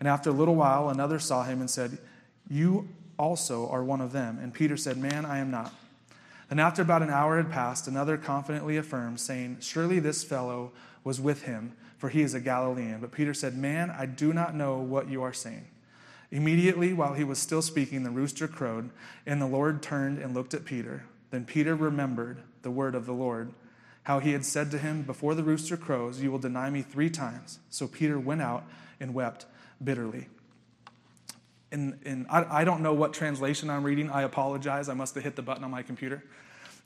And 0.00 0.08
after 0.08 0.30
a 0.30 0.32
little 0.32 0.54
while, 0.54 0.88
another 0.88 1.18
saw 1.18 1.44
him 1.44 1.60
and 1.60 1.68
said, 1.68 1.98
You 2.48 2.88
also 3.18 3.68
are 3.68 3.84
one 3.84 4.00
of 4.00 4.12
them. 4.12 4.38
And 4.40 4.54
Peter 4.54 4.74
said, 4.74 4.96
Man, 4.96 5.26
I 5.26 5.40
am 5.40 5.50
not. 5.50 5.74
And 6.48 6.58
after 6.58 6.80
about 6.80 7.02
an 7.02 7.10
hour 7.10 7.36
had 7.36 7.50
passed, 7.50 7.86
another 7.86 8.16
confidently 8.16 8.78
affirmed, 8.78 9.20
saying, 9.20 9.58
Surely 9.60 10.00
this 10.00 10.24
fellow 10.24 10.72
was 11.04 11.20
with 11.20 11.42
him, 11.42 11.76
for 11.98 12.08
he 12.08 12.22
is 12.22 12.32
a 12.32 12.40
Galilean. 12.40 12.98
But 12.98 13.12
Peter 13.12 13.34
said, 13.34 13.54
Man, 13.54 13.90
I 13.90 14.06
do 14.06 14.32
not 14.32 14.54
know 14.54 14.78
what 14.78 15.10
you 15.10 15.22
are 15.22 15.34
saying. 15.34 15.66
Immediately, 16.30 16.94
while 16.94 17.12
he 17.12 17.24
was 17.24 17.38
still 17.38 17.60
speaking, 17.60 18.02
the 18.02 18.10
rooster 18.10 18.48
crowed, 18.48 18.88
and 19.26 19.42
the 19.42 19.46
Lord 19.46 19.82
turned 19.82 20.20
and 20.20 20.32
looked 20.32 20.54
at 20.54 20.64
Peter. 20.64 21.04
Then 21.30 21.44
Peter 21.44 21.76
remembered 21.76 22.40
the 22.62 22.70
word 22.70 22.94
of 22.94 23.04
the 23.04 23.12
Lord 23.12 23.52
how 24.08 24.20
he 24.20 24.32
had 24.32 24.42
said 24.42 24.70
to 24.70 24.78
him, 24.78 25.02
Before 25.02 25.34
the 25.34 25.42
rooster 25.42 25.76
crows, 25.76 26.22
you 26.22 26.32
will 26.32 26.38
deny 26.38 26.70
me 26.70 26.80
three 26.80 27.10
times. 27.10 27.58
So 27.68 27.86
Peter 27.86 28.18
went 28.18 28.40
out 28.40 28.64
and 28.98 29.12
wept 29.12 29.44
bitterly. 29.84 30.28
And, 31.70 32.00
and 32.06 32.24
I, 32.30 32.60
I 32.60 32.64
don't 32.64 32.80
know 32.80 32.94
what 32.94 33.12
translation 33.12 33.68
I'm 33.68 33.84
reading. 33.84 34.08
I 34.08 34.22
apologize. 34.22 34.88
I 34.88 34.94
must 34.94 35.14
have 35.14 35.24
hit 35.24 35.36
the 35.36 35.42
button 35.42 35.62
on 35.62 35.70
my 35.70 35.82
computer. 35.82 36.24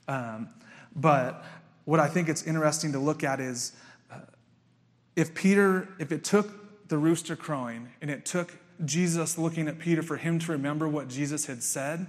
Um, 0.09 0.49
but 0.97 1.45
what 1.85 2.01
I 2.01 2.09
think 2.09 2.27
it's 2.27 2.43
interesting 2.43 2.91
to 2.91 2.99
look 2.99 3.23
at 3.23 3.39
is 3.39 3.71
uh, 4.11 4.17
if 5.15 5.33
Peter, 5.33 5.87
if 5.99 6.11
it 6.11 6.25
took 6.25 6.89
the 6.89 6.97
rooster 6.97 7.37
crowing 7.37 7.87
and 8.01 8.11
it 8.11 8.25
took 8.25 8.53
Jesus 8.83 9.37
looking 9.37 9.69
at 9.69 9.79
Peter 9.79 10.03
for 10.03 10.17
him 10.17 10.39
to 10.39 10.51
remember 10.51 10.89
what 10.89 11.07
Jesus 11.07 11.45
had 11.45 11.63
said, 11.63 12.05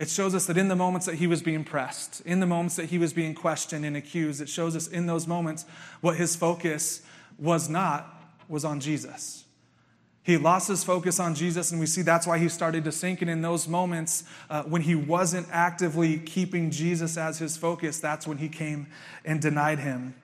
it 0.00 0.08
shows 0.08 0.34
us 0.34 0.46
that 0.46 0.56
in 0.56 0.68
the 0.68 0.76
moments 0.76 1.06
that 1.06 1.16
he 1.16 1.26
was 1.26 1.42
being 1.42 1.64
pressed, 1.64 2.20
in 2.20 2.40
the 2.40 2.46
moments 2.46 2.76
that 2.76 2.86
he 2.86 2.98
was 2.98 3.12
being 3.12 3.34
questioned 3.34 3.84
and 3.84 3.96
accused, 3.96 4.40
it 4.40 4.48
shows 4.48 4.76
us 4.76 4.86
in 4.86 5.06
those 5.06 5.26
moments 5.26 5.64
what 6.00 6.16
his 6.16 6.36
focus 6.36 7.02
was 7.38 7.68
not, 7.68 8.14
was 8.48 8.64
on 8.64 8.78
Jesus. 8.78 9.44
He 10.22 10.36
lost 10.36 10.68
his 10.68 10.84
focus 10.84 11.18
on 11.18 11.34
Jesus, 11.34 11.70
and 11.70 11.80
we 11.80 11.86
see 11.86 12.02
that's 12.02 12.26
why 12.26 12.38
he 12.38 12.48
started 12.48 12.84
to 12.84 12.92
sink. 12.92 13.22
And 13.22 13.30
in 13.30 13.40
those 13.40 13.66
moments, 13.66 14.24
uh, 14.50 14.62
when 14.64 14.82
he 14.82 14.94
wasn't 14.94 15.48
actively 15.50 16.18
keeping 16.18 16.70
Jesus 16.70 17.16
as 17.16 17.38
his 17.38 17.56
focus, 17.56 17.98
that's 17.98 18.26
when 18.26 18.36
he 18.36 18.48
came 18.48 18.88
and 19.24 19.40
denied 19.40 19.78
him. 19.78 20.14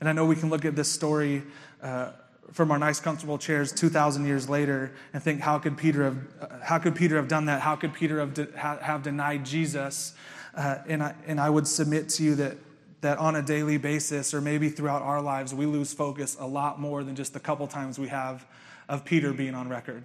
And 0.00 0.08
I 0.08 0.12
know 0.12 0.24
we 0.24 0.36
can 0.36 0.48
look 0.48 0.64
at 0.64 0.74
this 0.74 0.90
story. 0.90 1.42
Uh, 1.82 2.12
from 2.52 2.70
our 2.70 2.78
nice 2.78 3.00
comfortable 3.00 3.38
chairs 3.38 3.72
2000 3.72 4.26
years 4.26 4.48
later 4.48 4.92
and 5.12 5.22
think 5.22 5.40
how 5.40 5.58
could 5.58 5.76
peter 5.76 6.04
have 6.04 6.62
how 6.62 6.78
could 6.78 6.94
peter 6.94 7.16
have 7.16 7.28
done 7.28 7.46
that? 7.46 7.60
How 7.60 7.76
could 7.76 7.92
peter 7.92 8.20
have, 8.20 8.34
de- 8.34 8.56
have 8.56 9.02
denied 9.02 9.44
jesus? 9.44 10.14
Uh, 10.54 10.78
and, 10.86 11.02
I, 11.02 11.14
and 11.26 11.40
i 11.40 11.50
would 11.50 11.66
submit 11.66 12.08
to 12.10 12.24
you 12.24 12.34
that 12.36 12.56
that 13.00 13.18
on 13.18 13.36
a 13.36 13.42
daily 13.42 13.78
basis 13.78 14.34
or 14.34 14.40
maybe 14.40 14.68
throughout 14.68 15.02
our 15.02 15.22
lives 15.22 15.54
we 15.54 15.66
lose 15.66 15.92
focus 15.92 16.36
a 16.40 16.46
lot 16.46 16.80
more 16.80 17.04
than 17.04 17.14
just 17.14 17.32
the 17.32 17.40
couple 17.40 17.66
times 17.66 17.98
we 17.98 18.08
have 18.08 18.46
of 18.88 19.04
peter 19.04 19.32
being 19.32 19.54
on 19.54 19.68
record. 19.68 20.02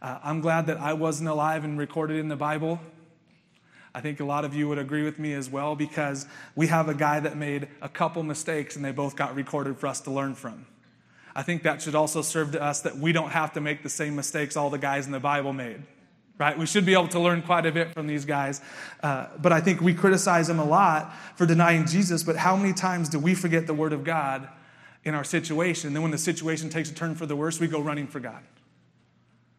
Uh, 0.00 0.18
i'm 0.22 0.40
glad 0.40 0.66
that 0.66 0.78
i 0.78 0.92
wasn't 0.92 1.28
alive 1.28 1.64
and 1.64 1.78
recorded 1.78 2.16
in 2.16 2.28
the 2.28 2.36
bible. 2.36 2.80
I 3.94 4.00
think 4.00 4.20
a 4.20 4.24
lot 4.24 4.44
of 4.44 4.54
you 4.54 4.68
would 4.68 4.78
agree 4.78 5.02
with 5.02 5.18
me 5.18 5.32
as 5.32 5.50
well 5.50 5.74
because 5.74 6.26
we 6.54 6.68
have 6.68 6.88
a 6.88 6.94
guy 6.94 7.20
that 7.20 7.36
made 7.36 7.68
a 7.80 7.88
couple 7.88 8.22
mistakes 8.22 8.76
and 8.76 8.84
they 8.84 8.92
both 8.92 9.16
got 9.16 9.34
recorded 9.34 9.78
for 9.78 9.86
us 9.86 10.00
to 10.02 10.10
learn 10.10 10.34
from. 10.34 10.66
I 11.38 11.42
think 11.42 11.62
that 11.62 11.80
should 11.80 11.94
also 11.94 12.20
serve 12.20 12.52
to 12.52 12.62
us 12.62 12.80
that 12.80 12.98
we 12.98 13.12
don't 13.12 13.30
have 13.30 13.52
to 13.52 13.60
make 13.60 13.82
the 13.82 13.88
same 13.88 14.16
mistakes 14.16 14.56
all 14.56 14.70
the 14.70 14.78
guys 14.78 15.06
in 15.06 15.12
the 15.12 15.20
Bible 15.20 15.52
made. 15.52 15.82
Right? 16.36 16.56
We 16.56 16.66
should 16.66 16.86
be 16.86 16.92
able 16.92 17.08
to 17.08 17.20
learn 17.20 17.42
quite 17.42 17.66
a 17.66 17.72
bit 17.72 17.92
from 17.94 18.06
these 18.06 18.24
guys. 18.24 18.60
Uh, 19.02 19.26
but 19.40 19.52
I 19.52 19.60
think 19.60 19.80
we 19.80 19.94
criticize 19.94 20.46
them 20.48 20.58
a 20.58 20.64
lot 20.64 21.12
for 21.36 21.46
denying 21.46 21.86
Jesus. 21.86 22.22
But 22.22 22.36
how 22.36 22.56
many 22.56 22.72
times 22.72 23.08
do 23.08 23.18
we 23.18 23.34
forget 23.34 23.66
the 23.66 23.74
Word 23.74 23.92
of 23.92 24.04
God 24.04 24.48
in 25.04 25.14
our 25.14 25.24
situation. 25.24 25.92
Then 25.92 26.02
when 26.02 26.10
the 26.10 26.18
situation 26.18 26.68
takes 26.68 26.90
a 26.90 26.94
turn 26.94 27.14
for 27.14 27.26
the 27.26 27.36
worse, 27.36 27.58
we 27.58 27.66
go 27.66 27.80
running 27.80 28.06
for 28.06 28.20
God. 28.20 28.42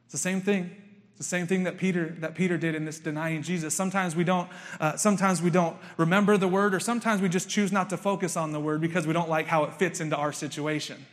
It's 0.05 0.13
the 0.13 0.17
same 0.17 0.41
thing. 0.41 0.75
It's 1.09 1.17
the 1.17 1.23
same 1.23 1.47
thing 1.47 1.63
that 1.63 1.77
Peter 1.77 2.15
that 2.19 2.35
Peter 2.35 2.57
did 2.57 2.75
in 2.75 2.85
this 2.85 2.99
denying 2.99 3.41
Jesus. 3.41 3.75
Sometimes 3.75 4.15
we 4.15 4.23
don't. 4.23 4.49
Uh, 4.79 4.95
sometimes 4.95 5.41
we 5.41 5.49
don't 5.49 5.75
remember 5.97 6.37
the 6.37 6.47
word, 6.47 6.73
or 6.73 6.79
sometimes 6.79 7.21
we 7.21 7.27
just 7.27 7.49
choose 7.49 7.71
not 7.71 7.89
to 7.89 7.97
focus 7.97 8.37
on 8.37 8.53
the 8.53 8.59
word 8.59 8.79
because 8.79 9.05
we 9.05 9.13
don't 9.13 9.29
like 9.29 9.47
how 9.47 9.63
it 9.65 9.73
fits 9.73 9.99
into 9.99 10.15
our 10.15 10.31
situation. 10.31 11.05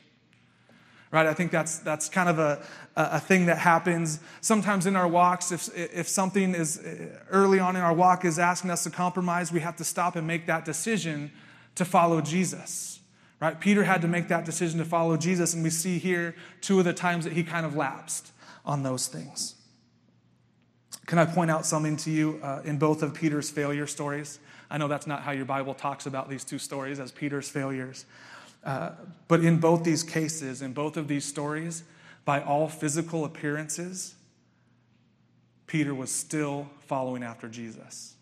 Right? 1.16 1.26
I 1.26 1.32
think 1.32 1.50
that's 1.50 1.78
that's 1.78 2.10
kind 2.10 2.28
of 2.28 2.38
a 2.38 2.62
a 2.94 3.18
thing 3.18 3.46
that 3.46 3.56
happens 3.56 4.20
sometimes 4.42 4.84
in 4.84 4.96
our 4.96 5.08
walks. 5.08 5.50
If 5.50 5.74
if 5.74 6.06
something 6.08 6.54
is 6.54 6.78
uh, 6.78 7.18
early 7.30 7.58
on 7.58 7.74
in 7.74 7.80
our 7.80 7.94
walk 7.94 8.26
is 8.26 8.38
asking 8.38 8.70
us 8.70 8.84
to 8.84 8.90
compromise, 8.90 9.50
we 9.50 9.60
have 9.60 9.76
to 9.76 9.84
stop 9.84 10.16
and 10.16 10.26
make 10.26 10.44
that 10.44 10.66
decision 10.66 11.32
to 11.76 11.86
follow 11.86 12.20
Jesus 12.20 13.00
right? 13.40 13.60
Peter 13.60 13.84
had 13.84 14.00
to 14.02 14.08
make 14.08 14.28
that 14.28 14.44
decision 14.44 14.78
to 14.78 14.84
follow 14.84 15.16
Jesus, 15.16 15.54
and 15.54 15.62
we 15.62 15.70
see 15.70 15.98
here 15.98 16.34
two 16.60 16.78
of 16.78 16.84
the 16.84 16.92
times 16.92 17.24
that 17.24 17.34
he 17.34 17.42
kind 17.42 17.66
of 17.66 17.76
lapsed 17.76 18.32
on 18.64 18.82
those 18.82 19.08
things. 19.08 19.54
Can 21.06 21.18
I 21.18 21.24
point 21.26 21.50
out 21.50 21.66
something 21.66 21.96
to 21.98 22.10
you 22.10 22.40
uh, 22.42 22.62
in 22.64 22.78
both 22.78 23.02
of 23.02 23.14
Peter's 23.14 23.50
failure 23.50 23.86
stories? 23.86 24.38
I 24.70 24.78
know 24.78 24.88
that's 24.88 25.06
not 25.06 25.22
how 25.22 25.32
your 25.32 25.44
Bible 25.44 25.74
talks 25.74 26.06
about 26.06 26.28
these 26.28 26.44
two 26.44 26.58
stories 26.58 26.98
as 26.98 27.12
Peter's 27.12 27.48
failures. 27.48 28.06
Uh, 28.66 28.90
but 29.28 29.44
in 29.44 29.58
both 29.58 29.84
these 29.84 30.02
cases, 30.02 30.60
in 30.60 30.72
both 30.72 30.96
of 30.96 31.06
these 31.06 31.24
stories, 31.24 31.84
by 32.24 32.42
all 32.42 32.68
physical 32.68 33.24
appearances, 33.24 34.16
Peter 35.68 35.94
was 35.94 36.10
still 36.10 36.68
following 36.80 37.22
after 37.22 37.48
Jesus. 37.48 38.14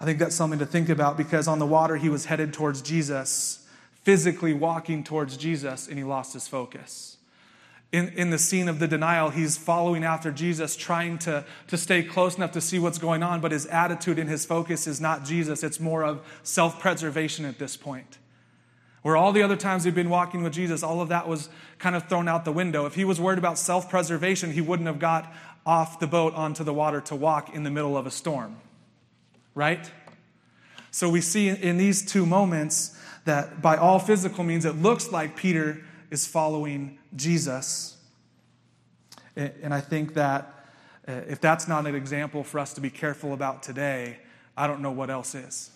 I 0.00 0.04
think 0.04 0.20
that's 0.20 0.36
something 0.36 0.60
to 0.60 0.66
think 0.66 0.88
about 0.88 1.16
because 1.16 1.48
on 1.48 1.58
the 1.58 1.66
water 1.66 1.96
he 1.96 2.08
was 2.08 2.26
headed 2.26 2.52
towards 2.52 2.80
Jesus, 2.80 3.66
physically 4.02 4.54
walking 4.54 5.02
towards 5.02 5.36
Jesus, 5.36 5.88
and 5.88 5.98
he 5.98 6.04
lost 6.04 6.32
his 6.32 6.46
focus. 6.46 7.16
In, 7.90 8.08
in 8.10 8.30
the 8.30 8.38
scene 8.38 8.68
of 8.68 8.78
the 8.78 8.88
denial, 8.88 9.30
he's 9.30 9.56
following 9.56 10.04
after 10.04 10.30
Jesus, 10.30 10.76
trying 10.76 11.18
to, 11.18 11.44
to 11.68 11.76
stay 11.76 12.02
close 12.02 12.36
enough 12.36 12.52
to 12.52 12.60
see 12.60 12.78
what's 12.78 12.98
going 12.98 13.22
on, 13.22 13.40
but 13.40 13.50
his 13.50 13.66
attitude 13.66 14.18
and 14.18 14.28
his 14.28 14.44
focus 14.44 14.86
is 14.86 15.00
not 15.00 15.24
Jesus. 15.24 15.62
It's 15.64 15.80
more 15.80 16.04
of 16.04 16.24
self 16.44 16.78
preservation 16.78 17.44
at 17.44 17.58
this 17.58 17.76
point. 17.76 18.18
Where 19.04 19.16
all 19.16 19.30
the 19.30 19.42
other 19.42 19.56
times 19.56 19.84
he'd 19.84 19.94
been 19.94 20.10
walking 20.10 20.42
with 20.42 20.52
Jesus, 20.52 20.82
all 20.82 21.00
of 21.00 21.08
that 21.10 21.28
was 21.28 21.48
kind 21.78 21.94
of 21.94 22.08
thrown 22.08 22.26
out 22.26 22.44
the 22.44 22.52
window. 22.52 22.84
If 22.84 22.96
he 22.96 23.04
was 23.04 23.20
worried 23.20 23.38
about 23.38 23.58
self 23.58 23.88
preservation, 23.88 24.50
he 24.50 24.60
wouldn't 24.60 24.88
have 24.88 24.98
got 24.98 25.32
off 25.64 26.00
the 26.00 26.08
boat 26.08 26.34
onto 26.34 26.64
the 26.64 26.74
water 26.74 27.00
to 27.02 27.14
walk 27.14 27.54
in 27.54 27.62
the 27.62 27.70
middle 27.70 27.96
of 27.96 28.06
a 28.06 28.10
storm 28.10 28.56
right? 29.54 29.90
So 30.90 31.08
we 31.08 31.20
see 31.20 31.48
in 31.48 31.76
these 31.76 32.04
two 32.04 32.26
moments 32.26 32.98
that 33.24 33.62
by 33.62 33.76
all 33.76 33.98
physical 33.98 34.44
means, 34.44 34.64
it 34.64 34.76
looks 34.76 35.10
like 35.10 35.36
Peter 35.36 35.82
is 36.10 36.26
following 36.26 36.98
Jesus. 37.16 37.96
And 39.34 39.72
I 39.72 39.80
think 39.80 40.14
that 40.14 40.66
uh, 41.08 41.12
if 41.28 41.40
that's 41.40 41.66
not 41.66 41.86
an 41.86 41.94
example 41.94 42.44
for 42.44 42.58
us 42.58 42.72
to 42.74 42.80
be 42.80 42.90
careful 42.90 43.32
about 43.32 43.62
today, 43.62 44.18
I 44.56 44.66
don't 44.66 44.80
know 44.80 44.92
what 44.92 45.10
else 45.10 45.34
is. 45.34 45.70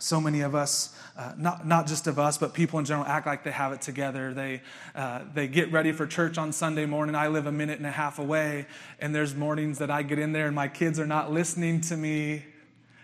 So 0.00 0.20
many 0.20 0.42
of 0.42 0.54
us, 0.54 0.94
uh, 1.16 1.32
not, 1.36 1.66
not 1.66 1.88
just 1.88 2.06
of 2.06 2.20
us, 2.20 2.38
but 2.38 2.54
people 2.54 2.78
in 2.78 2.84
general, 2.84 3.04
act 3.04 3.26
like 3.26 3.42
they 3.42 3.50
have 3.50 3.72
it 3.72 3.80
together. 3.80 4.32
They, 4.32 4.62
uh, 4.94 5.22
they 5.34 5.48
get 5.48 5.72
ready 5.72 5.90
for 5.90 6.06
church 6.06 6.38
on 6.38 6.52
Sunday 6.52 6.86
morning. 6.86 7.16
I 7.16 7.26
live 7.26 7.46
a 7.46 7.52
minute 7.52 7.78
and 7.78 7.86
a 7.86 7.90
half 7.90 8.20
away, 8.20 8.66
and 9.00 9.12
there's 9.12 9.34
mornings 9.34 9.78
that 9.78 9.90
I 9.90 10.02
get 10.02 10.20
in 10.20 10.32
there 10.32 10.46
and 10.46 10.54
my 10.54 10.68
kids 10.68 11.00
are 11.00 11.06
not 11.06 11.32
listening 11.32 11.80
to 11.82 11.96
me, 11.96 12.44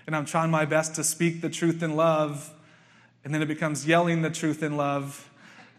and 0.06 0.14
I'm 0.14 0.24
trying 0.24 0.52
my 0.52 0.66
best 0.66 0.94
to 0.94 1.02
speak 1.02 1.40
the 1.40 1.50
truth 1.50 1.82
in 1.82 1.96
love, 1.96 2.52
and 3.24 3.34
then 3.34 3.42
it 3.42 3.48
becomes 3.48 3.86
yelling 3.88 4.22
the 4.22 4.30
truth 4.30 4.62
in 4.62 4.76
love, 4.76 5.28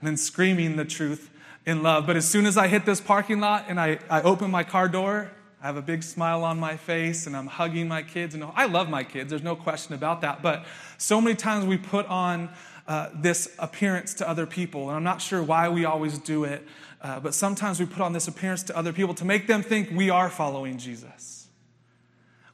and 0.02 0.08
then 0.08 0.18
screaming 0.18 0.76
the 0.76 0.86
truth 0.86 1.30
in 1.66 1.82
love. 1.82 2.06
But 2.06 2.18
as 2.18 2.28
soon 2.28 2.46
as 2.46 2.58
I 2.58 2.68
hit 2.68 2.86
this 2.86 3.00
parking 3.00 3.40
lot 3.40 3.66
and 3.70 3.80
I, 3.80 4.00
I 4.10 4.22
open 4.22 4.52
my 4.52 4.64
car 4.64 4.90
door, 4.90 5.32
I 5.66 5.70
have 5.70 5.78
a 5.78 5.82
big 5.82 6.04
smile 6.04 6.44
on 6.44 6.60
my 6.60 6.78
face 6.78 7.26
and 7.26 7.36
I'm 7.36 7.48
hugging 7.48 7.88
my 7.88 8.04
kids. 8.04 8.36
And 8.36 8.44
I 8.44 8.68
love 8.68 8.88
my 8.88 9.04
kids, 9.04 9.32
there's 9.32 9.42
no 9.42 9.56
question 9.56 9.96
about 9.96 10.22
that. 10.22 10.44
But 10.44 10.64
so 11.00 11.20
many 11.20 11.36
times 11.36 11.66
we 11.66 11.76
put 11.76 12.06
on 12.06 12.50
uh, 12.88 13.10
this 13.16 13.52
appearance 13.58 14.14
to 14.16 14.30
other 14.30 14.46
people. 14.46 14.90
And 14.90 14.96
I'm 14.96 15.04
not 15.04 15.24
sure 15.24 15.42
why 15.42 15.70
we 15.70 15.84
always 15.84 16.20
do 16.20 16.44
it, 16.44 16.68
uh, 17.02 17.20
but 17.20 17.34
sometimes 17.34 17.80
we 17.80 17.88
put 17.88 18.02
on 18.02 18.14
this 18.14 18.28
appearance 18.28 18.62
to 18.62 18.78
other 18.78 18.94
people 18.94 19.16
to 19.16 19.26
make 19.26 19.48
them 19.48 19.64
think 19.64 19.90
we 19.90 20.12
are 20.12 20.30
following 20.30 20.78
Jesus. 20.78 21.45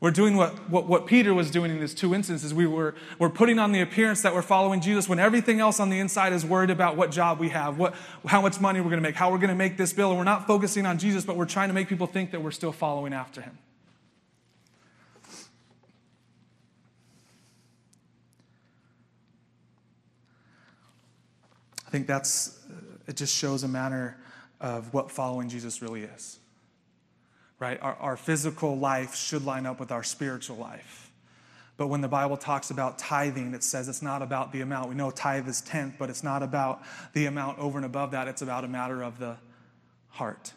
We're 0.01 0.09
doing 0.09 0.35
what, 0.35 0.67
what, 0.67 0.87
what, 0.87 1.05
Peter 1.05 1.31
was 1.31 1.51
doing 1.51 1.69
in 1.69 1.79
these 1.79 1.93
two 1.93 2.15
instances. 2.15 2.55
We 2.55 2.65
were, 2.65 2.95
we're 3.19 3.29
putting 3.29 3.59
on 3.59 3.71
the 3.71 3.81
appearance 3.81 4.23
that 4.23 4.33
we're 4.33 4.41
following 4.41 4.81
Jesus 4.81 5.07
when 5.07 5.19
everything 5.19 5.59
else 5.59 5.79
on 5.79 5.91
the 5.91 5.99
inside 5.99 6.33
is 6.33 6.43
worried 6.43 6.71
about 6.71 6.97
what 6.97 7.11
job 7.11 7.39
we 7.39 7.49
have, 7.49 7.77
what, 7.77 7.93
how 8.25 8.41
much 8.41 8.59
money 8.59 8.81
we're 8.81 8.89
going 8.89 8.97
to 8.97 9.07
make, 9.07 9.13
how 9.13 9.31
we're 9.31 9.37
going 9.37 9.49
to 9.51 9.55
make 9.55 9.77
this 9.77 9.93
bill. 9.93 10.09
And 10.09 10.17
we're 10.17 10.23
not 10.23 10.47
focusing 10.47 10.87
on 10.87 10.97
Jesus, 10.97 11.23
but 11.23 11.37
we're 11.37 11.45
trying 11.45 11.69
to 11.69 11.75
make 11.75 11.87
people 11.87 12.07
think 12.07 12.31
that 12.31 12.41
we're 12.41 12.49
still 12.49 12.71
following 12.71 13.13
after 13.13 13.41
him. 13.41 13.59
I 21.87 21.91
think 21.91 22.07
that's, 22.07 22.59
it 23.05 23.17
just 23.17 23.37
shows 23.37 23.61
a 23.61 23.67
manner 23.67 24.17
of 24.59 24.91
what 24.95 25.11
following 25.11 25.47
Jesus 25.47 25.79
really 25.79 26.01
is 26.01 26.40
right? 27.61 27.77
Our, 27.79 27.95
our 27.99 28.17
physical 28.17 28.75
life 28.77 29.15
should 29.15 29.45
line 29.45 29.67
up 29.67 29.79
with 29.79 29.91
our 29.91 30.03
spiritual 30.03 30.57
life. 30.57 31.11
But 31.77 31.87
when 31.87 32.01
the 32.01 32.07
Bible 32.07 32.35
talks 32.35 32.71
about 32.71 32.97
tithing, 32.97 33.53
it 33.53 33.63
says 33.63 33.87
it's 33.87 34.01
not 34.01 34.23
about 34.23 34.51
the 34.51 34.61
amount. 34.61 34.89
We 34.89 34.95
know 34.95 35.11
tithe 35.11 35.47
is 35.47 35.61
tenth, 35.61 35.95
but 35.97 36.09
it's 36.09 36.23
not 36.23 36.43
about 36.43 36.81
the 37.13 37.27
amount 37.27 37.59
over 37.59 37.77
and 37.77 37.85
above 37.85 38.11
that. 38.11 38.27
It's 38.27 38.41
about 38.41 38.63
a 38.63 38.67
matter 38.67 39.03
of 39.03 39.19
the 39.19 39.37
heart, 40.09 40.53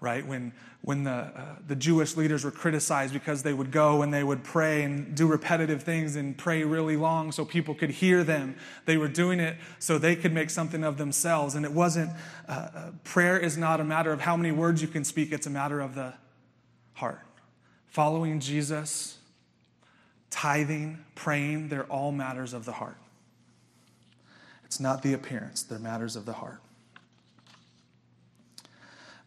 right? 0.00 0.26
When, 0.26 0.52
when 0.82 1.04
the, 1.04 1.12
uh, 1.12 1.56
the 1.66 1.76
Jewish 1.76 2.16
leaders 2.16 2.44
were 2.44 2.50
criticized 2.50 3.12
because 3.12 3.44
they 3.44 3.52
would 3.52 3.70
go 3.70 4.02
and 4.02 4.12
they 4.12 4.24
would 4.24 4.42
pray 4.42 4.82
and 4.82 5.14
do 5.14 5.28
repetitive 5.28 5.84
things 5.84 6.16
and 6.16 6.36
pray 6.36 6.64
really 6.64 6.96
long 6.96 7.30
so 7.30 7.44
people 7.44 7.76
could 7.76 7.90
hear 7.90 8.24
them, 8.24 8.56
they 8.86 8.96
were 8.96 9.08
doing 9.08 9.38
it 9.38 9.56
so 9.78 9.98
they 9.98 10.16
could 10.16 10.32
make 10.32 10.50
something 10.50 10.82
of 10.82 10.98
themselves. 10.98 11.54
And 11.54 11.64
it 11.64 11.72
wasn't, 11.72 12.10
uh, 12.48 12.52
uh 12.52 12.90
prayer 13.04 13.38
is 13.38 13.56
not 13.56 13.80
a 13.80 13.84
matter 13.84 14.12
of 14.12 14.22
how 14.22 14.36
many 14.36 14.50
words 14.50 14.82
you 14.82 14.88
can 14.88 15.04
speak, 15.04 15.32
it's 15.32 15.46
a 15.46 15.50
matter 15.50 15.80
of 15.80 15.94
the 15.94 16.14
heart. 17.00 17.20
Following 17.88 18.40
Jesus, 18.40 19.18
tithing, 20.30 21.04
praying, 21.14 21.68
they're 21.68 21.84
all 21.84 22.12
matters 22.12 22.52
of 22.52 22.64
the 22.64 22.72
heart. 22.72 22.96
It's 24.64 24.78
not 24.78 25.02
the 25.02 25.14
appearance, 25.14 25.62
they're 25.62 25.78
matters 25.78 26.14
of 26.14 26.26
the 26.26 26.34
heart. 26.34 26.60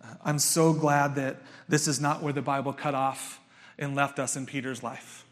Uh, 0.01 0.13
I'm 0.23 0.39
so 0.39 0.71
glad 0.73 1.15
that 1.15 1.41
this 1.67 1.88
is 1.88 1.99
not 1.99 2.21
where 2.21 2.33
the 2.33 2.41
Bible 2.41 2.73
cut 2.73 2.95
off 2.95 3.39
and 3.77 3.95
left 3.95 4.19
us 4.19 4.36
in 4.36 4.45
Peter's 4.45 4.83
life. 4.83 5.25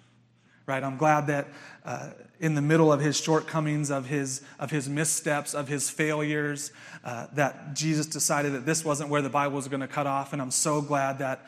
Right? 0.65 0.83
I'm 0.83 0.97
glad 0.97 1.27
that 1.27 1.47
uh, 1.85 2.11
in 2.39 2.55
the 2.55 2.61
middle 2.61 2.91
of 2.91 3.01
his 3.01 3.19
shortcomings, 3.19 3.91
of 3.91 4.07
his, 4.07 4.41
of 4.59 4.71
his 4.71 4.87
missteps, 4.87 5.53
of 5.53 5.67
his 5.67 5.89
failures, 5.89 6.71
uh, 7.03 7.27
that 7.33 7.75
Jesus 7.75 8.05
decided 8.05 8.53
that 8.53 8.65
this 8.65 8.85
wasn't 8.85 9.09
where 9.09 9.21
the 9.21 9.29
Bible 9.29 9.55
was 9.55 9.67
going 9.67 9.81
to 9.81 9.87
cut 9.87 10.07
off. 10.07 10.33
And 10.33 10.41
I'm 10.41 10.51
so 10.51 10.81
glad 10.81 11.19
that, 11.19 11.45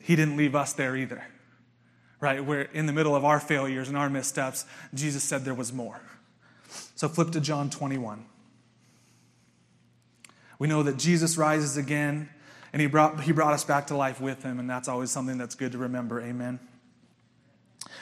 he 0.00 0.16
didn't 0.16 0.36
leave 0.36 0.54
us 0.54 0.72
there 0.72 0.96
either. 0.96 1.24
Right? 2.20 2.44
Where 2.44 2.62
in 2.62 2.86
the 2.86 2.92
middle 2.92 3.14
of 3.14 3.24
our 3.24 3.40
failures 3.40 3.88
and 3.88 3.96
our 3.96 4.10
missteps, 4.10 4.66
Jesus 4.92 5.22
said 5.22 5.44
there 5.44 5.54
was 5.54 5.72
more. 5.72 6.00
So 6.94 7.08
flip 7.08 7.30
to 7.30 7.40
John 7.40 7.70
21. 7.70 8.24
We 10.58 10.68
know 10.68 10.82
that 10.82 10.98
Jesus 10.98 11.38
rises 11.38 11.76
again 11.76 12.28
and 12.72 12.80
he 12.80 12.86
brought, 12.86 13.22
he 13.22 13.32
brought 13.32 13.52
us 13.52 13.64
back 13.64 13.88
to 13.88 13.96
life 13.96 14.20
with 14.20 14.42
him, 14.42 14.60
and 14.60 14.70
that's 14.70 14.88
always 14.88 15.10
something 15.10 15.38
that's 15.38 15.54
good 15.54 15.72
to 15.72 15.78
remember. 15.78 16.20
Amen. 16.20 16.60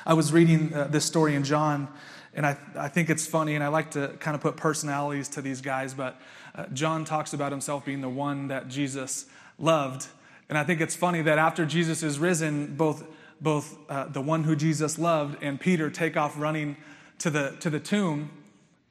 I 0.04 0.14
was 0.14 0.32
reading 0.32 0.74
uh, 0.74 0.88
this 0.88 1.04
story 1.04 1.34
in 1.34 1.44
John, 1.44 1.88
and 2.34 2.44
I, 2.44 2.58
I 2.76 2.88
think 2.88 3.08
it's 3.08 3.26
funny, 3.26 3.54
and 3.54 3.64
I 3.64 3.68
like 3.68 3.92
to 3.92 4.08
kind 4.20 4.34
of 4.34 4.40
put 4.40 4.56
personalities 4.56 5.28
to 5.30 5.42
these 5.42 5.60
guys, 5.60 5.94
but 5.94 6.20
uh, 6.54 6.66
John 6.72 7.04
talks 7.04 7.32
about 7.32 7.50
himself 7.50 7.84
being 7.84 8.00
the 8.00 8.08
one 8.08 8.48
that 8.48 8.68
Jesus 8.68 9.26
loved 9.58 10.06
and 10.48 10.56
I 10.56 10.64
think 10.64 10.80
it's 10.80 10.96
funny 10.96 11.22
that 11.22 11.38
after 11.38 11.66
Jesus 11.66 12.02
is 12.02 12.18
risen, 12.18 12.74
both, 12.76 13.04
both 13.40 13.78
uh, 13.90 14.06
the 14.06 14.20
one 14.20 14.44
who 14.44 14.56
Jesus 14.56 14.98
loved 14.98 15.42
and 15.42 15.60
Peter 15.60 15.90
take 15.90 16.16
off 16.16 16.38
running 16.38 16.76
to 17.18 17.30
the, 17.30 17.56
to 17.60 17.68
the 17.68 17.80
tomb. 17.80 18.30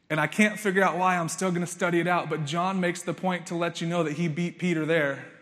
And 0.09 0.19
I 0.19 0.27
can't 0.27 0.59
figure 0.59 0.83
out 0.83 0.97
why, 0.97 1.17
I'm 1.17 1.29
still 1.29 1.49
going 1.49 1.65
to 1.65 1.71
study 1.71 1.99
it 1.99 2.07
out, 2.07 2.29
but 2.29 2.45
John 2.45 2.79
makes 2.79 3.01
the 3.01 3.13
point 3.13 3.47
to 3.47 3.55
let 3.55 3.81
you 3.81 3.87
know 3.87 4.03
that 4.03 4.13
he 4.13 4.27
beat 4.27 4.59
Peter 4.59 4.85
there. 4.85 5.25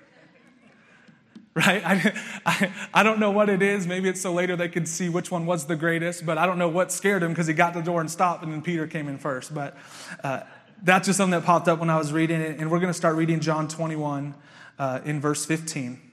Right? 1.57 1.81
I, 1.85 2.13
I, 2.45 2.73
I 2.95 3.03
don't 3.03 3.17
know 3.17 3.31
what 3.31 3.47
it 3.47 3.61
is. 3.61 3.87
Maybe 3.87 4.09
it's 4.09 4.19
so 4.19 4.33
later 4.33 4.57
they 4.57 4.67
could 4.67 4.89
see 4.89 5.07
which 5.07 5.31
one 5.31 5.45
was 5.45 5.67
the 5.67 5.77
greatest, 5.77 6.25
but 6.25 6.37
I 6.37 6.45
don't 6.45 6.57
know 6.57 6.67
what 6.67 6.91
scared 6.91 7.23
him 7.23 7.29
because 7.29 7.47
he 7.47 7.53
got 7.53 7.73
the 7.73 7.81
door 7.81 8.01
and 8.01 8.11
stopped, 8.11 8.43
and 8.43 8.51
then 8.51 8.61
Peter 8.61 8.87
came 8.87 9.07
in 9.07 9.17
first. 9.17 9.53
But 9.53 9.77
uh, 10.21 10.41
that's 10.83 11.05
just 11.07 11.15
something 11.15 11.39
that 11.39 11.45
popped 11.45 11.69
up 11.69 11.79
when 11.79 11.89
I 11.89 11.97
was 11.97 12.11
reading 12.11 12.41
it. 12.41 12.59
And 12.59 12.69
we're 12.69 12.79
going 12.79 12.91
to 12.91 12.93
start 12.93 13.15
reading 13.15 13.39
John 13.39 13.69
21 13.69 14.35
uh, 14.77 14.99
in 15.05 15.21
verse 15.21 15.45
15. 15.45 16.04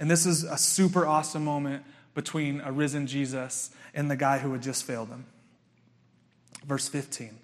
And 0.00 0.10
this 0.10 0.24
is 0.24 0.44
a 0.44 0.56
super 0.56 1.06
awesome 1.06 1.44
moment 1.44 1.84
between 2.14 2.62
a 2.62 2.72
risen 2.72 3.06
Jesus 3.06 3.70
and 3.94 4.10
the 4.10 4.16
guy 4.16 4.38
who 4.38 4.50
had 4.52 4.62
just 4.62 4.84
failed 4.84 5.10
him. 5.10 5.26
Verse 6.64 6.88
15 6.88 7.38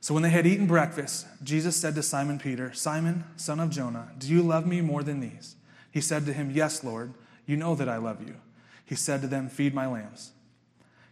So 0.00 0.12
when 0.12 0.22
they 0.22 0.30
had 0.30 0.46
eaten 0.46 0.66
breakfast, 0.66 1.26
Jesus 1.42 1.76
said 1.76 1.94
to 1.94 2.02
Simon 2.02 2.38
Peter, 2.38 2.72
Simon, 2.74 3.24
son 3.36 3.58
of 3.58 3.70
Jonah, 3.70 4.10
do 4.18 4.28
you 4.28 4.42
love 4.42 4.66
me 4.66 4.82
more 4.82 5.02
than 5.02 5.20
these? 5.20 5.56
He 5.90 6.02
said 6.02 6.26
to 6.26 6.32
him, 6.34 6.50
Yes, 6.50 6.84
Lord, 6.84 7.14
you 7.46 7.56
know 7.56 7.74
that 7.74 7.88
I 7.88 7.96
love 7.96 8.20
you. 8.26 8.36
He 8.84 8.94
said 8.94 9.22
to 9.22 9.26
them, 9.26 9.48
Feed 9.48 9.74
my 9.74 9.86
lambs. 9.86 10.32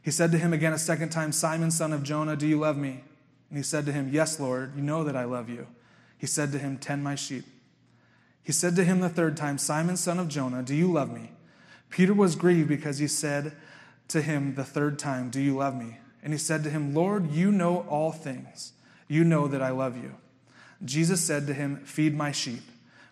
He 0.03 0.11
said 0.11 0.31
to 0.33 0.39
him 0.39 0.53
again 0.53 0.73
a 0.73 0.79
second 0.79 1.09
time, 1.09 1.33
Simon, 1.33 1.71
son 1.71 1.93
of 1.93 2.03
Jonah, 2.03 2.37
do 2.37 2.47
you 2.47 2.59
love 2.59 2.77
me? 2.77 3.03
And 3.49 3.57
he 3.57 3.63
said 3.63 3.87
to 3.87 3.93
him, 3.93 4.11
Yes, 4.13 4.39
Lord, 4.39 4.77
you 4.77 4.83
know 4.83 5.05
that 5.05 5.17
I 5.17 5.25
love 5.25 5.49
you. 5.49 5.67
He 6.19 6.27
said 6.27 6.53
to 6.53 6.59
him, 6.59 6.77
Tend 6.77 7.03
my 7.03 7.15
sheep. 7.15 7.45
He 8.47 8.53
said 8.53 8.77
to 8.77 8.85
him 8.85 9.01
the 9.01 9.09
third 9.09 9.37
time, 9.37 9.59
Simon, 9.59 9.97
son 9.97 10.21
of 10.21 10.29
Jonah, 10.29 10.63
do 10.63 10.73
you 10.73 10.87
love 10.93 11.13
me? 11.13 11.33
Peter 11.91 12.15
was 12.15 12.37
grieved 12.37 12.69
because 12.69 12.99
he 12.99 13.09
said 13.09 13.57
to 14.07 14.23
him 14.23 14.55
the 14.55 14.63
third 14.63 15.01
time, 15.01 15.31
Do 15.31 15.41
you 15.41 15.57
love 15.57 15.75
me? 15.75 15.99
And 16.23 16.33
he 16.33 16.39
said 16.39 16.63
to 16.63 16.71
him, 16.71 16.95
Lord, 16.95 17.33
you 17.33 17.51
know 17.51 17.81
all 17.89 18.13
things. 18.13 18.73
You 19.09 19.25
know 19.25 19.49
that 19.49 19.63
I 19.63 19.71
love 19.71 19.97
you. 19.97 20.15
Jesus 20.85 21.21
said 21.21 21.49
to 21.49 21.55
him, 21.55 21.79
Feed 21.79 22.15
my 22.15 22.31
sheep. 22.31 22.63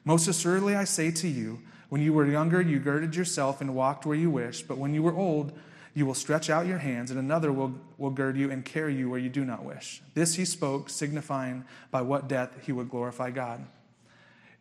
Most 0.05 0.29
assuredly, 0.29 0.77
I 0.77 0.85
say 0.85 1.11
to 1.11 1.27
you, 1.27 1.63
when 1.89 2.01
you 2.01 2.13
were 2.13 2.27
younger, 2.27 2.63
you 2.63 2.79
girded 2.79 3.17
yourself 3.17 3.61
and 3.61 3.75
walked 3.75 4.07
where 4.07 4.17
you 4.17 4.31
wished, 4.31 4.69
but 4.69 4.79
when 4.79 4.95
you 4.95 5.03
were 5.03 5.17
old, 5.17 5.53
you 5.95 6.07
will 6.07 6.15
stretch 6.15 6.49
out 6.49 6.69
your 6.69 6.79
hands, 6.79 7.11
and 7.11 7.19
another 7.19 7.51
will, 7.51 7.75
will 7.99 8.11
gird 8.11 8.37
you 8.37 8.53
and 8.53 8.65
carry 8.65 8.95
you 8.95 9.11
where 9.11 9.19
you 9.19 9.31
do 9.31 9.45
not 9.45 9.65
wish. 9.65 10.01
This 10.15 10.37
he 10.37 10.45
spoke, 10.45 10.91
signifying 10.91 11.65
by 11.91 12.03
what 12.03 12.29
death 12.29 12.57
he 12.63 12.71
would 12.71 12.89
glorify 12.89 13.33
God. 13.33 13.67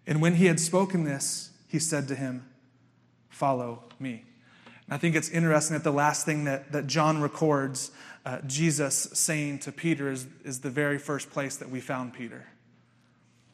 And 0.06 0.22
when 0.22 0.36
he 0.36 0.46
had 0.46 0.60
spoken 0.60 1.04
this, 1.04 1.52
he 1.68 1.80
said 1.80 2.08
to 2.10 2.16
him, 2.16 2.46
Follow 3.30 3.84
me. 4.00 4.26
And 4.86 4.94
I 4.94 4.98
think 4.98 5.16
it's 5.16 5.30
interesting 5.30 5.76
that 5.76 5.84
the 5.84 5.92
last 5.92 6.26
thing 6.26 6.44
that, 6.44 6.72
that 6.72 6.88
John 6.88 7.22
records 7.22 7.92
uh, 8.26 8.40
Jesus 8.46 8.96
saying 9.14 9.60
to 9.60 9.72
Peter 9.72 10.12
is, 10.12 10.28
is 10.44 10.62
the 10.62 10.70
very 10.70 10.98
first 10.98 11.32
place 11.32 11.58
that 11.58 11.70
we 11.70 11.80
found 11.80 12.14
Peter. 12.14 12.46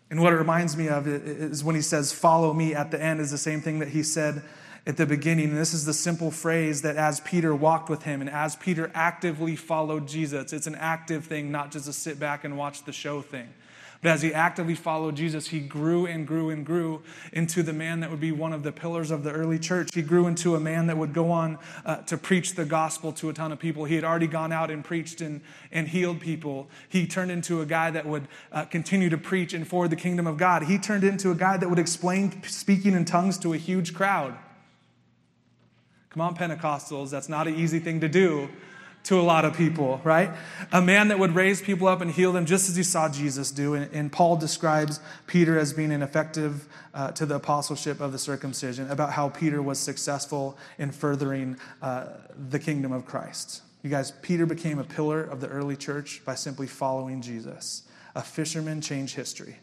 And 0.10 0.22
what 0.22 0.34
it 0.34 0.38
reminds 0.38 0.76
me 0.76 0.89
of 0.89 1.08
is 1.08 1.64
when 1.64 1.76
he 1.76 1.82
says, 1.82 2.12
Follow 2.12 2.54
me 2.54 2.74
at 2.74 2.91
the 2.91 3.02
end, 3.02 3.20
is 3.20 3.32
the 3.32 3.38
same 3.38 3.62
thing 3.62 3.80
that 3.80 3.89
he 3.89 4.04
said 4.04 4.43
at 4.86 4.97
the 4.97 5.06
beginning. 5.06 5.50
And 5.50 5.58
this 5.58 5.74
is 5.74 5.86
the 5.86 5.93
simple 5.93 6.32
phrase 6.32 6.82
that 6.82 6.95
as 6.95 7.20
Peter 7.20 7.54
walked 7.54 7.89
with 7.89 8.04
him 8.04 8.22
and 8.22 8.30
as 8.30 8.56
Peter 8.56 8.91
actively 8.95 9.56
followed 9.56 10.08
Jesus, 10.08 10.52
it's 10.52 10.68
an 10.68 10.76
active 10.76 11.26
thing, 11.26 11.52
not 11.52 11.72
just 11.72 11.88
a 11.88 11.93
sit 11.93 12.20
back 12.20 12.43
and 12.43 12.58
watch 12.58 12.84
the 12.86 12.91
show 12.91 13.22
thing. 13.22 13.50
But 14.02 14.12
as 14.12 14.22
he 14.22 14.34
actively 14.34 14.76
followed 14.76 15.18
Jesus, 15.18 15.47
he 15.47 15.60
grew 15.60 16.06
and 16.06 16.26
grew 16.26 16.50
and 16.50 16.66
grew 16.66 17.02
into 17.34 17.62
the 17.62 17.74
man 17.74 18.00
that 18.00 18.10
would 18.10 18.22
be 18.22 18.32
one 18.32 18.54
of 18.54 18.64
the 18.64 18.72
pillars 18.72 19.12
of 19.12 19.24
the 19.24 19.32
early 19.32 19.60
church. 19.60 19.89
He 19.93 20.02
grew 20.02 20.26
into 20.26 20.56
a 20.56 20.60
man 20.60 20.88
that 20.88 20.97
would 20.97 21.14
go 21.14 21.32
on 21.32 21.58
uh, 21.86 21.97
to 22.04 22.18
preach 22.18 22.56
the 22.56 22.64
gospel 22.64 23.12
to 23.14 23.30
a 23.30 23.34
ton 23.34 23.52
of 23.52 23.60
people. 23.60 23.84
He 23.84 23.95
had 23.95 24.06
already 24.06 24.28
gone 24.28 24.54
out 24.54 24.72
and 24.72 24.86
preached 24.86 25.20
and, 25.20 25.41
and 25.70 25.89
healed 25.89 26.22
people. 26.22 26.70
He 26.88 27.08
turned 27.08 27.30
into 27.30 27.60
a 27.60 27.66
guy 27.66 27.91
that 27.91 28.06
would 28.06 28.30
uh, 28.54 28.64
continue 28.66 29.10
to 29.10 29.18
preach 29.18 29.54
and 29.54 29.68
forward 29.68 29.89
the 29.89 29.97
kingdom 29.97 30.28
of 30.28 30.38
God. 30.38 30.64
He 30.64 30.78
turned 30.78 31.04
into 31.04 31.32
a 31.32 31.36
guy 31.36 31.58
that 31.58 31.70
would 31.70 31.80
explain 31.80 32.41
speaking 32.43 32.93
in 32.93 33.04
tongues 33.04 33.38
to 33.39 33.52
a 33.52 33.58
huge 33.58 33.93
crowd. 33.93 34.38
Come 36.10 36.22
on, 36.22 36.36
Pentecostals, 36.36 37.10
that's 37.10 37.30
not 37.30 37.47
an 37.47 37.56
easy 37.56 37.80
thing 37.80 38.00
to 38.00 38.08
do 38.08 38.50
to 39.10 39.20
a 39.20 39.22
lot 39.22 39.43
of 39.43 39.57
people, 39.57 39.99
right? 40.03 40.30
A 40.72 40.84
man 40.84 41.07
that 41.07 41.18
would 41.18 41.34
raise 41.34 41.64
people 41.64 41.88
up 41.88 41.99
and 41.99 42.12
heal 42.12 42.32
them 42.32 42.45
just 42.45 42.70
as 42.70 42.76
he 42.76 42.84
saw 42.84 43.10
Jesus 43.10 43.49
do. 43.49 43.74
And, 43.74 43.91
and 43.91 44.12
Paul 44.12 44.38
describes 44.38 44.99
Peter 45.26 45.57
as 45.57 45.74
being 45.74 45.91
an 45.91 46.03
effective 46.03 46.68
uh, 46.93 47.10
to 47.14 47.26
the 47.26 47.36
apostleship 47.36 48.01
of 48.01 48.12
the 48.12 48.20
circumcision, 48.20 48.88
about 48.91 49.14
how 49.14 49.30
Peter 49.30 49.64
was 49.64 49.80
successful 49.80 50.60
in 50.78 50.91
furthering 50.91 51.57
uh, 51.82 52.05
the 52.49 52.60
kingdom 52.60 52.91
of 52.91 53.07
Christ. 53.07 53.64
You 53.82 53.89
guys, 53.89 54.12
Peter 54.22 54.45
became 54.45 54.78
a 54.78 54.84
pillar 54.84 55.24
of 55.24 55.41
the 55.41 55.47
early 55.47 55.76
church 55.76 56.22
by 56.24 56.36
simply 56.36 56.68
following 56.68 57.24
Jesus. 57.24 57.88
A 58.14 58.22
fisherman 58.22 58.80
changed 58.80 59.16
history. 59.16 59.57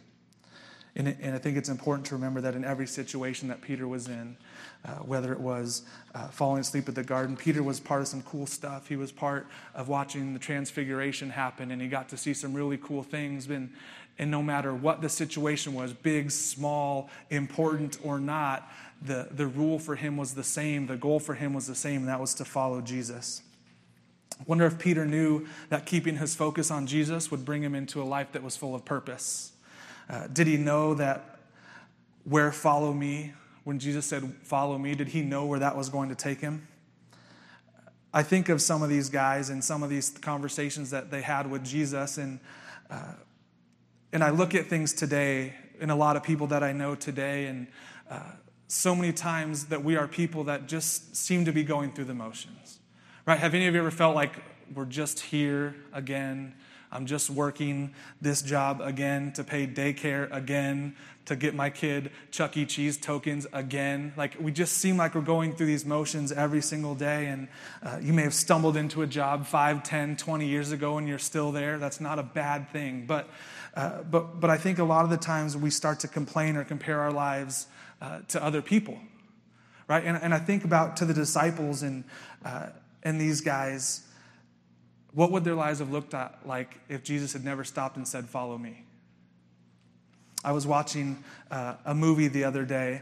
And, 0.97 1.16
and 1.20 1.36
I 1.36 1.38
think 1.38 1.57
it's 1.57 1.68
important 1.68 2.07
to 2.07 2.16
remember 2.16 2.40
that 2.40 2.57
in 2.57 2.64
every 2.64 2.88
situation 2.88 3.47
that 3.49 3.61
Peter 3.61 3.86
was 3.86 4.09
in, 4.09 4.38
uh, 4.87 4.91
whether 4.99 5.32
it 5.32 5.41
was 5.41 5.82
uh, 6.14 6.28
falling 6.28 6.61
asleep 6.61 6.89
at 6.89 6.95
the 6.95 7.03
garden. 7.03 7.37
Peter 7.37 7.62
was 7.62 7.80
part 7.80 8.01
of 8.01 8.09
some 8.09 8.22
cool 8.22 8.47
stuff. 8.47 8.87
He 8.87 8.97
was 8.97 9.11
part 9.11 9.47
of 9.74 9.89
watching 9.89 10.32
the 10.32 10.39
transfiguration 10.39 11.30
happen, 11.30 11.70
and 11.70 11.82
he 11.82 11.89
got 11.89 12.09
to 12.11 12.16
see 12.16 12.32
some 12.32 12.55
really 12.55 12.78
cool 12.78 13.03
things. 13.03 13.49
And, 13.49 13.72
and 14.18 14.30
no 14.30 14.43
matter 14.43 14.72
what 14.74 15.03
the 15.03 15.09
situation 15.09 15.74
was 15.74 15.93
big, 15.93 16.30
small, 16.30 17.11
important, 17.30 17.99
or 18.05 18.20
not 18.20 18.70
the, 19.03 19.28
the 19.30 19.47
rule 19.47 19.78
for 19.78 19.97
him 19.97 20.16
was 20.16 20.34
the 20.34 20.45
same. 20.45 20.87
The 20.87 20.97
goal 20.97 21.20
for 21.20 21.34
him 21.34 21.53
was 21.53 21.66
the 21.66 21.74
same, 21.74 22.03
and 22.03 22.09
that 22.09 22.20
was 22.20 22.34
to 22.34 22.45
follow 22.45 22.80
Jesus. 22.80 23.43
I 24.39 24.45
wonder 24.47 24.66
if 24.66 24.78
Peter 24.78 25.07
knew 25.07 25.47
that 25.68 25.87
keeping 25.87 26.16
his 26.16 26.34
focus 26.34 26.70
on 26.70 26.87
Jesus 26.87 27.30
would 27.30 27.45
bring 27.45 27.62
him 27.62 27.74
into 27.74 28.03
a 28.03 28.05
life 28.05 28.32
that 28.32 28.43
was 28.43 28.57
full 28.57 28.74
of 28.74 28.84
purpose. 28.84 29.53
Uh, 30.09 30.26
did 30.28 30.47
he 30.47 30.57
know 30.57 30.95
that 30.95 31.39
where 32.24 32.53
follow 32.53 32.93
me 32.93 33.32
when 33.67 33.81
Jesus 33.81 34.07
said, 34.07 34.23
Follow 34.45 34.79
me, 34.79 34.95
did 34.95 35.09
he 35.09 35.23
know 35.23 35.45
where 35.45 35.59
that 35.59 35.77
was 35.77 35.89
going 35.89 36.09
to 36.09 36.14
take 36.14 36.41
him? 36.41 36.69
I 38.14 38.23
think 38.23 38.49
of 38.49 38.62
some 38.62 38.81
of 38.81 38.89
these 38.89 39.09
guys 39.09 39.51
and 39.51 39.62
some 39.62 39.83
of 39.83 39.91
these 39.91 40.11
conversations 40.11 40.91
that 40.91 41.11
they 41.11 41.21
had 41.21 41.51
with 41.51 41.64
Jesus, 41.64 42.17
and, 42.17 42.39
uh, 42.89 43.14
and 44.12 44.23
I 44.23 44.31
look 44.31 44.55
at 44.55 44.69
things 44.69 44.93
today 44.93 45.53
and 45.81 45.91
a 45.91 45.97
lot 45.97 46.14
of 46.14 46.23
people 46.23 46.47
that 46.47 46.62
I 46.62 46.71
know 46.71 46.95
today, 46.95 47.47
and 47.47 47.67
uh, 48.09 48.21
so 48.69 48.95
many 48.95 49.12
times 49.12 49.64
that 49.64 49.83
we 49.83 49.97
are 49.97 50.07
people 50.07 50.45
that 50.45 50.69
just 50.69 51.17
seem 51.17 51.45
to 51.45 51.53
be 51.53 51.64
going 51.64 51.91
through 51.91 52.05
the 52.05 52.14
motions. 52.14 52.79
Right? 53.27 53.37
Have 53.37 53.53
any 53.53 53.67
of 53.67 53.75
you 53.75 53.81
ever 53.81 53.91
felt 53.91 54.14
like 54.14 54.37
we're 54.73 54.85
just 54.85 55.19
here 55.19 55.75
again? 55.93 56.55
I'm 56.97 57.05
just 57.05 57.28
working 57.28 57.92
this 58.22 58.40
job 58.40 58.80
again 58.80 59.30
to 59.34 59.44
pay 59.44 59.66
daycare 59.66 60.34
again, 60.34 60.97
to 61.26 61.36
get 61.36 61.55
my 61.55 61.68
kid 61.68 62.11
Chuck 62.30 62.57
E. 62.57 62.64
Cheese 62.64 62.97
tokens 62.97 63.47
again. 63.53 64.14
Like, 64.16 64.34
we 64.40 64.51
just 64.51 64.78
seem 64.78 64.97
like 64.97 65.14
we're 65.14 65.20
going 65.20 65.55
through 65.55 65.66
these 65.66 65.84
motions 65.84 66.32
every 66.32 66.62
single 66.62 66.94
day. 66.94 67.26
And 67.26 67.49
uh, 67.82 67.99
you 68.01 68.14
may 68.14 68.22
have 68.22 68.32
stumbled 68.32 68.78
into 68.78 69.03
a 69.03 69.07
job 69.07 69.47
5, 69.47 69.82
10, 69.82 70.16
20 70.16 70.47
years 70.47 70.72
ago 70.72 70.97
and 70.97 71.07
you're 71.07 71.18
still 71.18 71.53
there. 71.53 71.76
That's 71.76 72.01
not 72.01 72.18
a 72.18 72.22
bad 72.22 72.70
thing. 72.70 73.05
But, 73.07 73.28
uh, 73.74 74.03
but, 74.05 74.40
but 74.40 74.49
I 74.49 74.57
think 74.57 74.78
a 74.78 74.84
lot 74.84 75.05
of 75.05 75.11
the 75.11 75.18
times 75.18 75.55
we 75.55 75.68
start 75.68 76.01
to 76.01 76.09
complain 76.09 76.57
or 76.57 76.64
compare 76.64 77.01
our 77.01 77.12
lives 77.12 77.66
uh, 78.01 78.20
to 78.28 78.42
other 78.42 78.62
people, 78.62 78.99
right? 79.86 80.03
And, 80.03 80.16
and 80.16 80.32
I 80.32 80.38
think 80.38 80.64
about 80.64 80.97
to 80.97 81.05
the 81.05 81.12
disciples 81.12 81.82
and, 81.82 82.05
uh, 82.42 82.68
and 83.03 83.20
these 83.20 83.42
guys. 83.42 84.06
What 85.17 85.33
would 85.33 85.45
their 85.45 85.55
lives 85.55 85.79
have 85.79 85.91
looked 85.91 86.14
like 86.45 86.79
if 86.91 87.03
Jesus 87.03 87.33
had 87.33 87.43
never 87.43 87.64
stopped 87.64 87.97
and 87.97 88.07
said, 88.07 88.27
Follow 88.27 88.59
me? 88.59 88.85
I 90.45 90.53
was 90.53 90.67
watching 90.67 91.25
uh, 91.51 91.77
a 91.87 91.95
movie 91.95 92.29
the 92.29 92.45
other 92.45 92.67
day, 92.67 93.01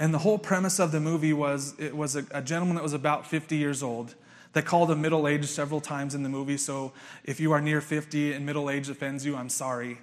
and 0.00 0.12
the 0.12 0.18
whole 0.18 0.38
premise 0.38 0.80
of 0.80 0.90
the 0.90 0.98
movie 0.98 1.32
was 1.32 1.78
it 1.78 1.96
was 1.96 2.16
a, 2.16 2.26
a 2.32 2.42
gentleman 2.42 2.74
that 2.74 2.82
was 2.82 2.94
about 2.94 3.28
50 3.28 3.54
years 3.54 3.80
old. 3.80 4.16
They 4.52 4.60
called 4.60 4.90
him 4.90 5.00
middle 5.00 5.28
aged 5.28 5.48
several 5.48 5.80
times 5.80 6.16
in 6.16 6.24
the 6.24 6.28
movie, 6.28 6.56
so 6.56 6.94
if 7.22 7.38
you 7.38 7.52
are 7.52 7.60
near 7.60 7.80
50 7.80 8.32
and 8.32 8.44
middle 8.44 8.68
age 8.68 8.88
offends 8.88 9.24
you, 9.24 9.36
I'm 9.36 9.50
sorry. 9.50 9.98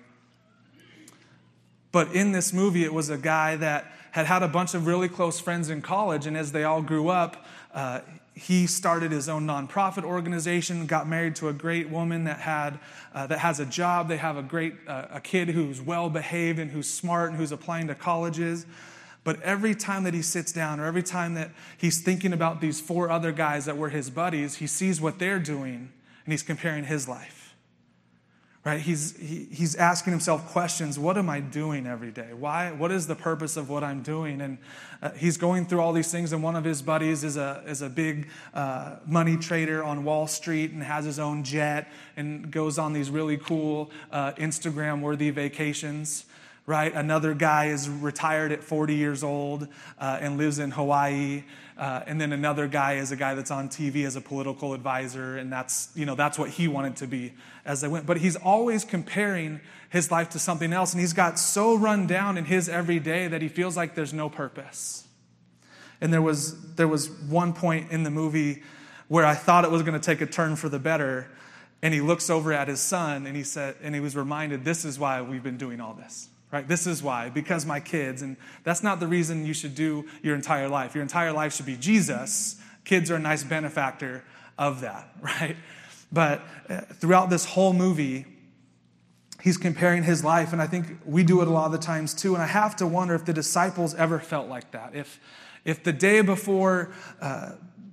But 1.92 2.16
in 2.16 2.32
this 2.32 2.54
movie, 2.54 2.86
it 2.86 2.94
was 2.94 3.10
a 3.10 3.18
guy 3.18 3.58
that 3.58 3.92
had 4.12 4.28
had 4.28 4.44
a 4.44 4.48
bunch 4.48 4.76
of 4.76 4.88
really 4.88 5.10
close 5.10 5.42
friends 5.42 5.70
in 5.70 5.82
college, 5.82 6.26
and 6.26 6.38
as 6.38 6.54
they 6.54 6.64
all 6.64 6.82
grew 6.82 7.10
up, 7.10 7.46
uh, 7.74 8.00
he 8.38 8.68
started 8.68 9.12
his 9.12 9.28
own 9.28 9.48
nonprofit 9.48 10.04
organization, 10.04 10.86
got 10.86 11.08
married 11.08 11.36
to 11.38 11.50
a 11.50 11.54
great 11.54 11.90
woman 11.90 12.26
that 12.26 12.40
had 12.40 12.80
uh, 13.14 13.28
that 13.28 13.40
has 13.40 13.60
a 13.60 13.66
job. 13.66 14.08
They 14.08 14.18
have 14.18 14.38
a 14.38 14.44
great 14.44 14.76
uh, 14.88 15.08
a 15.12 15.20
kid 15.20 15.50
who's 15.50 15.82
well 15.82 16.10
behaved 16.10 16.60
and 16.60 16.72
who's 16.72 16.92
smart 16.92 17.30
and 17.30 17.38
who's 17.38 17.52
applying 17.52 17.88
to 17.88 17.96
colleges. 17.96 18.66
But 19.24 19.42
every 19.42 19.76
time 19.76 20.04
that 20.04 20.14
he 20.14 20.22
sits 20.22 20.54
down, 20.54 20.80
or 20.80 20.86
every 20.86 21.04
time 21.04 21.34
that 21.34 21.52
he's 21.78 22.02
thinking 22.02 22.32
about 22.32 22.62
these 22.62 22.80
four 22.80 23.10
other 23.10 23.32
guys 23.32 23.66
that 23.66 23.78
were 23.78 23.90
his 23.90 24.10
buddies, 24.10 24.56
he 24.56 24.68
sees 24.68 25.02
what 25.02 25.20
they're 25.20 25.40
doing 25.40 25.92
and 26.24 26.34
he's 26.34 26.44
comparing 26.44 26.86
his 26.86 27.08
life 27.08 27.37
right 28.68 28.82
he's 28.82 29.16
he, 29.16 29.48
he's 29.50 29.76
asking 29.76 30.12
himself 30.12 30.46
questions 30.50 31.00
what 31.00 31.18
am 31.18 31.30
i 31.30 31.40
doing 31.40 31.88
every 31.88 32.12
day 32.12 32.34
why 32.34 32.70
what 32.72 32.92
is 32.92 33.08
the 33.08 33.16
purpose 33.16 33.56
of 33.56 33.70
what 33.70 33.82
i'm 33.82 34.02
doing 34.02 34.42
and 34.42 34.58
uh, 35.02 35.10
he's 35.12 35.38
going 35.38 35.66
through 35.66 35.80
all 35.80 35.94
these 35.94 36.12
things 36.12 36.34
and 36.34 36.44
one 36.44 36.54
of 36.54 36.66
his 36.66 36.82
buddies 36.82 37.24
is 37.24 37.38
a 37.38 37.64
is 37.66 37.82
a 37.82 37.90
big 37.90 38.28
uh, 38.54 38.98
money 39.06 39.38
trader 39.38 39.82
on 39.86 40.04
wall 40.04 40.28
street 40.28 40.72
and 40.72 40.84
has 40.84 41.06
his 41.06 41.18
own 41.18 41.46
jet 41.46 41.90
and 42.18 42.52
goes 42.52 42.78
on 42.78 42.92
these 42.92 43.10
really 43.10 43.38
cool 43.38 43.90
uh, 44.12 44.34
instagram 44.34 45.00
worthy 45.00 45.30
vacations 45.30 46.26
right? 46.68 46.94
Another 46.94 47.34
guy 47.34 47.68
is 47.68 47.90
retired 47.90 48.52
at 48.52 48.62
40 48.62 48.94
years 48.94 49.24
old 49.24 49.70
uh, 50.00 50.18
and 50.20 50.38
lives 50.38 50.60
in 50.60 50.72
Hawaii. 50.72 51.46
Uh, 51.78 52.02
and 52.08 52.20
then 52.20 52.34
another 52.34 52.68
guy 52.68 52.94
is 52.94 53.12
a 53.12 53.16
guy 53.16 53.36
that's 53.36 53.52
on 53.52 53.70
TV 53.70 54.06
as 54.06 54.16
a 54.16 54.22
political 54.22 54.74
advisor, 54.74 55.38
and 55.38 55.54
that's, 55.54 55.90
you 55.94 56.06
know, 56.06 56.16
that's 56.16 56.40
what 56.40 56.50
he 56.50 56.68
wanted 56.68 56.96
to 56.96 57.08
be 57.08 57.34
as 57.66 57.82
they 57.82 57.88
went. 57.88 58.06
But 58.06 58.18
he's 58.18 58.36
always 58.36 58.84
comparing 58.84 59.62
his 59.90 60.10
life 60.10 60.30
to 60.30 60.40
something 60.40 60.74
else, 60.74 60.94
and 60.94 61.00
he's 61.00 61.14
got 61.14 61.38
so 61.38 61.76
run 61.76 62.08
down 62.08 62.38
in 62.38 62.46
his 62.46 62.68
everyday 62.68 63.28
that 63.28 63.42
he 63.42 63.48
feels 63.48 63.78
like 63.78 63.94
there's 63.94 64.14
no 64.14 64.28
purpose. 64.28 65.08
And 66.02 66.12
there 66.12 66.22
was, 66.22 66.76
there 66.76 66.88
was 66.88 67.10
one 67.10 67.54
point 67.54 67.92
in 67.92 68.04
the 68.04 68.12
movie 68.12 68.64
where 69.08 69.26
I 69.26 69.36
thought 69.36 69.64
it 69.64 69.72
was 69.72 69.84
going 69.84 70.00
to 70.00 70.06
take 70.06 70.22
a 70.22 70.26
turn 70.26 70.56
for 70.56 70.70
the 70.70 70.80
better 70.80 71.28
and 71.82 71.94
he 71.94 72.02
looks 72.02 72.30
over 72.30 72.54
at 72.54 72.68
his 72.68 72.80
son 72.80 73.28
and 73.28 73.36
he 73.36 73.44
said, 73.44 73.76
and 73.82 73.94
he 73.94 74.02
was 74.02 74.16
reminded, 74.16 74.66
this 74.66 74.84
is 74.84 74.98
why 74.98 75.22
we've 75.22 75.44
been 75.44 75.58
doing 75.58 75.80
all 75.80 75.94
this. 75.94 76.30
Right? 76.52 76.68
This 76.68 76.88
is 76.88 77.04
why, 77.04 77.30
because 77.30 77.66
my 77.66 77.80
kids. 77.80 78.22
And 78.22 78.38
that's 78.64 78.82
not 78.82 79.00
the 79.00 79.08
reason 79.08 79.46
you 79.46 79.54
should 79.54 79.76
do 79.76 80.06
your 80.24 80.34
entire 80.34 80.70
life. 80.70 80.96
Your 80.96 81.02
entire 81.02 81.34
life 81.34 81.54
should 81.54 81.66
be 81.66 81.76
Jesus. 81.76 82.56
Kids 82.86 83.12
are 83.12 83.16
a 83.16 83.20
nice 83.20 83.44
benefactor 83.44 84.24
of 84.58 84.82
that, 84.82 85.10
right? 85.22 85.58
But 86.12 86.42
uh, 86.70 86.82
throughout 86.82 87.30
this 87.30 87.44
whole 87.44 87.74
movie, 87.74 88.26
he's 89.42 89.58
comparing 89.58 90.04
his 90.04 90.24
life, 90.24 90.54
and 90.54 90.62
I 90.62 90.68
think 90.68 91.00
we 91.06 91.24
do 91.24 91.42
it 91.42 91.48
a 91.48 91.52
lot 91.52 91.66
of 91.66 91.74
the 91.74 91.78
times 91.78 92.14
too. 92.14 92.34
And 92.34 92.42
I 92.42 92.48
have 92.48 92.76
to 92.78 92.88
wonder 92.88 93.14
if 93.14 93.26
the 93.26 93.34
disciples 93.34 93.94
ever 93.96 94.20
felt 94.20 94.48
like 94.48 94.72
that. 94.72 94.96
If, 94.96 95.20
if 95.66 95.84
the 95.84 95.94
day 95.94 96.22
before 96.22 96.92
uh, 97.22 97.52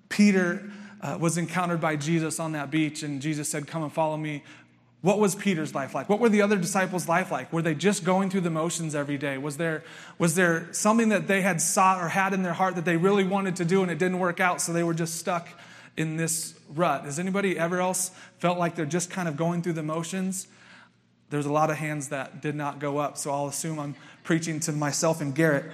Peter 0.09 0.71
uh, 1.01 1.19
was 1.21 1.37
encountered 1.39 1.81
by 1.81 1.97
Jesus 1.97 2.39
on 2.39 2.53
that 2.53 2.71
beach, 2.71 3.03
and 3.03 3.21
Jesus 3.21 3.49
said, 3.49 3.67
Come 3.67 3.83
and 3.83 3.93
follow 3.93 4.17
me. 4.17 4.45
What 5.05 5.19
was 5.19 5.35
Peter's 5.35 5.75
life 5.75 5.95
like? 5.95 6.09
What 6.09 6.19
were 6.19 6.31
the 6.31 6.41
other 6.41 6.57
disciples' 6.57 7.07
life 7.07 7.31
like? 7.31 7.53
Were 7.53 7.61
they 7.61 7.75
just 7.75 8.05
going 8.05 8.31
through 8.31 8.41
the 8.41 8.49
motions 8.49 8.95
every 8.95 9.19
day? 9.19 9.37
Was 9.37 9.59
there, 9.59 9.85
was 10.19 10.35
there 10.35 10.67
something 10.73 11.11
that 11.11 11.29
they 11.29 11.43
had 11.43 11.61
sought 11.61 12.03
or 12.03 12.09
had 12.09 12.33
in 12.33 12.43
their 12.43 12.55
heart 12.55 12.75
that 12.77 12.87
they 12.87 12.97
really 12.97 13.23
wanted 13.23 13.57
to 13.57 13.67
do 13.67 13.83
and 13.83 13.91
it 13.91 13.99
didn't 13.99 14.19
work 14.19 14.41
out, 14.41 14.63
so 14.63 14.73
they 14.73 14.83
were 14.83 14.95
just 14.95 15.17
stuck 15.17 15.47
in 15.99 16.17
this 16.17 16.59
rut? 16.71 17.05
Has 17.05 17.19
anybody 17.19 17.59
ever 17.59 17.83
else 17.83 18.13
felt 18.39 18.59
like 18.59 18.77
they're 18.77 18.87
just 18.87 19.11
kind 19.11 19.29
of 19.29 19.37
going 19.37 19.61
through 19.61 19.75
the 19.75 19.83
motions? 19.83 20.47
There's 21.29 21.45
a 21.45 21.53
lot 21.53 21.69
of 21.69 21.77
hands 21.77 22.09
that 22.09 22.41
did 22.41 22.55
not 22.55 22.79
go 22.79 22.97
up, 22.97 23.19
so 23.19 23.31
I'll 23.31 23.49
assume 23.49 23.79
I'm 23.79 23.97
preaching 24.23 24.59
to 24.61 24.73
myself 24.73 25.21
and 25.21 25.35
Garrett. 25.35 25.71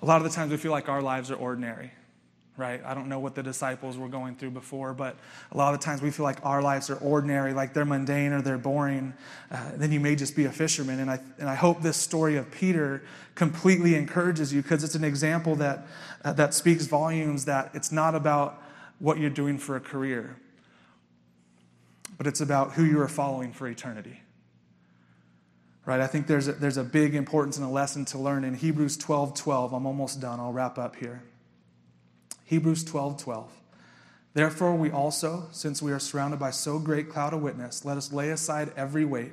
A 0.00 0.06
lot 0.06 0.22
of 0.22 0.24
the 0.24 0.30
times 0.30 0.50
we 0.50 0.56
feel 0.56 0.72
like 0.72 0.88
our 0.88 1.02
lives 1.02 1.30
are 1.30 1.36
ordinary, 1.36 1.90
right? 2.56 2.80
I 2.84 2.94
don't 2.94 3.08
know 3.08 3.18
what 3.18 3.34
the 3.34 3.42
disciples 3.42 3.98
were 3.98 4.08
going 4.08 4.36
through 4.36 4.52
before, 4.52 4.94
but 4.94 5.16
a 5.52 5.56
lot 5.56 5.74
of 5.74 5.80
the 5.80 5.84
times 5.84 6.00
we 6.00 6.10
feel 6.10 6.24
like 6.24 6.38
our 6.44 6.62
lives 6.62 6.88
are 6.88 6.96
ordinary, 6.96 7.52
like 7.52 7.74
they're 7.74 7.84
mundane 7.84 8.32
or 8.32 8.40
they're 8.40 8.56
boring. 8.56 9.12
Uh, 9.50 9.72
then 9.74 9.92
you 9.92 10.00
may 10.00 10.16
just 10.16 10.34
be 10.34 10.46
a 10.46 10.52
fisherman. 10.52 11.00
And 11.00 11.10
I, 11.10 11.20
and 11.38 11.48
I 11.48 11.54
hope 11.54 11.82
this 11.82 11.96
story 11.96 12.36
of 12.36 12.50
Peter 12.50 13.02
completely 13.34 13.94
encourages 13.94 14.54
you 14.54 14.62
because 14.62 14.84
it's 14.84 14.94
an 14.94 15.04
example 15.04 15.54
that, 15.56 15.86
uh, 16.24 16.32
that 16.32 16.54
speaks 16.54 16.86
volumes 16.86 17.44
that 17.44 17.70
it's 17.74 17.92
not 17.92 18.14
about 18.14 18.62
what 18.98 19.18
you're 19.18 19.28
doing 19.28 19.58
for 19.58 19.76
a 19.76 19.80
career, 19.80 20.36
but 22.16 22.26
it's 22.26 22.40
about 22.40 22.72
who 22.72 22.84
you 22.84 23.00
are 23.00 23.08
following 23.08 23.52
for 23.52 23.68
eternity 23.68 24.20
right? 25.84 26.00
I 26.00 26.08
think 26.08 26.26
there's 26.26 26.48
a, 26.48 26.52
there's 26.52 26.78
a 26.78 26.82
big 26.82 27.14
importance 27.14 27.56
and 27.56 27.64
a 27.64 27.68
lesson 27.68 28.04
to 28.06 28.18
learn 28.18 28.42
in 28.42 28.54
Hebrews 28.54 28.96
12 28.96 29.34
12. 29.34 29.72
I'm 29.72 29.86
almost 29.86 30.20
done. 30.20 30.40
I'll 30.40 30.52
wrap 30.52 30.78
up 30.78 30.96
here. 30.96 31.22
Hebrews 32.46 32.84
12 32.84 33.22
12. 33.22 33.52
Therefore, 34.32 34.74
we 34.74 34.90
also, 34.90 35.48
since 35.50 35.82
we 35.82 35.92
are 35.92 35.98
surrounded 35.98 36.38
by 36.38 36.50
so 36.50 36.78
great 36.78 37.08
cloud 37.08 37.32
of 37.32 37.42
witness, 37.42 37.84
let 37.84 37.96
us 37.96 38.12
lay 38.12 38.30
aside 38.30 38.72
every 38.76 39.04
weight 39.04 39.32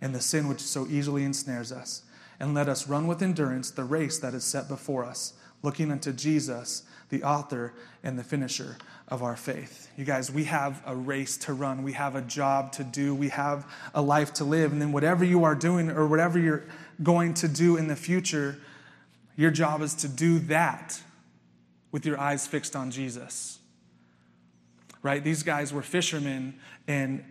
and 0.00 0.14
the 0.14 0.20
sin 0.20 0.46
which 0.46 0.60
so 0.60 0.86
easily 0.86 1.24
ensnares 1.24 1.72
us, 1.72 2.02
and 2.38 2.54
let 2.54 2.68
us 2.68 2.86
run 2.86 3.06
with 3.06 3.22
endurance 3.22 3.70
the 3.70 3.84
race 3.84 4.18
that 4.18 4.34
is 4.34 4.44
set 4.44 4.68
before 4.68 5.04
us, 5.04 5.32
looking 5.62 5.90
unto 5.90 6.12
Jesus, 6.12 6.82
the 7.08 7.22
author 7.22 7.72
and 8.04 8.18
the 8.18 8.22
finisher 8.22 8.76
of 9.08 9.22
our 9.22 9.36
faith. 9.36 9.88
You 9.96 10.04
guys, 10.04 10.30
we 10.30 10.44
have 10.44 10.82
a 10.86 10.94
race 10.94 11.36
to 11.38 11.54
run. 11.54 11.82
We 11.82 11.94
have 11.94 12.14
a 12.14 12.22
job 12.22 12.72
to 12.72 12.84
do. 12.84 13.14
We 13.14 13.30
have 13.30 13.66
a 13.94 14.02
life 14.02 14.34
to 14.34 14.44
live. 14.44 14.70
And 14.70 14.80
then, 14.80 14.92
whatever 14.92 15.24
you 15.24 15.44
are 15.44 15.54
doing 15.54 15.90
or 15.90 16.06
whatever 16.06 16.38
you're 16.38 16.64
going 17.02 17.34
to 17.34 17.48
do 17.48 17.76
in 17.76 17.88
the 17.88 17.96
future, 17.96 18.58
your 19.34 19.50
job 19.50 19.80
is 19.80 19.94
to 19.94 20.08
do 20.08 20.38
that 20.40 21.00
with 21.96 22.04
your 22.04 22.20
eyes 22.20 22.46
fixed 22.46 22.76
on 22.76 22.90
Jesus. 22.90 23.58
Right? 25.02 25.24
These 25.24 25.42
guys 25.42 25.72
were 25.72 25.80
fishermen, 25.80 26.58
and 26.86 27.24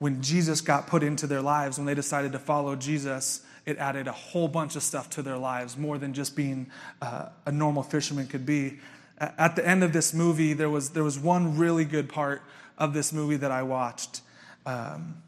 when 0.00 0.20
Jesus 0.20 0.60
got 0.60 0.88
put 0.88 1.04
into 1.04 1.28
their 1.28 1.40
lives, 1.42 1.78
when 1.78 1.86
they 1.86 1.94
decided 1.94 2.32
to 2.32 2.40
follow 2.40 2.74
Jesus, 2.74 3.44
it 3.64 3.78
added 3.78 4.08
a 4.08 4.12
whole 4.12 4.48
bunch 4.48 4.74
of 4.74 4.82
stuff 4.82 5.08
to 5.10 5.22
their 5.22 5.38
lives, 5.38 5.76
more 5.76 5.98
than 5.98 6.12
just 6.12 6.34
being 6.34 6.68
uh, 7.00 7.28
a 7.46 7.52
normal 7.52 7.84
fisherman 7.84 8.26
could 8.26 8.44
be 8.44 8.80
at 9.20 9.56
the 9.56 9.66
end 9.66 9.82
of 9.82 9.92
this 9.92 10.14
movie, 10.14 10.52
there 10.52 10.70
was, 10.70 10.90
there 10.90 11.02
was 11.02 11.18
one 11.18 11.58
really 11.58 11.84
good 11.84 12.08
part 12.08 12.42
of 12.76 12.94
this 12.94 13.12
movie 13.12 13.36
that 13.36 13.50
I 13.50 13.62
watched. 13.62 14.20
Um, 14.64 15.22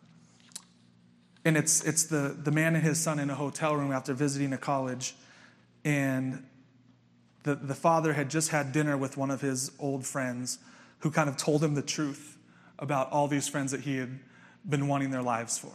and 1.44 1.56
it's, 1.56 1.82
it's 1.84 2.04
the, 2.04 2.36
the 2.40 2.52
man 2.52 2.76
and 2.76 2.84
his 2.84 3.00
son 3.00 3.18
in 3.18 3.30
a 3.30 3.34
hotel 3.34 3.74
room 3.74 3.92
after 3.92 4.14
visiting 4.14 4.52
a 4.52 4.58
college. 4.58 5.16
And 5.84 6.44
the, 7.42 7.54
the 7.54 7.74
father 7.74 8.12
had 8.12 8.30
just 8.30 8.50
had 8.50 8.72
dinner 8.72 8.96
with 8.96 9.16
one 9.16 9.30
of 9.30 9.40
his 9.40 9.72
old 9.78 10.06
friends 10.06 10.58
who 11.00 11.10
kind 11.10 11.28
of 11.28 11.36
told 11.36 11.62
him 11.64 11.74
the 11.74 11.82
truth 11.82 12.36
about 12.78 13.10
all 13.10 13.28
these 13.28 13.48
friends 13.48 13.72
that 13.72 13.80
he 13.82 13.96
had 13.96 14.18
been 14.68 14.88
wanting 14.88 15.10
their 15.10 15.22
lives 15.22 15.58
for. 15.58 15.72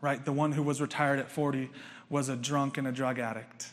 Right? 0.00 0.24
The 0.24 0.32
one 0.32 0.52
who 0.52 0.62
was 0.62 0.80
retired 0.80 1.18
at 1.18 1.30
40 1.30 1.70
was 2.08 2.28
a 2.28 2.36
drunk 2.36 2.78
and 2.78 2.88
a 2.88 2.92
drug 2.92 3.18
addict 3.18 3.70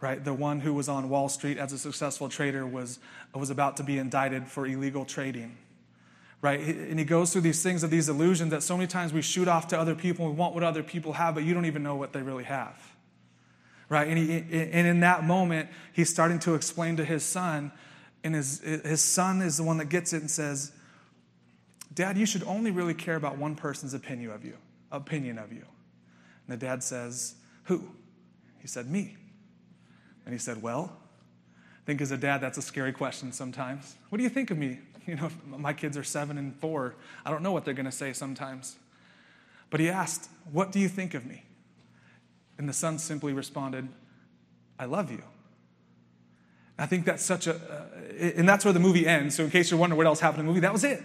right? 0.00 0.22
The 0.22 0.34
one 0.34 0.60
who 0.60 0.74
was 0.74 0.88
on 0.88 1.08
Wall 1.08 1.28
Street 1.28 1.58
as 1.58 1.72
a 1.72 1.78
successful 1.78 2.28
trader 2.28 2.66
was, 2.66 2.98
was 3.34 3.50
about 3.50 3.76
to 3.78 3.82
be 3.82 3.98
indicted 3.98 4.46
for 4.46 4.66
illegal 4.66 5.04
trading, 5.04 5.56
right? 6.42 6.60
And 6.60 6.98
he 6.98 7.04
goes 7.04 7.32
through 7.32 7.42
these 7.42 7.62
things 7.62 7.82
of 7.82 7.90
these 7.90 8.08
illusions 8.08 8.50
that 8.50 8.62
so 8.62 8.76
many 8.76 8.86
times 8.86 9.12
we 9.12 9.22
shoot 9.22 9.48
off 9.48 9.68
to 9.68 9.78
other 9.78 9.94
people 9.94 10.26
and 10.26 10.34
we 10.34 10.38
want 10.38 10.54
what 10.54 10.62
other 10.62 10.82
people 10.82 11.14
have, 11.14 11.34
but 11.34 11.44
you 11.44 11.54
don't 11.54 11.66
even 11.66 11.82
know 11.82 11.96
what 11.96 12.12
they 12.12 12.22
really 12.22 12.44
have, 12.44 12.85
right? 13.88 14.08
And, 14.08 14.18
he, 14.18 14.38
and 14.50 14.86
in 14.86 15.00
that 15.00 15.24
moment, 15.24 15.68
he's 15.92 16.10
starting 16.10 16.38
to 16.40 16.54
explain 16.54 16.96
to 16.96 17.04
his 17.04 17.24
son, 17.24 17.72
and 18.24 18.34
his, 18.34 18.60
his 18.60 19.02
son 19.02 19.42
is 19.42 19.56
the 19.56 19.62
one 19.62 19.78
that 19.78 19.88
gets 19.88 20.12
it 20.12 20.20
and 20.20 20.30
says, 20.30 20.72
Dad, 21.94 22.18
you 22.18 22.26
should 22.26 22.44
only 22.44 22.70
really 22.70 22.94
care 22.94 23.16
about 23.16 23.38
one 23.38 23.54
person's 23.56 23.94
opinion 23.94 24.30
of 24.30 24.44
you, 24.44 24.56
opinion 24.92 25.38
of 25.38 25.52
you. 25.52 25.64
And 26.46 26.60
the 26.60 26.66
dad 26.66 26.82
says, 26.82 27.36
Who? 27.64 27.88
He 28.58 28.68
said, 28.68 28.90
Me. 28.90 29.16
And 30.24 30.34
he 30.34 30.38
said, 30.38 30.60
Well, 30.60 30.92
I 31.54 31.86
think 31.86 32.00
as 32.00 32.10
a 32.10 32.16
dad, 32.18 32.40
that's 32.40 32.58
a 32.58 32.62
scary 32.62 32.92
question 32.92 33.32
sometimes. 33.32 33.96
What 34.10 34.18
do 34.18 34.24
you 34.24 34.30
think 34.30 34.50
of 34.50 34.58
me? 34.58 34.78
You 35.06 35.14
know, 35.14 35.30
my 35.46 35.72
kids 35.72 35.96
are 35.96 36.02
seven 36.02 36.36
and 36.36 36.52
four. 36.56 36.96
I 37.24 37.30
don't 37.30 37.44
know 37.44 37.52
what 37.52 37.64
they're 37.64 37.74
going 37.74 37.86
to 37.86 37.92
say 37.92 38.12
sometimes. 38.12 38.74
But 39.70 39.78
he 39.78 39.88
asked, 39.88 40.28
What 40.50 40.72
do 40.72 40.80
you 40.80 40.88
think 40.88 41.14
of 41.14 41.24
me? 41.24 41.44
And 42.58 42.68
the 42.68 42.72
son 42.72 42.98
simply 42.98 43.32
responded, 43.32 43.88
I 44.78 44.86
love 44.86 45.10
you. 45.10 45.22
I 46.78 46.86
think 46.86 47.06
that's 47.06 47.24
such 47.24 47.46
a, 47.46 47.54
uh, 47.54 48.32
and 48.36 48.48
that's 48.48 48.64
where 48.64 48.74
the 48.74 48.80
movie 48.80 49.06
ends. 49.06 49.34
So, 49.34 49.44
in 49.44 49.50
case 49.50 49.70
you're 49.70 49.80
wondering 49.80 49.96
what 49.96 50.06
else 50.06 50.20
happened 50.20 50.40
in 50.40 50.46
the 50.46 50.50
movie, 50.50 50.60
that 50.60 50.72
was 50.72 50.84
it. 50.84 51.02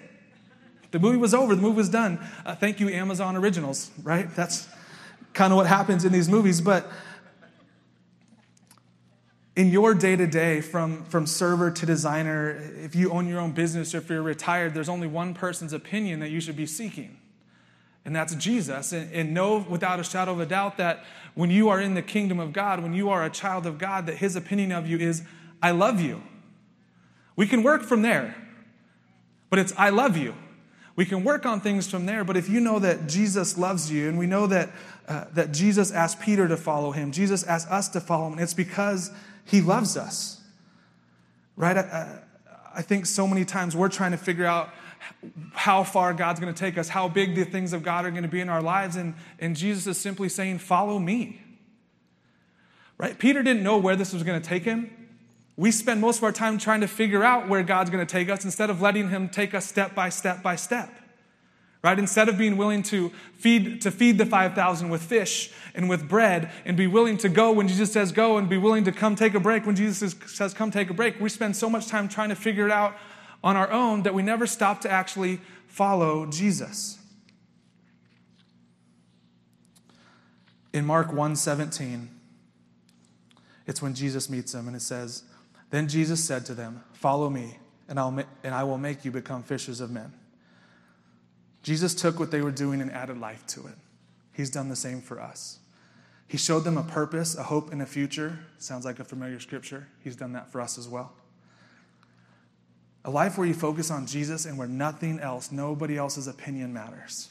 The 0.92 1.00
movie 1.00 1.18
was 1.18 1.34
over, 1.34 1.56
the 1.56 1.62
movie 1.62 1.78
was 1.78 1.90
done. 1.90 2.20
Uh, 2.46 2.56
thank 2.56 2.82
you, 2.82 2.90
Amazon 2.90 3.38
Originals, 3.38 3.92
right? 4.04 4.34
That's 4.36 4.68
kind 5.34 5.54
of 5.54 5.58
what 5.58 5.68
happens 5.68 6.04
in 6.04 6.12
these 6.12 6.28
movies. 6.28 6.60
But 6.60 6.92
in 9.56 9.70
your 9.70 9.94
day 9.94 10.18
to 10.18 10.28
day, 10.28 10.60
from 10.60 11.06
from 11.06 11.26
server 11.26 11.72
to 11.72 11.86
designer, 11.86 12.74
if 12.84 12.94
you 12.94 13.12
own 13.12 13.28
your 13.28 13.40
own 13.40 13.52
business 13.52 13.96
or 13.96 14.00
if 14.00 14.10
you're 14.10 14.22
retired, 14.22 14.74
there's 14.74 14.90
only 14.90 15.08
one 15.08 15.34
person's 15.34 15.72
opinion 15.72 16.20
that 16.20 16.30
you 16.30 16.42
should 16.42 16.58
be 16.58 16.66
seeking, 16.66 17.18
and 18.04 18.14
that's 18.14 18.36
Jesus. 18.36 18.92
And, 18.92 19.12
and 19.14 19.34
know 19.34 19.66
without 19.70 20.00
a 20.02 20.04
shadow 20.04 20.34
of 20.34 20.42
a 20.42 20.46
doubt 20.46 20.76
that 20.78 21.06
when 21.36 21.50
you 21.50 21.70
are 21.70 21.80
in 21.80 21.94
the 21.94 22.02
kingdom 22.02 22.40
of 22.40 22.54
God, 22.54 22.82
when 22.82 22.94
you 22.94 23.10
are 23.10 23.24
a 23.24 23.30
child 23.30 23.66
of 23.66 23.78
God, 23.78 24.06
that 24.06 24.18
his 24.18 24.36
opinion 24.36 24.72
of 24.72 24.88
you 24.88 24.98
is, 24.98 25.24
I 25.62 25.72
love 25.72 26.02
you. 26.02 26.22
We 27.36 27.48
can 27.48 27.64
work 27.64 27.84
from 27.84 28.02
there, 28.02 28.36
but 29.50 29.60
it's, 29.60 29.74
I 29.78 29.90
love 29.90 30.18
you. 30.18 30.36
We 30.96 31.06
can 31.06 31.24
work 31.24 31.46
on 31.46 31.62
things 31.62 31.90
from 31.90 32.06
there, 32.06 32.24
but 32.24 32.36
if 32.36 32.50
you 32.50 32.60
know 32.60 32.78
that 32.80 33.08
Jesus 33.08 33.58
loves 33.58 33.90
you, 33.92 34.10
and 34.10 34.20
we 34.20 34.28
know 34.28 34.46
that, 34.48 34.70
uh, 35.08 35.26
that 35.34 35.54
Jesus 35.54 35.92
asked 35.92 36.20
Peter 36.20 36.48
to 36.48 36.58
follow 36.58 36.92
him, 36.92 37.12
Jesus 37.12 37.44
asked 37.46 37.72
us 37.72 37.88
to 37.90 38.02
follow 38.02 38.28
him, 38.28 38.34
and 38.34 38.42
it's 38.42 38.54
because 38.54 39.12
he 39.46 39.62
loves 39.62 39.96
us. 39.96 40.42
Right? 41.56 41.78
I, 41.78 42.20
I 42.76 42.82
think 42.82 43.06
so 43.06 43.26
many 43.26 43.46
times 43.46 43.76
we're 43.76 43.90
trying 43.90 44.12
to 44.12 44.18
figure 44.18 44.46
out 44.46 44.70
how 45.54 45.84
far 45.84 46.14
God's 46.14 46.40
going 46.40 46.54
to 46.54 46.60
take 46.60 46.78
us, 46.78 46.90
how 46.90 47.08
big 47.08 47.36
the 47.36 47.46
things 47.46 47.74
of 47.74 47.84
God 47.84 48.06
are 48.06 48.12
going 48.12 48.24
to 48.24 48.30
be 48.30 48.42
in 48.42 48.50
our 48.50 48.62
lives. 48.62 48.96
And, 48.96 49.16
and 49.40 49.56
Jesus 49.56 49.88
is 49.88 49.98
simply 49.98 50.30
saying, 50.30 50.60
Follow 50.60 51.00
me. 51.00 51.42
Right? 52.98 53.18
Peter 53.18 53.42
didn't 53.42 53.64
know 53.64 53.78
where 53.78 53.96
this 53.96 54.14
was 54.14 54.24
going 54.24 54.40
to 54.40 54.48
take 54.48 54.64
him. 54.64 54.92
We 55.58 55.72
spend 55.72 56.02
most 56.02 56.18
of 56.18 56.24
our 56.24 56.32
time 56.32 56.58
trying 56.58 56.82
to 56.82 56.88
figure 56.88 57.24
out 57.24 57.50
where 57.50 57.64
God's 57.64 57.90
going 57.90 58.06
to 58.06 58.12
take 58.12 58.30
us 58.30 58.46
instead 58.46 58.70
of 58.70 58.82
letting 58.82 59.10
Him 59.10 59.28
take 59.28 59.54
us 59.54 59.66
step 59.66 59.94
by 59.94 60.10
step 60.10 60.42
by 60.42 60.56
step 60.56 60.90
right? 61.84 61.98
Instead 61.98 62.30
of 62.30 62.38
being 62.38 62.58
willing 62.58 62.84
to 62.84 63.10
feed, 63.34 63.82
to 63.82 63.92
feed 63.92 64.18
the 64.18 64.26
5,000 64.26 64.90
with 64.90 65.02
fish 65.02 65.52
and 65.74 65.90
with 65.90 66.08
bread 66.08 66.52
and 66.64 66.78
be 66.78 66.88
willing 66.88 67.18
to 67.18 67.30
go 67.30 67.52
when 67.52 67.68
Jesus 67.68 67.92
says 67.92 68.12
go 68.12 68.38
and 68.38 68.48
be 68.48 68.58
willing 68.58 68.84
to 68.84 68.92
come 68.92 69.16
take 69.16 69.34
a 69.34 69.40
break 69.40 69.66
when 69.66 69.76
Jesus 69.76 70.16
says 70.28 70.54
come 70.54 70.70
take 70.70 70.90
a 70.90 70.94
break, 70.94 71.20
we 71.20 71.30
spend 71.30 71.56
so 71.56 71.70
much 71.70 71.88
time 71.88 72.08
trying 72.08 72.30
to 72.30 72.36
figure 72.36 72.66
it 72.66 72.72
out 72.72 72.96
on 73.44 73.56
our 73.56 73.72
own 73.72 74.04
that 74.04 74.14
we 74.14 74.22
never 74.22 74.46
stop 74.46 74.82
to 74.82 74.90
actually 74.90 75.40
follow 75.68 76.26
Jesus. 76.26 77.00
In 80.74 80.86
Mark 80.86 81.12
1:17, 81.12 82.10
it's 83.68 83.82
when 83.82 83.94
Jesus 83.94 84.30
meets 84.30 84.52
them 84.52 84.68
and 84.68 84.76
it 84.76 84.82
says, 84.82 85.24
"Then 85.70 85.88
Jesus 85.88 86.24
said 86.24 86.46
to 86.46 86.54
them, 86.54 86.84
"Follow 86.94 87.30
me, 87.30 87.58
and, 87.92 88.00
I'll 88.00 88.10
ma- 88.10 88.24
and 88.42 88.56
I 88.56 88.64
will 88.64 88.78
make 88.78 89.04
you 89.04 89.12
become 89.12 89.44
fishers 89.44 89.82
of 89.82 89.92
men. 89.92 90.14
Jesus 91.62 91.94
took 91.94 92.20
what 92.20 92.32
they 92.32 92.42
were 92.42 92.52
doing 92.52 92.82
and 92.82 92.90
added 92.90 93.18
life 93.18 93.46
to 93.48 93.68
it. 93.68 93.76
He's 94.32 94.50
done 94.50 94.70
the 94.70 94.78
same 94.78 95.02
for 95.02 95.20
us. 95.20 95.60
He 96.26 96.38
showed 96.38 96.62
them 96.62 96.78
a 96.78 96.84
purpose, 96.84 97.36
a 97.36 97.44
hope, 97.44 97.74
and 97.74 97.82
a 97.82 97.86
future. 97.86 98.40
Sounds 98.58 98.86
like 98.86 99.00
a 99.00 99.04
familiar 99.04 99.42
scripture. 99.42 99.90
He's 100.00 100.16
done 100.16 100.32
that 100.32 100.50
for 100.50 100.62
us 100.62 100.78
as 100.78 100.88
well. 100.88 101.12
A 103.04 103.10
life 103.10 103.38
where 103.38 103.48
you 103.48 103.54
focus 103.54 103.90
on 103.90 104.06
Jesus 104.06 104.46
and 104.46 104.58
where 104.58 104.68
nothing 104.68 105.20
else, 105.20 105.52
nobody 105.52 105.98
else's 105.98 106.28
opinion 106.28 106.72
matters. 106.72 107.30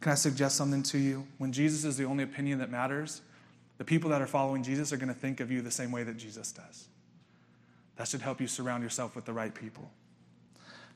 Can 0.00 0.12
I 0.12 0.14
suggest 0.14 0.56
something 0.56 0.82
to 0.84 0.98
you? 0.98 1.26
When 1.38 1.52
Jesus 1.52 1.84
is 1.84 1.96
the 1.96 2.04
only 2.04 2.24
opinion 2.24 2.58
that 2.60 2.70
matters, 2.70 3.22
the 3.78 3.84
people 3.84 4.10
that 4.10 4.22
are 4.22 4.26
following 4.26 4.62
Jesus 4.62 4.92
are 4.92 4.96
going 4.96 5.08
to 5.08 5.14
think 5.14 5.40
of 5.40 5.50
you 5.50 5.62
the 5.62 5.70
same 5.70 5.90
way 5.90 6.04
that 6.04 6.16
Jesus 6.16 6.52
does. 6.52 6.86
That 7.96 8.08
should 8.08 8.22
help 8.22 8.40
you 8.40 8.46
surround 8.46 8.82
yourself 8.82 9.16
with 9.16 9.24
the 9.24 9.32
right 9.32 9.54
people. 9.54 9.90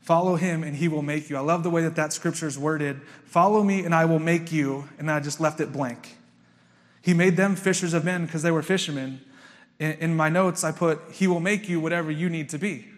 Follow 0.00 0.36
him 0.36 0.62
and 0.62 0.76
he 0.76 0.88
will 0.88 1.02
make 1.02 1.28
you. 1.28 1.36
I 1.36 1.40
love 1.40 1.62
the 1.62 1.70
way 1.70 1.82
that 1.82 1.96
that 1.96 2.12
scripture 2.12 2.46
is 2.46 2.58
worded. 2.58 3.00
Follow 3.24 3.62
me 3.62 3.84
and 3.84 3.94
I 3.94 4.04
will 4.04 4.18
make 4.18 4.52
you. 4.52 4.88
And 4.98 5.10
I 5.10 5.20
just 5.20 5.40
left 5.40 5.60
it 5.60 5.72
blank. 5.72 6.16
He 7.02 7.14
made 7.14 7.36
them 7.36 7.56
fishers 7.56 7.94
of 7.94 8.04
men 8.04 8.26
because 8.26 8.42
they 8.42 8.50
were 8.50 8.62
fishermen. 8.62 9.20
In, 9.78 10.16
my 10.16 10.28
notes, 10.28 10.64
I 10.64 10.72
put, 10.72 11.00
He 11.12 11.26
will 11.28 11.40
make 11.40 11.68
you 11.68 11.78
whatever 11.78 12.10
you 12.10 12.28
need 12.28 12.48
to 12.50 12.58
be. 12.58 12.88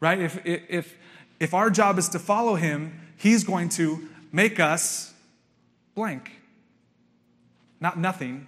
Right? 0.00 0.18
If, 0.18 0.44
if, 0.44 0.96
if 1.40 1.54
our 1.54 1.70
job 1.70 1.98
is 1.98 2.08
to 2.10 2.18
follow 2.18 2.54
Him, 2.54 3.00
He's 3.16 3.44
going 3.44 3.70
to 3.70 4.08
make 4.32 4.60
us 4.60 5.14
blank. 5.94 6.32
Not 7.80 7.98
nothing, 7.98 8.46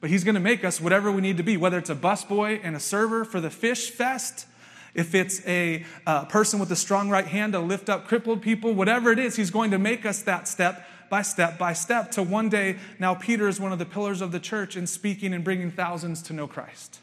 but 0.00 0.10
He's 0.10 0.24
going 0.24 0.34
to 0.34 0.40
make 0.40 0.64
us 0.64 0.80
whatever 0.80 1.10
we 1.10 1.20
need 1.20 1.36
to 1.38 1.42
be, 1.42 1.56
whether 1.56 1.78
it's 1.78 1.90
a 1.90 1.96
busboy 1.96 2.60
and 2.62 2.76
a 2.76 2.80
server 2.80 3.24
for 3.24 3.40
the 3.40 3.50
fish 3.50 3.90
fest, 3.90 4.46
if 4.94 5.14
it's 5.14 5.44
a 5.46 5.84
uh, 6.06 6.24
person 6.26 6.60
with 6.60 6.70
a 6.70 6.76
strong 6.76 7.10
right 7.10 7.26
hand 7.26 7.52
to 7.54 7.58
lift 7.58 7.88
up 7.88 8.06
crippled 8.06 8.42
people, 8.42 8.72
whatever 8.72 9.10
it 9.10 9.18
is, 9.18 9.36
He's 9.36 9.50
going 9.50 9.72
to 9.72 9.78
make 9.78 10.06
us 10.06 10.22
that 10.22 10.46
step 10.46 10.86
by 11.10 11.22
step 11.22 11.58
by 11.58 11.72
step 11.72 12.10
to 12.12 12.22
one 12.22 12.48
day, 12.48 12.76
now 12.98 13.14
Peter 13.14 13.46
is 13.46 13.60
one 13.60 13.72
of 13.72 13.78
the 13.78 13.84
pillars 13.84 14.20
of 14.20 14.32
the 14.32 14.40
church 14.40 14.76
in 14.76 14.86
speaking 14.86 15.32
and 15.32 15.44
bringing 15.44 15.70
thousands 15.70 16.22
to 16.22 16.32
know 16.32 16.46
Christ. 16.46 17.00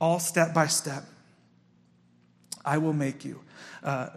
All 0.00 0.18
step 0.18 0.54
by 0.54 0.66
step. 0.66 1.04
I 2.68 2.76
will 2.76 2.92
make 2.92 3.24
you. 3.24 3.40
Uh, 3.82 4.10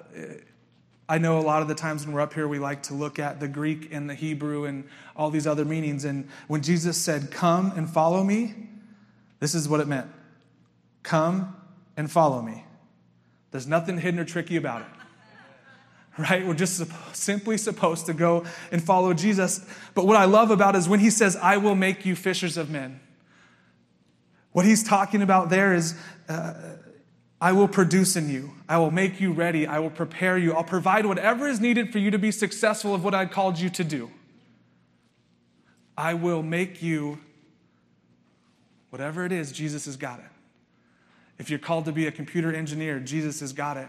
I 1.08 1.18
know 1.20 1.40
a 1.40 1.42
lot 1.42 1.62
of 1.62 1.70
the 1.70 1.76
times 1.76 2.06
when 2.06 2.14
we're 2.14 2.20
up 2.20 2.34
here, 2.34 2.50
we 2.50 2.60
like 2.60 2.84
to 2.84 2.94
look 2.94 3.18
at 3.18 3.40
the 3.40 3.48
Greek 3.48 3.94
and 3.94 4.10
the 4.10 4.14
Hebrew 4.14 4.66
and 4.66 4.84
all 5.16 5.30
these 5.30 5.48
other 5.48 5.64
meanings. 5.64 6.04
And 6.04 6.28
when 6.50 6.62
Jesus 6.62 6.98
said, 6.98 7.32
Come 7.32 7.72
and 7.78 7.90
follow 7.90 8.26
me, 8.26 8.54
this 9.40 9.56
is 9.56 9.70
what 9.70 9.80
it 9.80 9.88
meant 9.88 10.10
Come 11.02 11.56
and 11.96 12.12
follow 12.12 12.42
me. 12.42 12.66
There's 13.52 13.68
nothing 13.68 13.98
hidden 13.98 14.20
or 14.20 14.26
tricky 14.26 14.58
about 14.58 14.82
it 14.82 14.88
right? 16.18 16.46
We're 16.46 16.54
just 16.54 16.84
simply 17.14 17.58
supposed 17.58 18.08
to 18.08 18.14
go 18.14 18.44
and 18.70 18.84
follow 18.84 19.14
Jesus. 19.14 19.66
But 19.96 20.08
what 20.08 20.18
I 20.18 20.26
love 20.26 20.52
about 20.52 20.76
is 20.76 20.90
when 20.90 21.00
he 21.00 21.10
says, 21.10 21.38
I 21.38 21.56
will 21.56 21.76
make 21.76 22.06
you 22.06 22.18
fishers 22.18 22.58
of 22.58 22.70
men. 22.70 23.00
What 24.52 24.66
he's 24.66 24.84
talking 24.84 25.22
about 25.22 25.50
there 25.50 25.74
is, 25.74 25.96
uh, 26.28 26.54
I 27.42 27.54
will 27.54 27.68
produce 27.68 28.16
in 28.16 28.30
you. 28.30 28.54
I 28.70 28.78
will 28.78 28.92
make 28.92 29.20
you 29.20 29.34
ready. 29.34 29.66
I 29.66 29.80
will 29.80 29.90
prepare 29.90 30.38
you. 30.38 30.54
I'll 30.54 30.64
provide 30.64 31.08
whatever 31.08 31.48
is 31.48 31.60
needed 31.60 31.92
for 31.92 31.98
you 31.98 32.12
to 32.12 32.20
be 32.20 32.32
successful 32.32 32.94
of 32.94 33.04
what 33.04 33.16
I 33.16 33.26
called 33.26 33.58
you 33.58 33.70
to 33.72 33.84
do. 33.84 34.12
I 35.98 36.14
will 36.14 36.44
make 36.44 36.84
you 36.84 37.18
whatever 38.92 39.26
it 39.26 39.32
is, 39.32 39.52
Jesus 39.52 39.86
has 39.86 39.98
got 39.98 40.20
it. 40.20 40.26
If 41.40 41.50
you're 41.50 41.60
called 41.60 41.86
to 41.86 41.92
be 41.92 42.06
a 42.06 42.12
computer 42.12 42.54
engineer, 42.54 43.00
Jesus 43.00 43.40
has 43.40 43.54
got 43.54 43.76
it. 43.76 43.88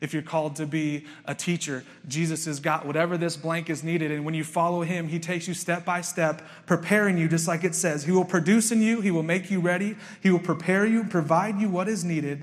If 0.00 0.12
you're 0.12 0.22
called 0.22 0.56
to 0.56 0.66
be 0.66 1.06
a 1.26 1.34
teacher, 1.34 1.84
Jesus 2.08 2.46
has 2.46 2.58
got 2.58 2.84
whatever 2.84 3.16
this 3.16 3.36
blank 3.36 3.70
is 3.70 3.84
needed. 3.84 4.10
And 4.10 4.24
when 4.24 4.34
you 4.34 4.42
follow 4.42 4.82
him, 4.82 5.06
he 5.06 5.20
takes 5.20 5.46
you 5.46 5.54
step 5.54 5.84
by 5.84 6.00
step, 6.00 6.42
preparing 6.66 7.16
you, 7.16 7.28
just 7.28 7.46
like 7.46 7.62
it 7.62 7.76
says. 7.76 8.02
He 8.02 8.10
will 8.10 8.24
produce 8.24 8.72
in 8.72 8.82
you, 8.82 9.00
he 9.00 9.12
will 9.12 9.22
make 9.22 9.48
you 9.48 9.60
ready, 9.60 9.94
he 10.20 10.30
will 10.32 10.40
prepare 10.40 10.84
you, 10.84 11.04
provide 11.04 11.60
you 11.60 11.68
what 11.68 11.88
is 11.88 12.04
needed 12.04 12.42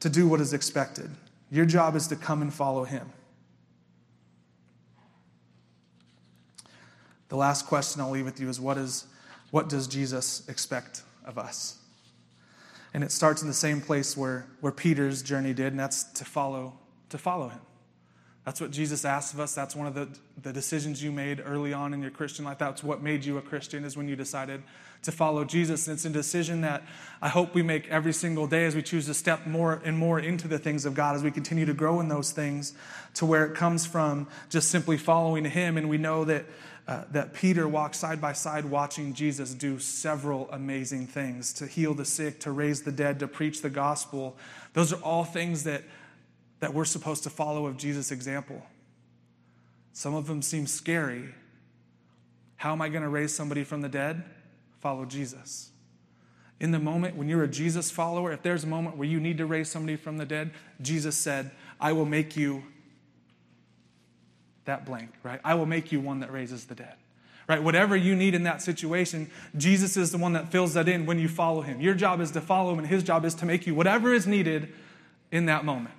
to 0.00 0.08
do 0.08 0.28
what 0.28 0.40
is 0.40 0.52
expected. 0.52 1.10
Your 1.50 1.66
job 1.66 1.96
is 1.96 2.06
to 2.08 2.16
come 2.16 2.42
and 2.42 2.52
follow 2.52 2.84
him. 2.84 3.10
The 7.28 7.36
last 7.36 7.66
question 7.66 8.00
I'll 8.00 8.10
leave 8.10 8.24
with 8.24 8.40
you 8.40 8.48
is 8.48 8.60
what, 8.60 8.78
is, 8.78 9.06
what 9.50 9.68
does 9.68 9.86
Jesus 9.86 10.48
expect 10.48 11.02
of 11.24 11.36
us? 11.38 11.78
And 12.94 13.04
it 13.04 13.12
starts 13.12 13.42
in 13.42 13.48
the 13.48 13.54
same 13.54 13.80
place 13.80 14.16
where, 14.16 14.46
where 14.60 14.72
Peter's 14.72 15.22
journey 15.22 15.52
did, 15.52 15.72
and 15.72 15.80
that's 15.80 16.04
to 16.04 16.24
follow, 16.24 16.78
to 17.10 17.18
follow 17.18 17.48
him. 17.48 17.60
That's 18.48 18.62
what 18.62 18.70
Jesus 18.70 19.04
asked 19.04 19.34
of 19.34 19.40
us. 19.40 19.54
That's 19.54 19.76
one 19.76 19.86
of 19.86 19.92
the, 19.92 20.08
the 20.40 20.54
decisions 20.54 21.02
you 21.02 21.12
made 21.12 21.42
early 21.44 21.74
on 21.74 21.92
in 21.92 22.00
your 22.00 22.10
Christian 22.10 22.46
life. 22.46 22.56
That's 22.56 22.82
what 22.82 23.02
made 23.02 23.22
you 23.22 23.36
a 23.36 23.42
Christian, 23.42 23.84
is 23.84 23.94
when 23.94 24.08
you 24.08 24.16
decided 24.16 24.62
to 25.02 25.12
follow 25.12 25.44
Jesus. 25.44 25.86
And 25.86 25.96
it's 25.96 26.06
a 26.06 26.08
decision 26.08 26.62
that 26.62 26.82
I 27.20 27.28
hope 27.28 27.54
we 27.54 27.60
make 27.60 27.86
every 27.88 28.14
single 28.14 28.46
day 28.46 28.64
as 28.64 28.74
we 28.74 28.80
choose 28.80 29.04
to 29.04 29.12
step 29.12 29.46
more 29.46 29.82
and 29.84 29.98
more 29.98 30.18
into 30.18 30.48
the 30.48 30.58
things 30.58 30.86
of 30.86 30.94
God, 30.94 31.14
as 31.14 31.22
we 31.22 31.30
continue 31.30 31.66
to 31.66 31.74
grow 31.74 32.00
in 32.00 32.08
those 32.08 32.32
things, 32.32 32.72
to 33.16 33.26
where 33.26 33.44
it 33.44 33.54
comes 33.54 33.84
from 33.84 34.26
just 34.48 34.70
simply 34.70 34.96
following 34.96 35.44
Him. 35.44 35.76
And 35.76 35.90
we 35.90 35.98
know 35.98 36.24
that 36.24 36.46
uh, 36.88 37.04
that 37.10 37.34
Peter 37.34 37.68
walked 37.68 37.96
side 37.96 38.18
by 38.18 38.32
side 38.32 38.64
watching 38.64 39.12
Jesus 39.12 39.52
do 39.52 39.78
several 39.78 40.48
amazing 40.50 41.06
things 41.06 41.52
to 41.52 41.66
heal 41.66 41.92
the 41.92 42.06
sick, 42.06 42.40
to 42.40 42.50
raise 42.50 42.80
the 42.80 42.92
dead, 42.92 43.18
to 43.18 43.28
preach 43.28 43.60
the 43.60 43.68
gospel. 43.68 44.38
Those 44.72 44.94
are 44.94 45.00
all 45.02 45.24
things 45.24 45.64
that, 45.64 45.82
that 46.60 46.74
we're 46.74 46.84
supposed 46.84 47.22
to 47.24 47.30
follow 47.30 47.66
of 47.66 47.76
Jesus' 47.76 48.10
example. 48.10 48.62
Some 49.92 50.14
of 50.14 50.26
them 50.26 50.42
seem 50.42 50.66
scary. 50.66 51.34
How 52.56 52.72
am 52.72 52.82
I 52.82 52.88
going 52.88 53.02
to 53.02 53.08
raise 53.08 53.34
somebody 53.34 53.64
from 53.64 53.80
the 53.80 53.88
dead? 53.88 54.24
Follow 54.80 55.04
Jesus. 55.04 55.70
In 56.60 56.72
the 56.72 56.78
moment 56.78 57.16
when 57.16 57.28
you're 57.28 57.44
a 57.44 57.48
Jesus 57.48 57.90
follower, 57.90 58.32
if 58.32 58.42
there's 58.42 58.64
a 58.64 58.66
moment 58.66 58.96
where 58.96 59.08
you 59.08 59.20
need 59.20 59.38
to 59.38 59.46
raise 59.46 59.68
somebody 59.68 59.96
from 59.96 60.18
the 60.18 60.26
dead, 60.26 60.50
Jesus 60.82 61.16
said, 61.16 61.52
I 61.80 61.92
will 61.92 62.04
make 62.04 62.36
you 62.36 62.64
that 64.64 64.84
blank, 64.84 65.10
right? 65.22 65.40
I 65.44 65.54
will 65.54 65.66
make 65.66 65.92
you 65.92 66.00
one 66.00 66.20
that 66.20 66.32
raises 66.32 66.66
the 66.66 66.74
dead. 66.74 66.94
Right? 67.48 67.62
Whatever 67.62 67.96
you 67.96 68.14
need 68.14 68.34
in 68.34 68.42
that 68.42 68.60
situation, 68.60 69.30
Jesus 69.56 69.96
is 69.96 70.12
the 70.12 70.18
one 70.18 70.34
that 70.34 70.52
fills 70.52 70.74
that 70.74 70.86
in 70.86 71.06
when 71.06 71.18
you 71.18 71.28
follow 71.28 71.62
him. 71.62 71.80
Your 71.80 71.94
job 71.94 72.20
is 72.20 72.30
to 72.32 72.42
follow 72.42 72.72
him, 72.72 72.78
and 72.78 72.86
his 72.86 73.02
job 73.02 73.24
is 73.24 73.34
to 73.36 73.46
make 73.46 73.66
you 73.66 73.74
whatever 73.74 74.12
is 74.12 74.26
needed 74.26 74.74
in 75.32 75.46
that 75.46 75.64
moment. 75.64 75.94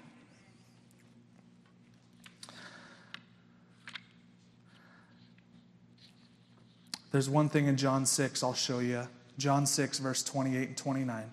There's 7.12 7.30
one 7.30 7.50
thing 7.50 7.68
in 7.68 7.78
John 7.78 8.06
6 8.06 8.44
I'll 8.44 8.54
show 8.54 8.80
you. 8.80 9.08
John 9.38 9.66
6, 9.66 10.00
verse 10.00 10.22
28 10.24 10.68
and 10.70 10.78
29. 10.78 11.24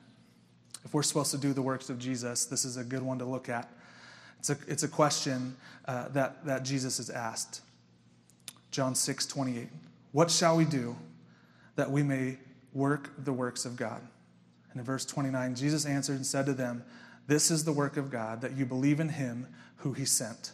If 0.85 0.95
we're 0.95 1.03
supposed 1.03 1.33
to 1.33 1.39
do 1.39 1.53
the 1.53 1.63
works 1.63 1.91
of 1.91 1.99
Jesus, 1.99 2.45
this 2.47 2.65
is 2.65 2.77
a 2.77 2.85
good 2.85 3.03
one 3.03 3.19
to 3.19 3.25
look 3.25 3.49
at. 3.49 3.69
It's 4.39 4.51
a, 4.51 4.57
it's 4.69 4.83
a 4.85 4.89
question 4.89 5.57
uh, 5.87 6.09
that, 6.09 6.45
that 6.47 6.63
Jesus 6.63 7.01
is 7.01 7.11
asked. 7.11 7.61
John 8.71 8.95
6 8.95 9.27
28. 9.27 9.69
What 10.13 10.31
shall 10.31 10.57
we 10.57 10.65
do 10.65 10.97
that 11.75 11.91
we 11.91 12.03
may 12.03 12.39
work 12.73 13.11
the 13.19 13.33
works 13.33 13.65
of 13.65 13.77
God? 13.77 14.01
And 14.71 14.79
in 14.79 14.85
verse 14.85 15.05
29, 15.05 15.55
Jesus 15.55 15.85
answered 15.85 16.17
and 16.17 16.27
said 16.27 16.47
to 16.47 16.53
them, 16.53 16.85
This 17.27 17.51
is 17.51 17.65
the 17.65 17.73
work 17.73 17.97
of 17.97 18.11
God, 18.11 18.41
that 18.43 18.57
you 18.57 18.65
believe 18.65 19.01
in 19.01 19.09
him 19.09 19.47
who 19.79 19.93
he 19.93 20.05
sent. 20.05 20.53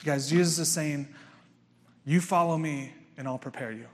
You 0.00 0.06
guys, 0.06 0.30
Jesus 0.30 0.58
is 0.58 0.70
saying, 0.70 1.08
You 2.04 2.20
follow 2.20 2.56
me, 2.56 2.94
and 3.16 3.28
I'll 3.28 3.38
prepare 3.38 3.72
you. 3.72 3.86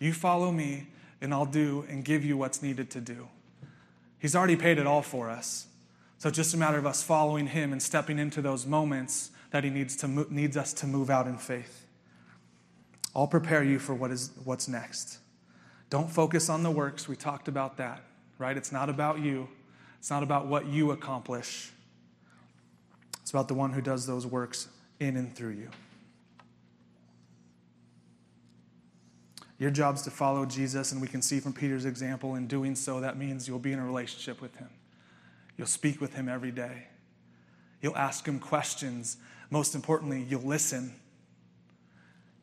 You 0.00 0.12
follow 0.12 0.50
me, 0.50 0.88
and 1.20 1.32
I'll 1.32 1.46
do 1.46 1.84
and 1.88 2.04
give 2.04 2.24
you 2.24 2.36
what's 2.36 2.62
needed 2.62 2.90
to 2.90 3.00
do. 3.00 3.28
He's 4.18 4.34
already 4.34 4.56
paid 4.56 4.78
it 4.78 4.86
all 4.86 5.02
for 5.02 5.30
us. 5.30 5.66
So 6.18 6.28
it's 6.28 6.36
just 6.36 6.52
a 6.54 6.56
matter 6.56 6.78
of 6.78 6.86
us 6.86 7.02
following 7.02 7.46
him 7.46 7.72
and 7.72 7.82
stepping 7.82 8.18
into 8.18 8.42
those 8.42 8.66
moments 8.66 9.30
that 9.50 9.62
he 9.64 9.70
needs, 9.70 9.96
to 9.96 10.08
needs 10.32 10.56
us 10.56 10.72
to 10.74 10.86
move 10.86 11.10
out 11.10 11.26
in 11.26 11.38
faith. 11.38 11.86
I'll 13.14 13.26
prepare 13.26 13.62
you 13.62 13.78
for 13.78 13.94
what 13.94 14.10
is, 14.10 14.30
what's 14.44 14.68
next. 14.68 15.18
Don't 15.88 16.10
focus 16.10 16.48
on 16.48 16.62
the 16.62 16.70
works. 16.70 17.08
We 17.08 17.16
talked 17.16 17.48
about 17.48 17.76
that, 17.78 18.02
right? 18.38 18.56
It's 18.56 18.70
not 18.70 18.88
about 18.88 19.20
you, 19.20 19.48
it's 19.98 20.10
not 20.10 20.22
about 20.22 20.46
what 20.46 20.66
you 20.66 20.92
accomplish. 20.92 21.72
It's 23.20 23.30
about 23.30 23.48
the 23.48 23.54
one 23.54 23.72
who 23.72 23.80
does 23.80 24.06
those 24.06 24.26
works 24.26 24.68
in 24.98 25.16
and 25.16 25.34
through 25.34 25.52
you. 25.52 25.70
Your 29.60 29.70
job 29.70 29.96
is 29.96 30.02
to 30.02 30.10
follow 30.10 30.46
Jesus, 30.46 30.90
and 30.90 31.02
we 31.02 31.06
can 31.06 31.20
see 31.20 31.38
from 31.38 31.52
Peter's 31.52 31.84
example 31.84 32.34
in 32.34 32.46
doing 32.46 32.74
so, 32.74 33.00
that 33.00 33.18
means 33.18 33.46
you'll 33.46 33.58
be 33.58 33.72
in 33.72 33.78
a 33.78 33.84
relationship 33.84 34.40
with 34.40 34.56
him. 34.56 34.70
You'll 35.58 35.66
speak 35.66 36.00
with 36.00 36.14
him 36.14 36.30
every 36.30 36.50
day. 36.50 36.86
You'll 37.82 37.96
ask 37.96 38.26
him 38.26 38.38
questions. 38.38 39.18
Most 39.50 39.74
importantly, 39.74 40.26
you'll 40.26 40.40
listen. 40.40 40.94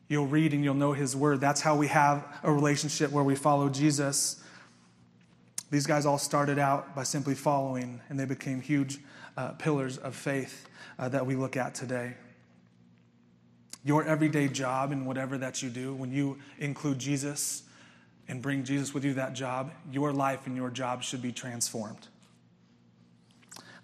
You'll 0.06 0.28
read 0.28 0.54
and 0.54 0.62
you'll 0.62 0.74
know 0.74 0.92
his 0.92 1.16
word. 1.16 1.40
That's 1.40 1.60
how 1.60 1.74
we 1.74 1.88
have 1.88 2.24
a 2.44 2.52
relationship 2.52 3.10
where 3.10 3.24
we 3.24 3.34
follow 3.34 3.68
Jesus. 3.68 4.40
These 5.72 5.88
guys 5.88 6.06
all 6.06 6.18
started 6.18 6.60
out 6.60 6.94
by 6.94 7.02
simply 7.02 7.34
following, 7.34 8.00
and 8.08 8.18
they 8.18 8.26
became 8.26 8.60
huge 8.60 9.00
uh, 9.36 9.48
pillars 9.54 9.98
of 9.98 10.14
faith 10.14 10.68
uh, 11.00 11.08
that 11.08 11.26
we 11.26 11.34
look 11.34 11.56
at 11.56 11.74
today. 11.74 12.14
Your 13.84 14.04
everyday 14.04 14.48
job 14.48 14.92
and 14.92 15.06
whatever 15.06 15.38
that 15.38 15.62
you 15.62 15.70
do, 15.70 15.94
when 15.94 16.12
you 16.12 16.38
include 16.58 16.98
Jesus 16.98 17.62
and 18.26 18.42
bring 18.42 18.64
Jesus 18.64 18.92
with 18.92 19.04
you 19.04 19.14
that 19.14 19.32
job, 19.32 19.72
your 19.90 20.12
life 20.12 20.46
and 20.46 20.56
your 20.56 20.70
job 20.70 21.02
should 21.02 21.22
be 21.22 21.32
transformed. 21.32 22.08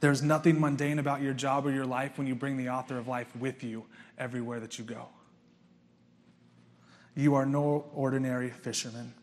There's 0.01 0.23
nothing 0.23 0.61
mundane 0.61 0.99
about 0.99 1.23
your 1.23 1.33
job 1.33 1.65
or 1.67 1.71
your 1.71 1.87
life 1.87 2.19
when 2.19 2.27
you 2.27 2.35
bring 2.35 2.59
the 2.59 2.69
author 2.69 2.99
of 2.99 3.09
life 3.09 3.35
with 3.37 3.65
you 3.65 3.87
everywhere 4.19 4.61
that 4.61 4.79
you 4.79 4.85
go. 4.85 5.09
You 7.17 7.37
are 7.37 7.47
no 7.47 7.87
ordinary 7.95 8.51
fisherman 8.51 9.15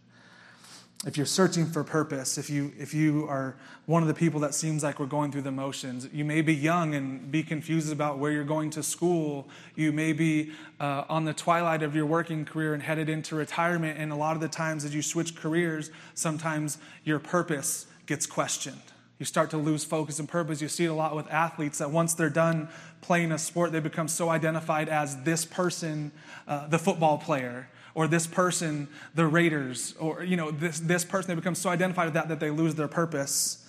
if 1.06 1.18
you're 1.18 1.26
searching 1.26 1.66
for 1.66 1.84
purpose, 1.84 2.38
if 2.38 2.48
you, 2.48 2.72
if 2.78 2.94
you 2.94 3.26
are 3.28 3.56
one 3.88 4.04
of 4.04 4.08
the 4.08 4.14
people 4.14 4.40
that 4.42 4.54
seems 4.54 4.84
like 4.84 5.00
we're 5.00 5.08
going 5.08 5.32
through 5.32 5.42
the 5.42 5.52
motions, 5.52 6.08
you 6.14 6.24
may 6.24 6.42
be 6.42 6.54
young 6.54 6.94
and 6.94 7.32
be 7.32 7.42
confused 7.42 7.92
about 7.92 8.20
where 8.20 8.32
you're 8.32 8.44
going 8.44 8.70
to 8.70 8.84
school. 8.84 9.50
You 9.76 9.92
may 9.92 10.14
be 10.14 10.52
uh, 10.80 11.06
on 11.10 11.26
the 11.26 11.34
twilight 11.34 11.82
of 11.82 11.96
your 11.96 12.06
working 12.06 12.46
career 12.46 12.76
and 12.76 12.84
headed 12.84 13.10
into 13.10 13.36
retirement. 13.36 13.98
And 13.98 14.12
a 14.12 14.16
lot 14.16 14.36
of 14.36 14.42
the 14.42 14.48
times, 14.48 14.86
as 14.86 14.94
you 14.94 15.02
switch 15.02 15.36
careers, 15.36 15.90
sometimes 16.14 16.78
your 17.04 17.18
purpose 17.18 17.88
gets 18.06 18.28
questioned. 18.28 18.82
You 19.18 19.26
start 19.26 19.50
to 19.52 19.58
lose 19.58 19.84
focus 19.84 20.20
and 20.20 20.30
purpose. 20.30 20.62
You 20.62 20.68
see 20.68 20.86
it 20.86 20.90
a 20.90 20.94
lot 20.94 21.16
with 21.16 21.28
athletes 21.32 21.80
that 21.80 21.90
once 21.90 22.14
they're 22.14 22.30
done 22.30 22.70
playing 23.02 23.32
a 23.32 23.40
sport, 23.40 23.72
they 23.72 23.80
become 23.80 24.08
so 24.08 24.30
identified 24.30 24.88
as 24.88 25.24
this 25.24 25.46
person, 25.46 26.12
uh, 26.48 26.68
the 26.68 26.80
football 26.80 27.18
player 27.18 27.70
or 27.94 28.08
this 28.08 28.28
person, 28.28 28.88
the 29.16 29.28
Raiders, 29.28 29.96
or 30.00 30.24
you 30.24 30.38
know, 30.38 30.52
this, 30.52 30.80
this 30.80 31.06
person, 31.06 31.30
they 31.30 31.36
become 31.36 31.56
so 31.56 31.70
identified 31.70 32.06
with 32.06 32.14
that 32.14 32.30
that 32.30 32.40
they 32.40 32.50
lose 32.50 32.76
their 32.76 32.88
purpose. 32.88 33.68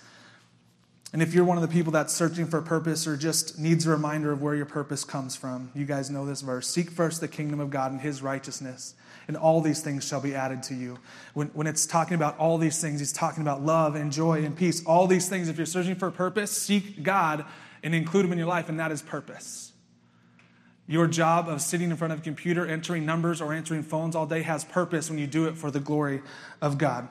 And 1.13 1.21
if 1.21 1.35
you're 1.35 1.45
one 1.45 1.57
of 1.57 1.61
the 1.61 1.67
people 1.67 1.91
that's 1.91 2.11
searching 2.11 2.47
for 2.47 2.59
purpose 2.59 3.05
or 3.05 3.15
just 3.15 3.59
needs 3.59 3.85
a 3.85 3.91
reminder 3.91 4.31
of 4.31 4.41
where 4.41 4.55
your 4.55 4.65
purpose 4.65 5.03
comes 5.03 5.35
from, 5.35 5.71
you 5.75 5.85
guys 5.85 6.09
know 6.09 6.25
this 6.25 6.41
verse 6.41 6.67
Seek 6.67 6.89
first 6.89 7.21
the 7.21 7.27
kingdom 7.27 7.59
of 7.59 7.69
God 7.69 7.91
and 7.91 8.01
his 8.01 8.23
righteousness, 8.23 8.95
and 9.27 9.37
all 9.37 9.61
these 9.61 9.81
things 9.81 10.07
shall 10.07 10.21
be 10.21 10.33
added 10.33 10.63
to 10.63 10.73
you. 10.73 10.97
When, 11.33 11.49
when 11.49 11.67
it's 11.67 11.85
talking 11.85 12.15
about 12.15 12.37
all 12.39 12.57
these 12.57 12.81
things, 12.81 12.99
he's 12.99 13.13
talking 13.13 13.41
about 13.41 13.61
love 13.61 13.95
and 13.95 14.11
joy 14.11 14.43
and 14.43 14.55
peace. 14.55 14.83
All 14.85 15.05
these 15.05 15.29
things, 15.29 15.49
if 15.49 15.57
you're 15.57 15.65
searching 15.67 15.95
for 15.95 16.09
purpose, 16.09 16.51
seek 16.51 17.03
God 17.03 17.45
and 17.83 17.93
include 17.93 18.25
him 18.25 18.31
in 18.31 18.37
your 18.39 18.47
life, 18.47 18.69
and 18.69 18.79
that 18.79 18.91
is 18.91 19.01
purpose. 19.01 19.72
Your 20.87 21.07
job 21.07 21.47
of 21.47 21.61
sitting 21.61 21.91
in 21.91 21.97
front 21.97 22.13
of 22.13 22.19
a 22.19 22.21
computer, 22.21 22.65
entering 22.65 23.05
numbers, 23.05 23.41
or 23.41 23.53
answering 23.53 23.83
phones 23.83 24.15
all 24.15 24.25
day 24.25 24.41
has 24.41 24.65
purpose 24.65 25.09
when 25.09 25.17
you 25.17 25.27
do 25.27 25.47
it 25.47 25.57
for 25.57 25.71
the 25.71 25.79
glory 25.79 26.21
of 26.61 26.77
God. 26.77 27.07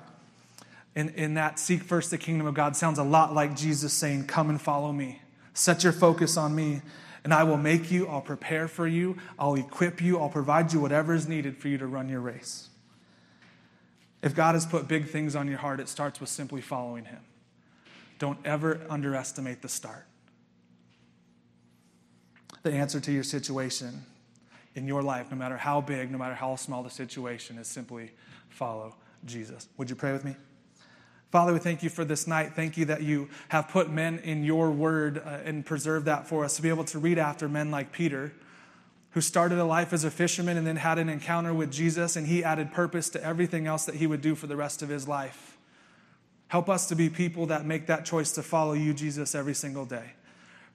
And 0.94 1.10
in 1.10 1.34
that 1.34 1.58
seek 1.58 1.82
first 1.82 2.10
the 2.10 2.18
kingdom 2.18 2.46
of 2.46 2.54
God 2.54 2.76
sounds 2.76 2.98
a 2.98 3.02
lot 3.02 3.32
like 3.32 3.56
Jesus 3.56 3.94
saying, 3.94 4.26
Come 4.26 4.50
and 4.50 4.60
follow 4.60 4.92
me. 4.92 5.22
Set 5.54 5.84
your 5.84 5.92
focus 5.92 6.36
on 6.36 6.54
me, 6.54 6.82
and 7.24 7.32
I 7.32 7.44
will 7.44 7.56
make 7.56 7.90
you, 7.90 8.06
I'll 8.08 8.20
prepare 8.20 8.68
for 8.68 8.86
you, 8.86 9.16
I'll 9.38 9.54
equip 9.54 10.02
you, 10.02 10.18
I'll 10.18 10.28
provide 10.28 10.72
you 10.72 10.80
whatever 10.80 11.14
is 11.14 11.26
needed 11.26 11.56
for 11.56 11.68
you 11.68 11.78
to 11.78 11.86
run 11.86 12.10
your 12.10 12.20
race. 12.20 12.68
If 14.22 14.34
God 14.34 14.54
has 14.54 14.66
put 14.66 14.86
big 14.86 15.08
things 15.08 15.34
on 15.34 15.48
your 15.48 15.58
heart, 15.58 15.80
it 15.80 15.88
starts 15.88 16.20
with 16.20 16.28
simply 16.28 16.60
following 16.60 17.06
Him. 17.06 17.20
Don't 18.18 18.38
ever 18.44 18.80
underestimate 18.88 19.62
the 19.62 19.68
start 19.68 20.06
the 22.62 22.72
answer 22.72 23.00
to 23.00 23.12
your 23.12 23.24
situation 23.24 24.04
in 24.74 24.86
your 24.86 25.02
life, 25.02 25.30
no 25.30 25.36
matter 25.36 25.56
how 25.56 25.80
big, 25.80 26.10
no 26.10 26.18
matter 26.18 26.34
how 26.34 26.56
small 26.56 26.82
the 26.82 26.90
situation, 26.90 27.58
is 27.58 27.66
simply 27.66 28.10
follow 28.48 28.94
Jesus. 29.24 29.68
Would 29.76 29.90
you 29.90 29.96
pray 29.96 30.12
with 30.12 30.24
me? 30.24 30.36
Father, 31.30 31.52
we 31.52 31.58
thank 31.58 31.82
you 31.82 31.88
for 31.88 32.04
this 32.04 32.26
night. 32.26 32.52
Thank 32.54 32.76
you 32.76 32.84
that 32.86 33.02
you 33.02 33.28
have 33.48 33.68
put 33.68 33.90
men 33.90 34.18
in 34.18 34.44
your 34.44 34.70
word 34.70 35.18
uh, 35.18 35.38
and 35.44 35.64
preserved 35.64 36.06
that 36.06 36.26
for 36.26 36.44
us 36.44 36.56
to 36.56 36.62
be 36.62 36.68
able 36.68 36.84
to 36.84 36.98
read 36.98 37.18
after 37.18 37.48
men 37.48 37.70
like 37.70 37.90
Peter, 37.90 38.32
who 39.10 39.20
started 39.20 39.58
a 39.58 39.64
life 39.64 39.92
as 39.92 40.04
a 40.04 40.10
fisherman 40.10 40.56
and 40.56 40.66
then 40.66 40.76
had 40.76 40.98
an 40.98 41.08
encounter 41.08 41.54
with 41.54 41.72
Jesus, 41.72 42.16
and 42.16 42.26
he 42.26 42.44
added 42.44 42.72
purpose 42.72 43.08
to 43.10 43.24
everything 43.24 43.66
else 43.66 43.86
that 43.86 43.96
he 43.96 44.06
would 44.06 44.20
do 44.20 44.34
for 44.34 44.46
the 44.46 44.56
rest 44.56 44.82
of 44.82 44.88
his 44.88 45.08
life. 45.08 45.56
Help 46.48 46.68
us 46.68 46.86
to 46.88 46.94
be 46.94 47.08
people 47.08 47.46
that 47.46 47.64
make 47.64 47.86
that 47.86 48.04
choice 48.04 48.32
to 48.32 48.42
follow 48.42 48.74
you, 48.74 48.92
Jesus, 48.92 49.34
every 49.34 49.54
single 49.54 49.86
day 49.86 50.12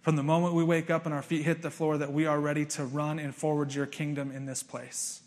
from 0.07 0.15
the 0.15 0.23
moment 0.23 0.53
we 0.53 0.63
wake 0.63 0.89
up 0.89 1.05
and 1.05 1.13
our 1.13 1.21
feet 1.21 1.43
hit 1.43 1.61
the 1.61 1.69
floor, 1.69 1.97
that 1.97 2.13
we 2.13 2.25
are 2.25 2.39
ready 2.39 2.63
to 2.63 2.85
run 2.85 3.19
and 3.19 3.35
forward 3.35 3.73
your 3.73 3.85
kingdom 3.85 4.31
in 4.31 4.45
this 4.45 4.63
place. 4.63 5.19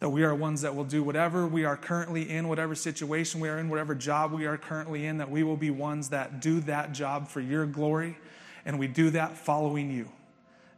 That 0.00 0.08
we 0.08 0.24
are 0.24 0.34
ones 0.34 0.62
that 0.62 0.74
will 0.74 0.82
do 0.82 1.04
whatever 1.04 1.46
we 1.46 1.64
are 1.64 1.76
currently 1.76 2.28
in, 2.28 2.48
whatever 2.48 2.74
situation 2.74 3.40
we 3.40 3.48
are 3.48 3.58
in, 3.58 3.68
whatever 3.68 3.94
job 3.94 4.32
we 4.32 4.44
are 4.44 4.58
currently 4.58 5.06
in, 5.06 5.18
that 5.18 5.30
we 5.30 5.44
will 5.44 5.56
be 5.56 5.70
ones 5.70 6.08
that 6.08 6.40
do 6.40 6.58
that 6.62 6.90
job 6.90 7.28
for 7.28 7.40
your 7.40 7.64
glory, 7.64 8.18
and 8.64 8.76
we 8.76 8.88
do 8.88 9.10
that 9.10 9.38
following 9.38 9.88
you. 9.88 10.10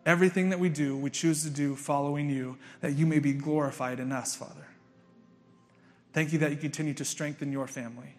Everything 0.04 0.50
that 0.50 0.60
we 0.60 0.68
do, 0.68 0.94
we 0.94 1.08
choose 1.08 1.44
to 1.44 1.50
do 1.50 1.76
following 1.76 2.28
you, 2.28 2.58
that 2.82 2.92
you 2.92 3.06
may 3.06 3.20
be 3.20 3.32
glorified 3.32 4.00
in 4.00 4.12
us, 4.12 4.36
Father. 4.36 4.66
Thank 6.12 6.34
you 6.34 6.38
that 6.40 6.50
you 6.50 6.58
continue 6.58 6.92
to 6.92 7.06
strengthen 7.06 7.50
your 7.50 7.68
family 7.68 8.16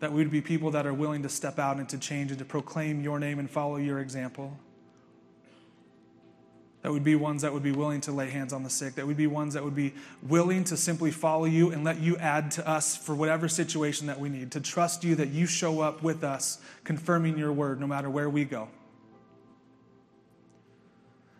that 0.00 0.12
we 0.12 0.18
would 0.18 0.30
be 0.30 0.40
people 0.40 0.70
that 0.70 0.86
are 0.86 0.94
willing 0.94 1.22
to 1.22 1.28
step 1.28 1.58
out 1.58 1.78
and 1.78 1.88
to 1.88 1.98
change 1.98 2.30
and 2.30 2.38
to 2.38 2.44
proclaim 2.44 3.02
your 3.02 3.18
name 3.18 3.38
and 3.38 3.50
follow 3.50 3.76
your 3.76 3.98
example. 3.98 4.56
That 6.82 6.92
would 6.92 7.02
be 7.02 7.16
ones 7.16 7.42
that 7.42 7.52
would 7.52 7.64
be 7.64 7.72
willing 7.72 8.00
to 8.02 8.12
lay 8.12 8.30
hands 8.30 8.52
on 8.52 8.62
the 8.62 8.70
sick. 8.70 8.94
That 8.94 9.06
would 9.06 9.16
be 9.16 9.26
ones 9.26 9.54
that 9.54 9.64
would 9.64 9.74
be 9.74 9.94
willing 10.22 10.62
to 10.64 10.76
simply 10.76 11.10
follow 11.10 11.44
you 11.44 11.72
and 11.72 11.82
let 11.82 11.98
you 11.98 12.16
add 12.18 12.52
to 12.52 12.68
us 12.68 12.96
for 12.96 13.16
whatever 13.16 13.48
situation 13.48 14.06
that 14.06 14.20
we 14.20 14.28
need. 14.28 14.52
To 14.52 14.60
trust 14.60 15.02
you 15.02 15.16
that 15.16 15.28
you 15.30 15.46
show 15.46 15.80
up 15.80 16.02
with 16.04 16.22
us, 16.22 16.58
confirming 16.84 17.36
your 17.36 17.52
word 17.52 17.80
no 17.80 17.88
matter 17.88 18.08
where 18.08 18.30
we 18.30 18.44
go. 18.44 18.68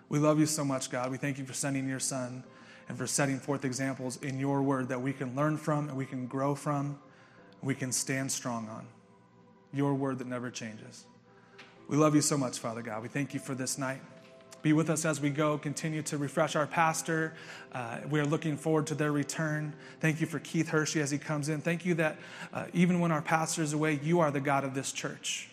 We 0.08 0.18
love 0.18 0.40
you 0.40 0.46
so 0.46 0.64
much, 0.64 0.90
God. 0.90 1.10
We 1.10 1.18
thank 1.18 1.38
you 1.38 1.44
for 1.44 1.52
sending 1.52 1.88
your 1.88 2.00
son 2.00 2.42
and 2.88 2.98
for 2.98 3.06
setting 3.06 3.38
forth 3.38 3.64
examples 3.64 4.16
in 4.22 4.40
your 4.40 4.62
word 4.62 4.88
that 4.88 5.00
we 5.00 5.12
can 5.12 5.36
learn 5.36 5.56
from 5.56 5.88
and 5.88 5.96
we 5.96 6.06
can 6.06 6.26
grow 6.26 6.54
from 6.56 6.98
we 7.62 7.74
can 7.74 7.92
stand 7.92 8.30
strong 8.30 8.68
on. 8.68 8.86
Your 9.72 9.94
word 9.94 10.18
that 10.18 10.26
never 10.26 10.50
changes. 10.50 11.04
We 11.88 11.96
love 11.96 12.14
you 12.14 12.20
so 12.20 12.36
much, 12.36 12.58
Father 12.58 12.82
God. 12.82 13.02
We 13.02 13.08
thank 13.08 13.34
you 13.34 13.40
for 13.40 13.54
this 13.54 13.78
night. 13.78 14.00
Be 14.60 14.72
with 14.72 14.90
us 14.90 15.04
as 15.04 15.20
we 15.20 15.30
go. 15.30 15.56
Continue 15.56 16.02
to 16.02 16.18
refresh 16.18 16.56
our 16.56 16.66
pastor. 16.66 17.34
Uh, 17.72 17.98
we 18.10 18.18
are 18.18 18.26
looking 18.26 18.56
forward 18.56 18.88
to 18.88 18.94
their 18.94 19.12
return. 19.12 19.72
Thank 20.00 20.20
you 20.20 20.26
for 20.26 20.40
Keith 20.40 20.68
Hershey 20.68 21.00
as 21.00 21.10
he 21.10 21.18
comes 21.18 21.48
in. 21.48 21.60
Thank 21.60 21.86
you 21.86 21.94
that 21.94 22.18
uh, 22.52 22.66
even 22.72 22.98
when 22.98 23.12
our 23.12 23.22
pastor 23.22 23.62
is 23.62 23.72
away, 23.72 24.00
you 24.02 24.20
are 24.20 24.30
the 24.30 24.40
God 24.40 24.64
of 24.64 24.74
this 24.74 24.90
church. 24.90 25.48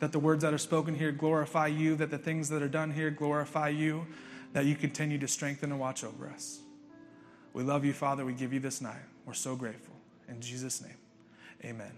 That 0.00 0.12
the 0.12 0.18
words 0.18 0.42
that 0.42 0.52
are 0.52 0.58
spoken 0.58 0.94
here 0.94 1.10
glorify 1.10 1.68
you, 1.68 1.96
that 1.96 2.10
the 2.10 2.18
things 2.18 2.48
that 2.50 2.60
are 2.60 2.68
done 2.68 2.90
here 2.90 3.10
glorify 3.10 3.68
you, 3.70 4.06
that 4.52 4.66
you 4.66 4.74
continue 4.74 5.18
to 5.18 5.28
strengthen 5.28 5.70
and 5.70 5.80
watch 5.80 6.04
over 6.04 6.28
us. 6.28 6.60
We 7.54 7.62
love 7.62 7.84
you, 7.84 7.92
Father. 7.92 8.24
We 8.24 8.34
give 8.34 8.52
you 8.52 8.60
this 8.60 8.80
night. 8.80 9.02
We're 9.24 9.34
so 9.34 9.56
grateful. 9.56 9.91
In 10.32 10.40
Jesus' 10.40 10.80
name, 10.80 10.96
amen. 11.62 11.92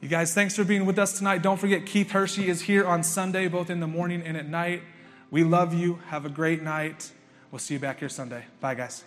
You 0.00 0.08
guys, 0.08 0.32
thanks 0.32 0.54
for 0.54 0.62
being 0.62 0.86
with 0.86 0.98
us 0.98 1.18
tonight. 1.18 1.42
Don't 1.42 1.58
forget, 1.58 1.86
Keith 1.86 2.12
Hershey 2.12 2.48
is 2.48 2.62
here 2.62 2.86
on 2.86 3.02
Sunday, 3.02 3.48
both 3.48 3.68
in 3.68 3.80
the 3.80 3.86
morning 3.86 4.22
and 4.24 4.36
at 4.36 4.48
night. 4.48 4.82
We 5.30 5.42
love 5.42 5.74
you. 5.74 5.98
Have 6.08 6.24
a 6.24 6.28
great 6.28 6.62
night. 6.62 7.10
We'll 7.50 7.58
see 7.58 7.74
you 7.74 7.80
back 7.80 7.98
here 7.98 8.08
Sunday. 8.08 8.44
Bye, 8.60 8.76
guys. 8.76 9.04